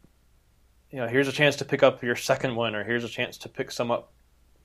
you 0.91 0.99
know, 0.99 1.07
here's 1.07 1.28
a 1.28 1.32
chance 1.32 1.57
to 1.57 1.65
pick 1.65 1.84
up 1.84 2.03
your 2.03 2.15
second 2.15 2.55
one, 2.55 2.76
or 2.76 2.84
here's 2.84 3.03
a 3.03 3.09
chance 3.09 3.38
to 3.39 3.49
pick 3.49 3.71
some 3.71 3.91
up. 3.91 4.11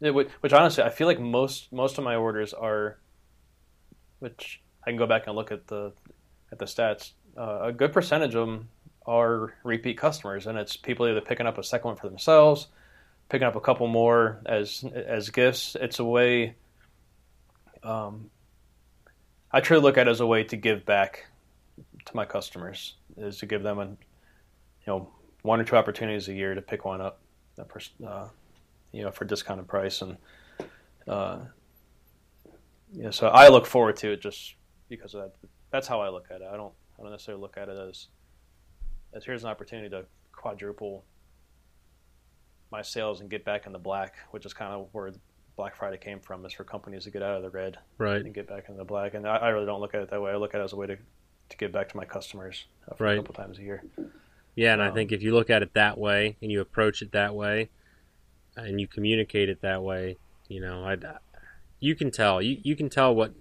Which 0.00 0.52
honestly, 0.52 0.82
I 0.82 0.88
feel 0.88 1.06
like 1.06 1.20
most 1.20 1.72
most 1.72 1.98
of 1.98 2.04
my 2.04 2.16
orders 2.16 2.54
are, 2.54 2.98
which 4.18 4.62
I 4.82 4.90
can 4.90 4.96
go 4.96 5.06
back 5.06 5.26
and 5.26 5.36
look 5.36 5.52
at 5.52 5.66
the 5.66 5.92
at 6.50 6.58
the 6.58 6.64
stats. 6.64 7.12
Uh, 7.36 7.64
a 7.64 7.72
good 7.72 7.92
percentage 7.92 8.34
of 8.34 8.46
them 8.46 8.68
are 9.06 9.54
repeat 9.62 9.98
customers, 9.98 10.46
and 10.46 10.56
it's 10.56 10.76
people 10.76 11.06
either 11.06 11.20
picking 11.20 11.46
up 11.46 11.58
a 11.58 11.62
second 11.62 11.88
one 11.88 11.96
for 11.96 12.08
themselves, 12.08 12.68
picking 13.28 13.46
up 13.46 13.56
a 13.56 13.60
couple 13.60 13.88
more 13.88 14.40
as 14.46 14.84
as 14.94 15.28
gifts. 15.28 15.76
It's 15.78 15.98
a 15.98 16.04
way. 16.04 16.54
Um, 17.82 18.30
I 19.52 19.60
to 19.60 19.80
look 19.80 19.98
at 19.98 20.06
it 20.06 20.10
as 20.10 20.20
a 20.20 20.26
way 20.26 20.44
to 20.44 20.56
give 20.56 20.84
back 20.84 21.26
to 22.04 22.16
my 22.16 22.24
customers, 22.24 22.94
is 23.16 23.38
to 23.38 23.46
give 23.46 23.62
them 23.62 23.78
you 24.86 24.86
know, 24.86 25.10
one 25.42 25.60
or 25.60 25.64
two 25.64 25.76
opportunities 25.76 26.28
a 26.28 26.34
year 26.34 26.54
to 26.54 26.62
pick 26.62 26.84
one 26.84 27.00
up, 27.00 27.20
that 27.56 27.68
pers- 27.68 27.90
uh, 28.06 28.28
you 28.92 29.02
know, 29.02 29.10
for 29.10 29.24
discounted 29.24 29.66
price, 29.66 30.02
and 30.02 30.16
uh, 31.08 31.38
yeah. 32.92 33.10
So 33.10 33.28
I 33.28 33.48
look 33.48 33.66
forward 33.66 33.96
to 33.96 34.12
it 34.12 34.20
just 34.20 34.54
because 34.88 35.12
that. 35.12 35.32
That's 35.70 35.86
how 35.86 36.00
I 36.00 36.08
look 36.08 36.26
at 36.30 36.40
it. 36.40 36.48
I 36.52 36.56
don't. 36.56 36.72
I 36.98 37.02
don't 37.02 37.12
necessarily 37.12 37.40
look 37.40 37.56
at 37.56 37.68
it 37.68 37.76
as 37.76 38.08
as 39.14 39.24
here's 39.24 39.44
an 39.44 39.50
opportunity 39.50 39.88
to 39.90 40.04
quadruple 40.32 41.04
my 42.70 42.82
sales 42.82 43.20
and 43.20 43.28
get 43.28 43.44
back 43.44 43.66
in 43.66 43.72
the 43.72 43.78
black, 43.78 44.14
which 44.30 44.46
is 44.46 44.52
kind 44.52 44.72
of 44.72 44.88
where 44.92 45.12
Black 45.60 45.76
Friday 45.76 45.98
came 45.98 46.20
from, 46.20 46.46
is 46.46 46.54
for 46.54 46.64
companies 46.64 47.04
to 47.04 47.10
get 47.10 47.22
out 47.22 47.36
of 47.36 47.42
the 47.42 47.50
red 47.50 47.76
Right. 47.98 48.24
and 48.24 48.32
get 48.32 48.48
back 48.48 48.64
into 48.68 48.78
the 48.78 48.84
black. 48.86 49.12
And 49.12 49.28
I, 49.28 49.36
I 49.36 49.48
really 49.50 49.66
don't 49.66 49.82
look 49.82 49.94
at 49.94 50.00
it 50.00 50.08
that 50.08 50.22
way. 50.22 50.30
I 50.30 50.36
look 50.36 50.54
at 50.54 50.60
it 50.62 50.64
as 50.64 50.72
a 50.72 50.76
way 50.76 50.86
to, 50.86 50.96
to 50.96 51.56
give 51.58 51.70
back 51.70 51.90
to 51.90 51.98
my 51.98 52.06
customers 52.06 52.64
uh, 52.90 52.94
for 52.94 53.04
Right. 53.04 53.12
a 53.12 53.16
couple 53.18 53.34
times 53.34 53.58
a 53.58 53.62
year. 53.62 53.84
Yeah, 54.54 54.72
and 54.72 54.82
I 54.82 54.88
Um, 54.88 54.94
think 54.94 55.12
if 55.12 55.22
you 55.22 55.34
look 55.34 55.50
at 55.50 55.62
it 55.62 55.74
that 55.74 55.98
way 55.98 56.38
and 56.40 56.50
you 56.50 56.62
approach 56.62 57.02
it 57.02 57.12
that 57.12 57.34
way, 57.34 57.68
and 58.56 58.80
you 58.80 58.88
communicate 58.88 59.50
it 59.50 59.60
that 59.60 59.82
way, 59.82 60.16
you 60.48 60.62
know, 60.62 60.82
I, 60.82 60.96
you 61.78 61.94
can 61.94 62.10
tell 62.10 62.40
you 62.40 62.56
you 62.62 62.74
can 62.74 62.88
tell 62.88 63.14
what 63.14 63.34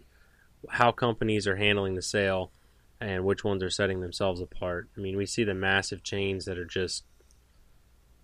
how 0.72 0.92
companies 0.92 1.48
are 1.48 1.56
handling 1.56 1.96
the 1.96 2.02
sale 2.02 2.52
and 3.00 3.24
which 3.24 3.46
ones 3.46 3.64
are 3.64 3.70
setting 3.70 4.02
themselves 4.02 4.42
apart. 4.42 4.90
I 4.98 5.00
mean, 5.00 5.16
we 5.16 5.26
see 5.26 5.46
the 5.46 5.54
massive 5.54 6.04
chains 6.04 6.44
that 6.46 6.58
are 6.58 6.66
just 6.66 7.06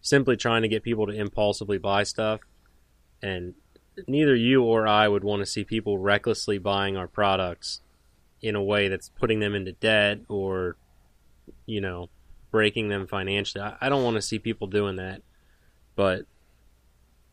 simply 0.02 0.36
trying 0.36 0.64
to 0.64 0.68
get 0.68 0.84
people 0.84 1.08
to 1.08 1.14
impulsively 1.14 1.78
buy 1.78 2.04
stuff, 2.04 2.42
and 3.22 3.56
neither 4.08 4.36
you 4.36 4.64
or 4.64 4.88
I 4.88 5.08
would 5.08 5.24
want 5.24 5.42
to 5.42 5.46
see 5.46 5.64
people 5.64 5.98
recklessly 5.98 6.58
buying 6.58 6.98
our 6.98 7.08
products 7.08 7.82
in 8.42 8.56
a 8.56 8.64
way 8.64 8.88
that's 8.88 9.10
putting 9.10 9.40
them 9.40 9.56
into 9.56 9.72
debt 9.72 10.20
or, 10.28 10.76
you 11.66 11.82
know, 11.82 12.10
breaking 12.52 12.90
them 12.90 13.08
financially. 13.08 13.64
I, 13.64 13.76
I 13.82 13.90
don't 13.90 14.04
want 14.04 14.16
to 14.16 14.22
see 14.22 14.40
people 14.40 14.68
doing 14.68 14.98
that, 14.98 15.22
but 15.96 16.26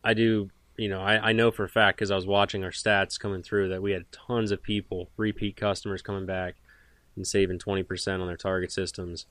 I 0.02 0.14
do. 0.14 0.50
You 0.78 0.88
know, 0.88 1.02
I, 1.02 1.28
I 1.28 1.32
know 1.32 1.50
for 1.50 1.64
a 1.64 1.68
fact 1.68 1.98
because 1.98 2.10
I 2.10 2.16
was 2.16 2.26
watching 2.26 2.64
our 2.64 2.70
stats 2.70 3.20
coming 3.20 3.42
through 3.42 3.68
that 3.68 3.82
we 3.82 3.92
had 3.92 4.10
tons 4.10 4.50
of 4.50 4.62
people, 4.62 5.10
repeat 5.18 5.54
customers 5.54 6.00
coming 6.00 6.24
back 6.24 6.54
and 7.14 7.26
saving 7.26 7.58
twenty 7.58 7.82
percent 7.82 8.22
on 8.22 8.26
their 8.26 8.38
target 8.38 8.72
systems, 8.72 9.26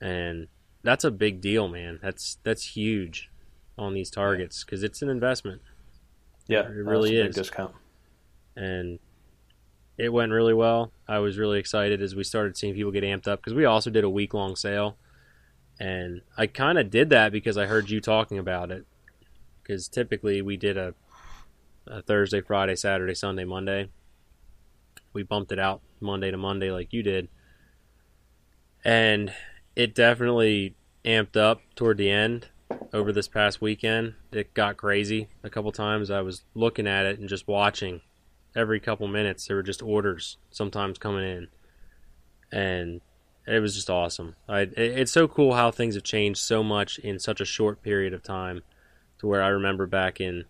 and 0.00 0.48
that's 0.82 1.04
a 1.04 1.10
big 1.10 1.42
deal, 1.42 1.68
man. 1.68 1.98
That's 2.02 2.38
that's 2.42 2.74
huge 2.74 3.30
on 3.76 3.92
these 3.92 4.10
targets 4.10 4.64
because 4.64 4.82
it's 4.82 5.02
an 5.02 5.10
investment 5.10 5.60
Yeah, 6.48 6.62
It 6.62 6.68
really 6.70 7.16
that's 7.16 7.20
a 7.20 7.22
big 7.24 7.30
is. 7.30 7.36
discount. 7.36 7.74
and 8.56 8.98
it 9.98 10.12
went 10.12 10.32
really 10.32 10.54
well. 10.54 10.90
I 11.06 11.18
was 11.18 11.38
really 11.38 11.58
excited 11.58 12.00
as 12.02 12.14
we 12.14 12.24
started 12.24 12.56
seeing 12.56 12.74
people 12.74 12.90
get 12.92 13.04
amped 13.04 13.28
up 13.28 13.40
because 13.40 13.54
we 13.54 13.64
also 13.64 13.90
did 13.90 14.04
a 14.04 14.10
week 14.10 14.34
long 14.34 14.56
sale, 14.56 14.96
and 15.78 16.22
I 16.36 16.46
kind 16.46 16.78
of 16.78 16.90
did 16.90 17.10
that 17.10 17.30
because 17.30 17.56
I 17.56 17.66
heard 17.66 17.90
you 17.90 18.00
talking 18.00 18.38
about 18.38 18.70
it. 18.70 18.84
Because 19.62 19.88
typically 19.88 20.42
we 20.42 20.56
did 20.56 20.76
a, 20.76 20.94
a 21.86 22.02
Thursday, 22.02 22.40
Friday, 22.40 22.74
Saturday, 22.74 23.14
Sunday, 23.14 23.44
Monday. 23.44 23.88
We 25.12 25.22
bumped 25.22 25.52
it 25.52 25.58
out 25.58 25.82
Monday 26.00 26.30
to 26.30 26.36
Monday 26.38 26.70
like 26.72 26.92
you 26.92 27.02
did, 27.02 27.28
and 28.84 29.32
it 29.76 29.94
definitely 29.94 30.74
amped 31.04 31.36
up 31.36 31.60
toward 31.76 31.98
the 31.98 32.10
end 32.10 32.48
over 32.92 33.12
this 33.12 33.28
past 33.28 33.60
weekend. 33.60 34.14
It 34.32 34.54
got 34.54 34.76
crazy 34.76 35.28
a 35.42 35.50
couple 35.50 35.72
times. 35.72 36.10
I 36.10 36.20
was 36.20 36.44
looking 36.54 36.86
at 36.86 37.06
it 37.06 37.18
and 37.18 37.28
just 37.28 37.48
watching 37.48 38.00
every 38.54 38.80
couple 38.80 39.08
minutes 39.08 39.46
there 39.46 39.56
were 39.56 39.62
just 39.62 39.82
orders 39.82 40.36
sometimes 40.50 40.98
coming 40.98 41.24
in 41.24 41.48
and 42.52 43.00
it 43.46 43.60
was 43.60 43.74
just 43.74 43.90
awesome 43.90 44.36
I, 44.48 44.60
it, 44.60 44.76
it's 44.76 45.12
so 45.12 45.26
cool 45.26 45.54
how 45.54 45.70
things 45.70 45.94
have 45.94 46.04
changed 46.04 46.40
so 46.40 46.62
much 46.62 46.98
in 46.98 47.18
such 47.18 47.40
a 47.40 47.46
short 47.46 47.82
period 47.82 48.12
of 48.12 48.22
time 48.22 48.62
to 49.18 49.26
where 49.26 49.42
i 49.42 49.48
remember 49.48 49.86
back 49.86 50.20
in 50.20 50.44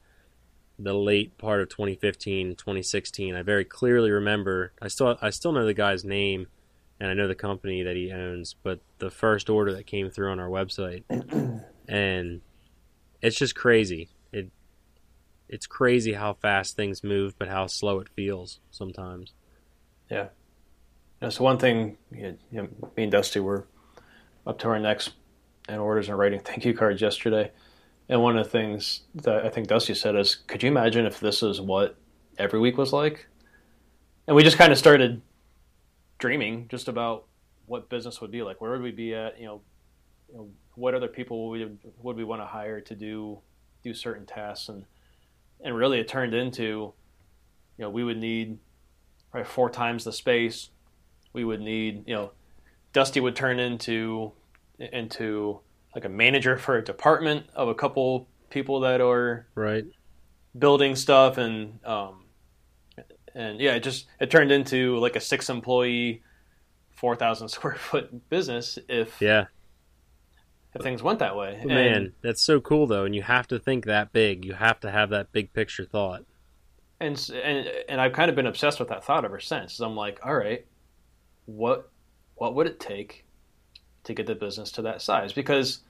the 0.78 0.94
late 0.94 1.38
part 1.38 1.60
of 1.60 1.68
2015 1.68 2.56
2016 2.56 3.34
i 3.34 3.42
very 3.42 3.64
clearly 3.64 4.10
remember 4.10 4.72
i 4.82 4.88
still 4.88 5.16
i 5.22 5.30
still 5.30 5.52
know 5.52 5.64
the 5.64 5.74
guy's 5.74 6.04
name 6.04 6.48
and 6.98 7.08
i 7.08 7.14
know 7.14 7.28
the 7.28 7.34
company 7.34 7.82
that 7.82 7.94
he 7.94 8.10
owns 8.10 8.56
but 8.62 8.80
the 8.98 9.10
first 9.10 9.48
order 9.48 9.72
that 9.72 9.86
came 9.86 10.10
through 10.10 10.30
on 10.30 10.40
our 10.40 10.48
website 10.48 11.04
and 11.88 12.40
it's 13.20 13.36
just 13.36 13.54
crazy 13.54 14.08
it 14.32 14.50
it's 15.48 15.66
crazy 15.66 16.14
how 16.14 16.32
fast 16.32 16.76
things 16.76 17.04
move, 17.04 17.38
but 17.38 17.48
how 17.48 17.66
slow 17.66 18.00
it 18.00 18.08
feels 18.08 18.60
sometimes. 18.70 19.34
Yeah, 20.10 20.28
so 21.28 21.44
one 21.44 21.58
thing, 21.58 21.98
you 22.10 22.36
know, 22.50 22.68
me 22.96 23.04
and 23.04 23.12
Dusty 23.12 23.38
were 23.38 23.66
up 24.46 24.58
to 24.60 24.68
our 24.68 24.78
necks 24.78 25.10
in 25.68 25.76
orders 25.76 26.08
and 26.08 26.18
writing 26.18 26.40
thank 26.44 26.64
you 26.64 26.74
cards 26.74 27.00
yesterday. 27.00 27.52
And 28.08 28.20
one 28.20 28.36
of 28.36 28.44
the 28.44 28.50
things 28.50 29.02
that 29.14 29.46
I 29.46 29.48
think 29.48 29.68
Dusty 29.68 29.94
said 29.94 30.16
is, 30.16 30.34
could 30.34 30.62
you 30.62 30.68
imagine 30.68 31.06
if 31.06 31.20
this 31.20 31.42
is 31.42 31.60
what 31.60 31.96
every 32.38 32.58
week 32.58 32.76
was 32.76 32.92
like? 32.92 33.28
And 34.26 34.34
we 34.34 34.42
just 34.42 34.58
kind 34.58 34.72
of 34.72 34.78
started 34.78 35.22
dreaming 36.18 36.66
just 36.68 36.88
about 36.88 37.26
what 37.66 37.88
business 37.88 38.20
would 38.20 38.30
be 38.30 38.42
like. 38.42 38.60
Where 38.60 38.72
would 38.72 38.82
we 38.82 38.90
be 38.90 39.14
at? 39.14 39.38
You 39.38 39.46
know, 39.46 39.60
you 40.28 40.36
know 40.36 40.50
what 40.74 40.94
other 40.94 41.08
people 41.08 41.48
would 41.50 41.60
we, 41.60 41.90
would 42.02 42.16
we 42.16 42.24
want 42.24 42.40
to 42.42 42.46
hire 42.46 42.80
to 42.80 42.94
do 42.94 43.40
do 43.82 43.94
certain 43.94 44.26
tasks? 44.26 44.68
And 44.68 44.84
and 45.64 45.76
really, 45.76 46.00
it 46.00 46.08
turned 46.08 46.34
into 46.34 46.92
you 47.78 47.84
know, 47.84 47.90
we 47.90 48.04
would 48.04 48.18
need 48.18 48.58
probably 49.30 49.48
four 49.48 49.70
times 49.70 50.04
the 50.04 50.12
space. 50.12 50.68
We 51.32 51.44
would 51.44 51.60
need, 51.60 52.04
you 52.06 52.14
know, 52.14 52.32
Dusty 52.92 53.20
would 53.20 53.34
turn 53.36 53.58
into 53.58 54.32
into 54.78 55.60
like 55.94 56.04
a 56.04 56.08
manager 56.08 56.56
for 56.58 56.76
a 56.76 56.84
department 56.84 57.46
of 57.54 57.68
a 57.68 57.74
couple 57.74 58.28
people 58.50 58.80
that 58.80 59.00
are 59.00 59.46
Right. 59.54 59.84
building 60.58 60.96
stuff 60.96 61.38
and 61.38 61.84
um, 61.84 62.24
and 63.34 63.60
yeah, 63.60 63.74
it 63.74 63.82
just 63.82 64.06
it 64.20 64.30
turned 64.30 64.52
into 64.52 64.98
like 64.98 65.16
a 65.16 65.20
six 65.20 65.48
employee, 65.48 66.22
four 66.90 67.16
thousand 67.16 67.48
square 67.56 67.76
foot 67.76 68.28
business 68.28 68.78
if 68.88 69.20
Yeah. 69.22 69.46
If 70.74 70.82
things 70.82 71.02
went 71.02 71.18
that 71.20 71.36
way. 71.36 71.56
And- 71.60 71.66
Man, 71.68 72.12
that's 72.22 72.42
so 72.42 72.60
cool 72.60 72.86
though, 72.86 73.04
and 73.04 73.14
you 73.14 73.22
have 73.22 73.46
to 73.48 73.58
think 73.58 73.84
that 73.86 74.12
big. 74.12 74.44
You 74.44 74.54
have 74.54 74.80
to 74.80 74.90
have 74.90 75.10
that 75.10 75.32
big 75.32 75.52
picture 75.52 75.84
thought. 75.84 76.24
and 77.00 77.16
and 77.42 77.66
and 77.88 78.00
I've 78.00 78.12
kind 78.12 78.28
of 78.30 78.36
been 78.36 78.46
obsessed 78.46 78.78
with 78.78 78.88
that 78.88 79.04
thought 79.04 79.24
ever 79.24 79.40
since. 79.40 79.80
I'm 79.80 79.96
like, 79.96 80.20
all 80.24 80.34
right, 80.36 80.64
what 81.46 81.90
what 82.36 82.54
would 82.54 82.66
it 82.66 82.80
take 82.80 83.24
to 84.04 84.14
get 84.14 84.26
the 84.26 84.34
business 84.34 84.72
to 84.72 84.82
that 84.82 85.02
size? 85.02 85.32
Because 85.32 85.80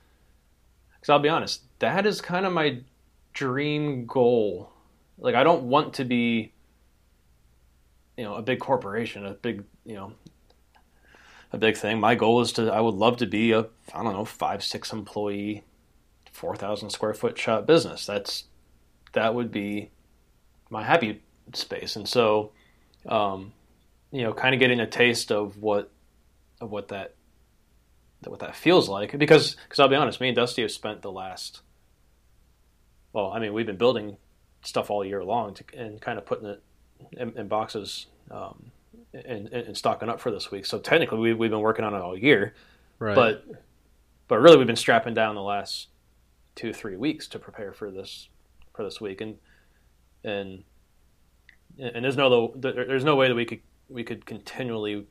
because 0.94 1.10
I'll 1.10 1.18
be 1.18 1.28
honest, 1.28 1.62
that 1.80 2.06
is 2.06 2.20
kind 2.20 2.46
of 2.46 2.52
my 2.52 2.78
dream 3.32 4.06
goal. 4.06 4.70
Like, 5.18 5.34
I 5.34 5.44
don't 5.44 5.64
want 5.64 5.94
to 5.94 6.04
be, 6.04 6.52
you 8.16 8.24
know, 8.24 8.34
a 8.34 8.42
big 8.42 8.58
corporation, 8.60 9.24
a 9.26 9.34
big, 9.34 9.64
you 9.84 9.94
know, 9.94 10.12
a 11.53 11.59
big 11.59 11.76
thing. 11.76 12.00
My 12.00 12.14
goal 12.14 12.40
is 12.40 12.53
to. 12.53 12.72
I 12.72 12.80
would 12.80 12.94
love 12.94 13.18
to 13.18 13.26
be 13.26 13.53
a 13.53 13.66
I 13.94 14.03
don't 14.03 14.12
know 14.12 14.24
five 14.24 14.62
six 14.64 14.92
employee, 14.92 15.64
four 16.30 16.57
thousand 16.57 16.90
square 16.90 17.14
foot 17.14 17.38
shop 17.38 17.66
business. 17.66 18.07
That's 18.07 18.44
that 19.12 19.34
would 19.34 19.53
be 19.53 19.90
my 20.70 20.82
happy 20.82 21.22
space. 21.53 21.96
And 21.96 22.09
so, 22.09 22.53
um, 23.07 23.53
you 24.11 24.22
know, 24.22 24.32
kind 24.32 24.55
of 24.55 24.61
getting 24.61 24.80
a 24.80 24.86
taste 24.86 25.30
of 25.30 25.59
what 25.59 25.90
of 26.61 26.70
what 26.70 26.88
that 26.88 27.14
what 28.24 28.40
that 28.40 28.57
feels 28.57 28.88
like. 28.88 29.16
Because 29.18 29.55
because 29.55 29.78
I'll 29.78 29.88
be 29.88 29.96
honest, 29.96 30.20
me 30.20 30.28
and 30.28 30.36
Dusty 30.36 30.62
have 30.62 30.70
spent 30.70 31.03
the 31.03 31.12
last 31.12 31.61
well, 33.12 33.30
I 33.30 33.38
mean, 33.38 33.53
we've 33.53 33.66
been 33.66 33.76
building 33.76 34.16
stuff 34.62 34.90
all 34.90 35.05
year 35.05 35.22
long 35.22 35.55
to, 35.55 35.64
and 35.76 36.00
kind 36.00 36.18
of 36.18 36.24
putting 36.24 36.46
it 36.46 36.62
in, 37.12 37.36
in 37.36 37.48
boxes 37.48 38.07
um, 38.30 38.70
and, 39.14 39.48
and 39.48 39.76
stocking 39.76 40.08
up 40.08 40.20
for 40.20 40.30
this 40.30 40.50
week. 40.50 40.66
So 40.66 40.78
technically, 40.78 41.18
we, 41.18 41.34
we've 41.34 41.50
been 41.50 41.60
working 41.60 41.84
on 41.84 41.94
it 41.94 41.98
all 42.00 42.16
year, 42.16 42.54
Right. 42.98 43.14
but 43.14 43.44
but 44.28 44.38
really, 44.40 44.56
we've 44.56 44.66
been 44.66 44.76
strapping 44.76 45.14
down 45.14 45.34
the 45.34 45.42
last 45.42 45.88
two 46.54 46.72
three 46.72 46.96
weeks 46.96 47.26
to 47.28 47.38
prepare 47.38 47.72
for 47.72 47.90
this 47.90 48.28
for 48.74 48.84
this 48.84 49.00
week, 49.00 49.20
and 49.20 49.36
and 50.24 50.64
and 51.78 52.04
there's 52.04 52.16
no 52.16 52.52
there- 52.56 52.72
there's 52.86 53.04
no 53.04 53.16
way 53.16 53.28
that 53.28 53.34
we 53.34 53.44
could 53.44 53.60
we 53.88 54.04
could 54.04 54.24
continually 54.24 55.06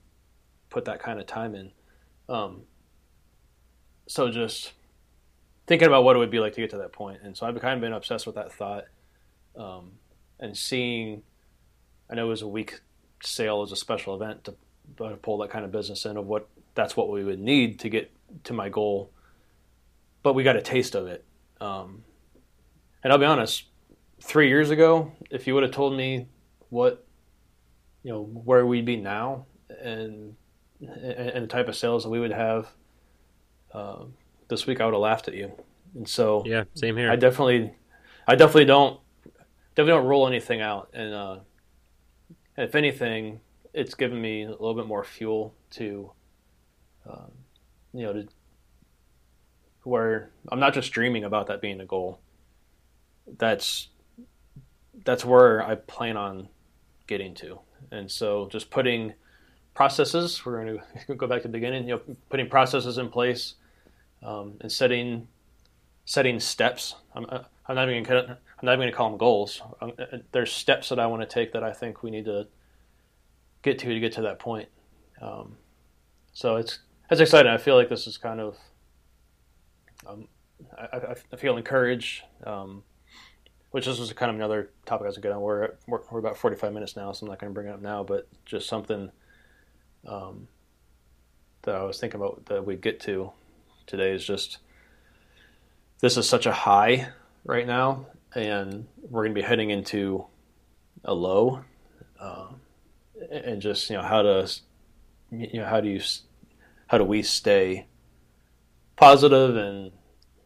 put 0.70 0.86
that 0.86 1.00
kind 1.02 1.20
of 1.20 1.26
time 1.28 1.54
in. 1.54 1.72
Um, 2.30 2.62
so 4.08 4.30
just 4.32 4.74
thinking 5.68 5.88
about 5.88 6.04
what 6.04 6.16
it 6.16 6.20
would 6.20 6.32
be 6.32 6.40
like 6.40 6.54
to 6.54 6.62
get 6.62 6.70
to 6.72 6.78
that 6.78 6.92
point, 6.94 7.20
and 7.24 7.36
so 7.38 7.46
I've 7.46 7.60
kind 7.62 7.76
of 7.76 7.82
been 7.82 7.94
obsessed 7.94 8.26
with 8.26 8.36
that 8.36 8.52
thought, 8.52 8.86
um, 9.56 9.92
and 10.40 10.58
seeing. 10.58 11.24
I 12.10 12.16
know 12.16 12.26
it 12.26 12.30
was 12.30 12.42
a 12.42 12.48
week 12.48 12.82
sale 13.22 13.62
as 13.62 13.72
a 13.72 13.76
special 13.76 14.16
event 14.16 14.44
to 14.46 14.56
to 14.98 15.16
pull 15.18 15.38
that 15.38 15.50
kind 15.50 15.64
of 15.64 15.72
business 15.72 16.06
in 16.06 16.18
of 16.18 16.26
what 16.28 16.48
that's 16.76 16.96
what 16.98 17.10
we 17.10 17.24
would 17.24 17.40
need 17.40 17.80
to 17.80 17.90
get 17.90 18.12
to 18.44 18.54
my 18.54 18.70
goal, 18.70 19.12
but 20.24 20.34
we 20.34 20.44
got 20.44 20.56
a 20.56 20.62
taste 20.62 20.96
of 20.96 21.08
it. 21.08 21.24
Um, 21.60 22.04
and 23.04 23.12
I'll 23.12 23.20
be 23.20 23.26
honest, 23.26 23.66
three 24.22 24.48
years 24.48 24.70
ago, 24.70 25.12
if 25.30 25.48
you 25.48 25.54
would 25.54 25.64
have 25.64 25.72
told 25.72 25.96
me 25.96 26.28
what, 26.70 27.06
you 28.04 28.12
know, 28.12 28.24
where 28.24 28.66
we'd 28.66 28.86
be 28.86 28.98
now 28.98 29.46
and 29.82 30.36
and 30.80 31.44
the 31.44 31.48
type 31.48 31.68
of 31.68 31.76
sales 31.76 32.04
that 32.04 32.10
we 32.10 32.20
would 32.20 32.32
have 32.32 32.68
uh, 33.74 34.04
this 34.48 34.66
week, 34.66 34.82
I 34.82 34.86
would 34.86 34.94
have 34.94 35.02
laughed 35.02 35.28
at 35.28 35.36
you. 35.36 35.52
And 35.96 36.08
so 36.08 36.44
yeah, 36.46 36.64
same 36.74 36.98
here. 36.98 37.12
I 37.12 37.16
definitely, 37.16 37.74
I 38.28 38.36
definitely 38.36 38.66
don't, 38.66 39.00
definitely 39.76 40.00
don't 40.00 40.08
roll 40.08 40.28
anything 40.28 40.62
out. 40.62 40.90
And 40.94 41.14
uh, 41.14 41.38
if 42.62 42.76
anything, 42.76 43.40
it's 43.74 43.96
given 43.96 44.22
me 44.22 44.44
a 44.44 44.50
little 44.50 44.76
bit 44.76 44.86
more 44.86 45.04
fuel 45.04 45.54
to, 45.72 46.12
um, 47.10 47.32
you 47.94 48.04
know, 48.04 48.14
to 48.14 48.28
where 49.84 50.30
I'm 50.50 50.60
not 50.60 50.74
just 50.74 50.92
dreaming 50.92 51.24
about 51.24 51.48
that 51.48 51.62
being 51.62 51.82
a 51.82 51.86
goal. 51.86 52.20
That's 53.38 53.90
that's 55.06 55.26
where 55.26 55.64
I 55.64 55.76
plan 55.76 56.18
on 56.18 56.50
getting 57.08 57.34
to, 57.36 57.60
and 57.92 58.12
so 58.12 58.48
just 58.52 58.70
putting 58.70 59.14
processes. 59.74 60.46
We're 60.46 60.64
going 60.64 60.80
to 61.08 61.16
go 61.16 61.28
back 61.28 61.42
to 61.42 61.48
the 61.48 61.52
beginning. 61.52 61.88
You 61.88 61.96
know, 61.96 62.16
putting 62.30 62.50
processes 62.50 62.98
in 62.98 63.10
place 63.10 63.56
um, 64.22 64.56
and 64.62 64.72
setting 64.72 65.28
setting 66.06 66.40
steps. 66.40 66.96
I'm, 67.16 67.26
I'm 67.68 67.76
not 67.76 67.90
even 67.90 68.04
gonna, 68.04 68.38
I'm 68.62 68.68
not 68.68 68.74
even 68.74 68.82
going 68.82 68.92
to 68.92 68.98
call 68.98 69.10
them 69.10 69.18
goals. 69.18 69.62
Um, 69.82 69.94
there's 70.32 70.52
steps 70.52 70.90
that 70.90 71.00
I 71.00 71.08
want 71.08 71.22
to 71.22 71.28
take 71.28 71.54
that 71.54 71.64
I 71.64 71.74
think 71.74 72.04
we 72.04 72.12
need 72.12 72.26
to 72.26 72.48
get 73.64 73.80
to 73.80 73.88
to 73.88 74.00
get 74.00 74.14
to 74.14 74.22
that 74.22 74.40
point. 74.40 74.70
Um, 75.22 75.58
so 76.34 76.58
it's 76.58 76.80
it's 77.10 77.22
exciting. 77.22 77.52
I 77.52 77.58
feel 77.58 77.76
like 77.76 77.90
this 77.90 78.08
is 78.08 78.18
kind 78.18 78.40
of 78.40 78.58
um, 80.08 80.28
I, 80.78 81.16
I, 81.32 81.36
feel 81.36 81.58
encouraged. 81.58 82.24
Um, 82.46 82.84
which 83.72 83.86
this 83.86 84.00
was 84.00 84.12
kind 84.14 84.30
of 84.30 84.36
another 84.36 84.70
topic 84.86 85.06
I 85.06 85.08
was 85.08 85.18
going 85.18 85.34
to. 85.34 85.40
We're, 85.40 85.70
we're 85.88 86.02
we're 86.12 86.20
about 86.20 86.38
45 86.38 86.74
minutes 86.74 86.96
now, 86.96 87.12
so 87.14 87.26
I'm 87.26 87.30
not 87.30 87.40
going 87.40 87.52
to 87.52 87.54
bring 87.54 87.68
it 87.68 87.72
up 87.72 87.82
now. 87.82 88.04
But 88.04 88.28
just 88.46 88.68
something 88.68 89.12
um, 90.06 90.48
that 91.64 91.76
I 91.76 91.84
was 91.84 92.00
thinking 92.00 92.20
about 92.20 92.46
that 92.48 92.66
we 92.66 92.76
get 92.76 93.00
to 93.02 93.32
today 93.88 94.12
is 94.12 94.26
just 94.26 94.60
this 96.02 96.18
is 96.18 96.28
such 96.28 96.46
a 96.46 96.52
high 96.52 97.10
right 97.46 97.66
now, 97.66 98.08
and 98.36 98.88
we're 99.02 99.24
going 99.24 99.36
to 99.36 99.42
be 99.42 99.46
heading 99.46 99.70
into 99.70 100.26
a 101.04 101.14
low, 101.14 101.64
um, 102.20 102.62
and 103.32 103.62
just 103.62 103.90
you 103.90 103.98
know 103.98 104.04
how 104.04 104.22
to 104.22 104.50
you 105.32 105.60
know 105.60 105.66
how 105.66 105.82
do 105.82 105.90
you 105.90 106.02
how 106.88 106.98
do 106.98 107.04
we 107.04 107.24
stay 107.24 107.88
positive 108.96 109.56
and 109.56 109.92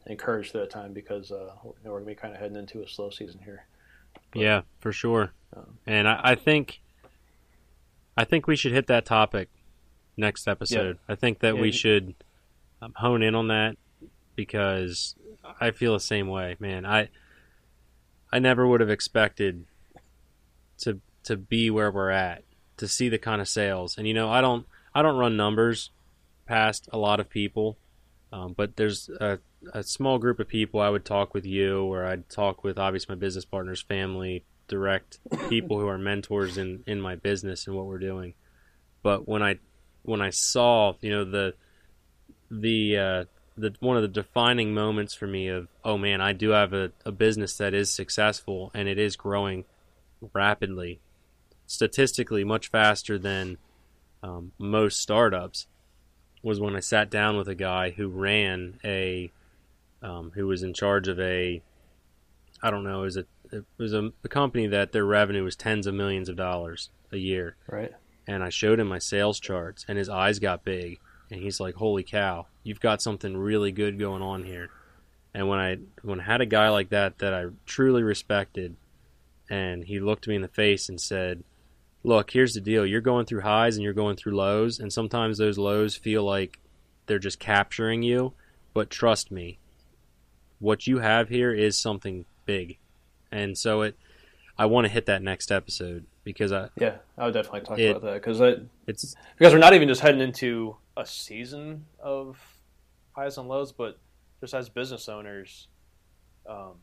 encouraged 0.08 0.52
through 0.52 0.62
that 0.62 0.70
time 0.70 0.94
because 0.94 1.32
uh, 1.32 1.50
we're 1.64 1.92
going 1.92 2.04
to 2.04 2.08
be 2.08 2.16
kind 2.16 2.34
of 2.34 2.40
heading 2.40 2.58
into 2.58 2.82
a 2.84 2.88
slow 2.88 3.10
season 3.10 3.40
here. 3.44 3.66
But, 4.32 4.42
yeah, 4.42 4.62
for 4.80 4.92
sure. 4.92 5.34
Um, 5.56 5.80
and 5.86 6.08
I, 6.08 6.22
I 6.24 6.36
think, 6.36 6.82
I 8.16 8.24
think 8.24 8.48
we 8.48 8.56
should 8.56 8.72
hit 8.72 8.88
that 8.88 9.06
topic 9.06 9.50
next 10.16 10.48
episode. 10.48 11.00
I 11.10 11.16
think 11.16 11.40
that 11.40 11.56
Yeah. 11.56 11.62
we 11.62 11.72
should 11.72 12.14
um, 12.82 12.94
hone 12.96 13.24
in 13.24 13.36
on 13.36 13.48
that 13.48 13.78
because 14.36 15.16
I 15.60 15.72
feel 15.72 15.94
the 15.94 16.00
same 16.00 16.28
way, 16.28 16.56
man. 16.60 16.86
I, 16.86 17.10
I 18.36 18.40
never 18.40 18.68
would 18.68 18.82
have 18.82 18.90
expected 18.90 19.64
to 20.80 21.00
to 21.24 21.38
be 21.38 21.70
where 21.70 21.90
we're 21.90 22.10
at, 22.10 22.44
to 22.76 22.86
see 22.86 23.08
the 23.08 23.18
kind 23.18 23.40
of 23.40 23.48
sales. 23.48 23.98
And 23.98 24.06
you 24.06 24.14
know, 24.14 24.30
I 24.30 24.42
don't 24.42 24.66
I 24.94 25.02
don't 25.02 25.16
run 25.16 25.38
numbers 25.38 25.92
past 26.46 26.90
a 26.92 26.98
lot 26.98 27.22
of 27.22 27.30
people, 27.30 27.78
um, 28.34 28.52
but 28.52 28.76
there's 28.76 29.08
a, 29.22 29.40
a 29.74 29.84
small 29.84 30.20
group 30.20 30.42
of 30.42 30.50
people 30.50 30.82
I 30.82 30.90
would 30.90 31.06
talk 31.06 31.34
with 31.34 31.46
you, 31.46 31.86
or 31.86 32.06
I'd 32.06 32.28
talk 32.28 32.62
with 32.62 32.78
obviously 32.78 33.16
my 33.16 33.20
business 33.22 33.46
partners, 33.46 33.82
family, 33.82 34.44
direct 34.68 35.18
people 35.48 35.80
who 35.80 35.88
are 35.88 35.98
mentors 35.98 36.58
in 36.58 36.84
in 36.86 37.00
my 37.00 37.16
business 37.16 37.68
and 37.68 37.78
what 37.78 37.86
we're 37.86 38.00
doing. 38.00 38.34
But 39.02 39.30
when 39.30 39.44
I 39.44 39.60
when 40.02 40.22
I 40.22 40.32
saw 40.32 40.96
you 41.00 41.10
know 41.10 41.24
the 41.24 41.54
the 42.52 42.98
uh, 42.98 43.26
the 43.58 43.74
one 43.80 43.96
of 43.96 44.02
the 44.02 44.08
defining 44.08 44.74
moments 44.74 45.14
for 45.14 45.28
me 45.28 45.48
of 45.48 45.68
oh 45.84 45.98
man 45.98 46.22
I 46.22 46.34
do 46.34 46.50
have 46.50 46.74
a, 46.74 46.92
a 47.06 47.12
business 47.12 47.58
that 47.58 47.74
is 47.74 47.90
successful 47.90 48.72
and 48.74 48.88
it 48.88 49.00
is 49.00 49.16
growing 49.16 49.66
rapidly 50.34 51.00
statistically 51.66 52.44
much 52.44 52.68
faster 52.68 53.18
than 53.18 53.58
um, 54.24 54.52
most 54.58 55.00
startups 55.00 55.68
was 56.44 56.60
when 56.60 56.76
I 56.76 56.80
sat 56.80 57.10
down 57.10 57.38
with 57.38 57.48
a 57.48 57.56
guy 57.56 57.92
who 57.92 58.08
ran 58.08 58.80
a 58.84 59.32
um, 60.02 60.32
who 60.36 60.48
was 60.48 60.62
in 60.62 60.74
charge 60.74 61.08
of 61.08 61.20
a 61.20 61.62
I 62.62 62.72
don't 62.72 62.84
know 62.84 63.02
it 63.02 63.06
was 63.06 63.18
a 63.18 63.26
it 63.52 63.66
was 63.78 63.94
a, 63.94 64.12
a 64.24 64.28
company 64.28 64.68
that 64.68 64.92
their 64.92 65.06
revenue 65.06 65.44
was 65.44 65.56
tens 65.56 65.88
of 65.88 65.94
millions 65.94 66.30
of 66.30 66.36
dollars 66.36 66.90
a 67.12 67.18
year 67.18 67.56
right. 67.68 67.92
and 68.28 68.44
I 68.44 68.50
showed 68.50 68.80
him 68.80 68.88
my 68.88 69.00
sales 69.00 69.40
charts, 69.40 69.86
and 69.88 69.98
his 69.98 70.10
eyes 70.10 70.40
got 70.40 70.66
big, 70.66 71.00
and 71.32 71.42
he's 71.42 71.60
like, 71.60 71.76
"Holy 71.76 72.04
cow, 72.04 72.48
you've 72.64 72.80
got 72.80 73.02
something 73.02 73.36
really 73.38 73.72
good 73.72 73.98
going 74.00 74.22
on 74.22 74.44
here." 74.44 74.70
And 75.34 75.48
when 75.50 75.60
I 75.60 75.78
when 76.02 76.20
I 76.20 76.24
had 76.24 76.42
a 76.42 76.46
guy 76.46 76.70
like 76.70 76.90
that 76.90 77.18
that 77.20 77.34
I 77.34 77.46
truly 77.66 78.04
respected, 78.04 78.76
and 79.50 79.84
he 79.84 80.00
looked 80.00 80.28
me 80.28 80.36
in 80.36 80.42
the 80.42 80.48
face 80.48 80.88
and 80.90 81.00
said, 81.00 81.44
"Look, 82.04 82.32
here's 82.32 82.54
the 82.54 82.62
deal: 82.62 82.86
you're 82.86 83.02
going 83.02 83.26
through 83.26 83.42
highs 83.42 83.76
and 83.76 83.84
you're 83.84 83.94
going 83.94 84.16
through 84.16 84.36
lows, 84.36 84.80
and 84.80 84.92
sometimes 84.94 85.38
those 85.38 85.58
lows 85.58 85.96
feel 85.96 86.24
like 86.24 86.60
they're 87.08 87.20
just 87.20 87.40
capturing 87.40 88.02
you, 88.02 88.34
but 88.74 88.90
trust 88.90 89.30
me, 89.32 89.60
what 90.60 90.88
you 90.88 91.00
have 91.00 91.30
here 91.30 91.54
is 91.54 91.78
something 91.78 92.26
big." 92.46 92.78
And 93.32 93.58
so 93.58 93.82
it, 93.82 93.98
I 94.58 94.66
want 94.68 94.86
to 94.86 94.92
hit 94.94 95.06
that 95.08 95.22
next 95.22 95.52
episode 95.52 96.06
because 96.24 96.52
I, 96.54 96.70
Yeah, 96.80 96.96
I 97.18 97.26
would 97.26 97.34
definitely 97.34 97.62
talk 97.62 97.78
It- 97.80 97.90
about 97.92 98.02
that 98.04 98.14
because 98.14 98.40
it, 98.40 98.64
it's 98.88 99.16
because 99.38 99.52
we're 99.54 99.60
not 99.60 99.74
even 99.74 99.88
just 99.88 100.02
heading 100.02 100.22
into 100.22 100.78
a 100.98 101.06
season 101.06 101.86
of 102.00 102.38
highs 103.14 103.38
and 103.38 103.48
lows, 103.48 103.72
but 103.72 104.00
just 104.42 104.54
as 104.54 104.70
business 104.70 105.10
owners, 105.10 105.68
um, 106.48 106.74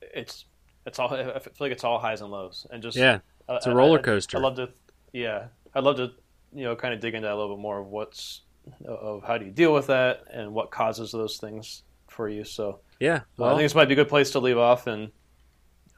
it's 0.00 0.44
it's 0.86 0.98
all 0.98 1.12
I 1.14 1.38
feel 1.38 1.52
like 1.60 1.72
it's 1.72 1.84
all 1.84 1.98
highs 1.98 2.20
and 2.20 2.30
lows, 2.30 2.66
and 2.70 2.82
just 2.82 2.96
yeah, 2.96 3.20
it's 3.48 3.66
a 3.66 3.70
I- 3.70 3.74
roller 3.74 3.98
I- 3.98 4.02
coaster. 4.02 4.36
I'd 4.36 4.42
love 4.42 4.56
to, 4.56 4.68
yeah, 5.12 5.46
I'd 5.74 5.84
love 5.84 5.96
to, 5.96 6.12
you 6.52 6.64
know, 6.64 6.76
kind 6.76 6.94
of 6.94 7.00
dig 7.00 7.14
into 7.14 7.26
that 7.26 7.34
a 7.34 7.36
little 7.36 7.56
bit 7.56 7.62
more 7.62 7.78
of 7.80 7.86
what's 7.88 8.42
of 8.86 9.22
how 9.24 9.36
do 9.38 9.44
you 9.44 9.50
deal 9.50 9.74
with 9.74 9.88
that 9.88 10.24
and 10.32 10.52
what 10.54 10.70
causes 10.70 11.12
those 11.12 11.36
things 11.36 11.82
for 12.08 12.28
you. 12.28 12.44
So 12.44 12.80
yeah. 13.00 13.20
well, 13.36 13.50
I 13.50 13.52
think 13.58 13.64
this 13.64 13.74
might 13.74 13.88
be 13.88 13.92
a 13.94 13.96
good 13.96 14.08
place 14.08 14.30
to 14.32 14.38
leave 14.40 14.58
off, 14.58 14.86
and 14.86 15.10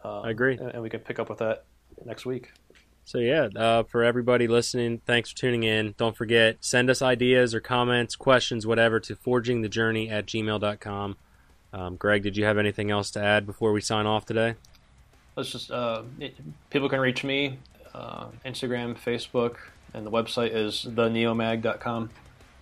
um, 0.04 0.24
I 0.24 0.30
agree. 0.30 0.56
and, 0.56 0.70
and 0.70 0.82
we 0.82 0.90
can 0.90 1.00
pick 1.00 1.18
up 1.18 1.28
with 1.28 1.38
that 1.38 1.64
next 2.04 2.26
week. 2.26 2.52
So 3.06 3.18
yeah, 3.18 3.48
uh, 3.54 3.84
for 3.84 4.02
everybody 4.02 4.48
listening, 4.48 5.00
thanks 5.06 5.30
for 5.30 5.36
tuning 5.36 5.62
in. 5.62 5.94
Don't 5.96 6.16
forget, 6.16 6.56
send 6.60 6.90
us 6.90 7.00
ideas 7.00 7.54
or 7.54 7.60
comments, 7.60 8.16
questions, 8.16 8.66
whatever, 8.66 8.98
to 8.98 9.14
forgingthejourney 9.14 10.10
at 10.10 10.26
gmail.com. 10.26 11.16
Um, 11.72 11.96
Greg, 11.96 12.24
did 12.24 12.36
you 12.36 12.44
have 12.46 12.58
anything 12.58 12.90
else 12.90 13.12
to 13.12 13.22
add 13.22 13.46
before 13.46 13.70
we 13.70 13.80
sign 13.80 14.06
off 14.06 14.26
today? 14.26 14.56
Let's 15.36 15.52
just 15.52 15.70
uh, 15.70 16.02
it, 16.18 16.34
people 16.70 16.88
can 16.88 16.98
reach 16.98 17.22
me 17.22 17.60
uh, 17.94 18.26
Instagram, 18.44 18.98
Facebook, 18.98 19.58
and 19.94 20.04
the 20.04 20.10
website 20.10 20.52
is 20.52 20.84
theneomag.com. 20.90 22.10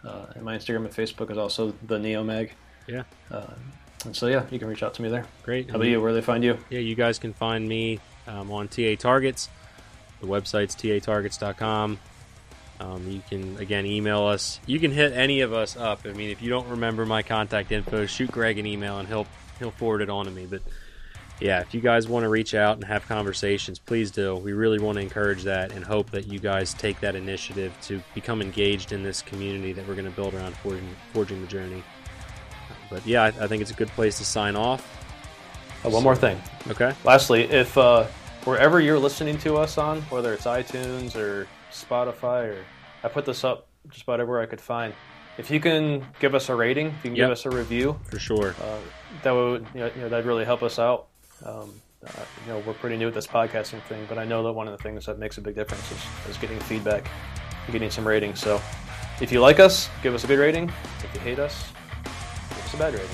Uh, 0.05 0.27
and 0.35 0.45
my 0.45 0.59
Instagram 0.59 0.85
and 0.85 0.91
Facebook 0.91 1.31
is 1.31 1.39
also 1.39 1.73
the 1.87 1.97
Neomag. 1.97 2.51
Yeah. 2.87 3.05
Uh, 3.31 3.47
and 4.05 4.15
so 4.15 4.27
yeah, 4.27 4.45
you 4.51 4.59
can 4.59 4.69
reach 4.69 4.83
out 4.83 4.93
to 4.93 5.01
me 5.03 5.09
there. 5.09 5.25
Great. 5.43 5.71
How 5.71 5.77
about 5.77 5.87
you? 5.87 6.03
Where 6.03 6.11
do 6.11 6.15
they 6.15 6.21
find 6.21 6.45
you? 6.45 6.59
Yeah, 6.69 6.81
you 6.81 6.95
guys 6.95 7.19
can 7.19 7.33
find 7.33 7.67
me 7.67 7.99
um, 8.27 8.51
on 8.51 8.69
TA 8.69 8.97
Targets. 8.99 9.49
The 10.25 10.31
website's 10.31 10.75
tatargets.com. 10.75 11.99
Um, 12.81 13.09
you 13.09 13.23
can 13.29 13.57
again 13.59 13.87
email 13.87 14.25
us. 14.25 14.59
You 14.67 14.81
can 14.81 14.91
hit 14.91 15.13
any 15.13 15.43
of 15.43 15.53
us 15.53 15.77
up. 15.77 16.01
I 16.05 16.13
mean, 16.13 16.31
if 16.31 16.43
you 16.43 16.51
don't 16.51 16.69
remember 16.69 17.07
my 17.07 17.23
contact 17.23 17.71
info, 17.71 18.07
shoot 18.07 18.31
Greg 18.31 18.59
an 18.59 18.67
email 18.67 18.99
and 18.99 19.07
he'll 19.07 19.27
he'll 19.59 19.71
forward 19.71 20.03
it 20.03 20.11
on 20.11 20.25
to 20.25 20.31
me. 20.31 20.47
But 20.47 20.63
yeah, 21.41 21.61
if 21.61 21.75
you 21.75 21.81
guys 21.81 22.09
want 22.09 22.25
to 22.25 22.29
reach 22.29 22.55
out 22.55 22.77
and 22.77 22.85
have 22.85 23.07
conversations, 23.07 23.79
please 23.79 24.11
do. 24.11 24.35
We 24.37 24.53
really 24.53 24.79
want 24.79 24.97
to 24.97 25.03
encourage 25.03 25.43
that 25.45 25.73
and 25.73 25.85
hope 25.85 26.11
that 26.11 26.27
you 26.27 26.39
guys 26.39 26.75
take 26.75 27.01
that 27.01 27.15
initiative 27.15 27.77
to 27.83 28.03
become 28.15 28.41
engaged 28.41 28.93
in 28.93 29.03
this 29.03 29.23
community 29.23 29.73
that 29.73 29.87
we're 29.87 29.95
going 29.95 30.07
to 30.07 30.11
build 30.11 30.35
around 30.35 30.57
forging, 30.57 30.89
forging 31.13 31.41
the 31.41 31.47
journey. 31.47 31.83
But 32.91 33.07
yeah, 33.07 33.25
I, 33.25 33.27
I 33.27 33.47
think 33.47 33.63
it's 33.63 33.71
a 33.71 33.75
good 33.75 33.89
place 33.89 34.19
to 34.19 34.25
sign 34.25 34.57
off. 34.57 34.89
Uh, 35.85 35.91
one 35.91 36.03
more 36.03 36.17
thing. 36.17 36.41
Okay. 36.69 36.95
Lastly, 37.05 37.43
if 37.45 37.77
uh, 37.77 38.07
wherever 38.45 38.81
you're 38.81 38.99
listening 38.99 39.39
to 39.39 39.57
us 39.57 39.79
on, 39.79 40.03
whether 40.03 40.33
it's 40.35 40.45
iTunes 40.45 41.17
or 41.17 41.47
Spotify, 41.73 42.49
or 42.53 42.65
I 43.03 43.09
put 43.09 43.25
this 43.25 43.45
up 43.45 43.69
just 43.91 44.03
about 44.03 44.21
everywhere 44.21 44.43
I 44.43 44.47
could 44.47 44.61
find. 44.61 44.95
If 45.37 45.51
you 45.51 45.59
can 45.61 46.07
give 46.21 46.35
us 46.35 46.49
a 46.49 46.55
rating, 46.55 46.89
if 46.89 46.95
you 47.05 47.11
can 47.11 47.17
Yep. 47.17 47.25
give 47.27 47.33
us 47.33 47.47
a 47.47 47.51
review, 47.51 47.99
For 48.05 48.19
sure. 48.19 48.55
uh, 48.63 48.79
that 49.23 49.33
would 49.33 49.67
you 49.75 49.81
know, 49.81 49.91
you 49.97 50.03
know 50.03 50.09
that'd 50.09 50.27
really 50.27 50.45
help 50.45 50.63
us 50.63 50.79
out. 50.79 51.07
Um, 51.45 51.81
uh, 52.07 52.11
you 52.47 52.53
know, 52.53 52.59
we're 52.67 52.75
pretty 52.75 52.97
new 52.97 53.09
at 53.09 53.15
this 53.15 53.27
podcasting 53.27 53.83
thing, 53.85 54.05
but 54.09 54.19
I 54.19 54.25
know 54.25 54.43
that 54.45 54.53
one 54.53 54.69
of 54.69 54.77
the 54.77 54.83
things 54.83 55.07
that 55.07 55.19
makes 55.19 55.39
a 55.39 55.41
big 55.41 55.55
difference 55.55 55.91
is, 55.91 56.31
is 56.31 56.37
getting 56.37 56.61
feedback, 56.61 57.09
and 57.65 57.73
getting 57.73 57.91
some 57.91 58.07
ratings. 58.07 58.41
So, 58.41 58.61
if 59.21 59.33
you 59.33 59.41
like 59.41 59.59
us, 59.59 59.89
give 60.03 60.15
us 60.15 60.23
a 60.25 60.27
good 60.27 60.39
rating. 60.39 60.71
If 61.03 61.11
you 61.15 61.21
hate 61.21 61.39
us, 61.39 61.73
give 62.51 62.65
us 62.65 62.75
a 62.75 62.77
bad 62.77 62.93
rating. 62.93 63.09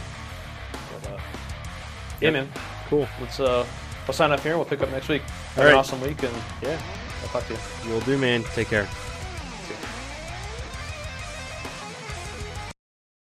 But, 1.03 1.11
uh, 1.13 1.17
yeah, 2.21 2.31
Yep. 2.31 2.33
man. 2.33 2.49
Cool. 2.89 3.09
Let's 3.21 3.39
uh, 3.41 3.65
we'll 4.11 4.17
sign 4.17 4.33
up 4.33 4.41
here. 4.41 4.57
We'll 4.57 4.65
pick 4.65 4.83
up 4.83 4.91
next 4.91 5.09
week. 5.09 5.23
Have 5.23 5.59
All 5.59 5.65
an 5.67 5.71
right. 5.71 5.79
awesome 5.79 6.01
week, 6.01 6.21
and 6.25 6.35
yeah, 6.63 6.81
I'll 7.23 7.29
talk 7.29 7.47
to 7.47 7.53
you. 7.53 7.93
Will 7.93 8.01
do, 8.01 8.19
man. 8.19 8.43
Take 8.55 8.67
care. 8.67 8.89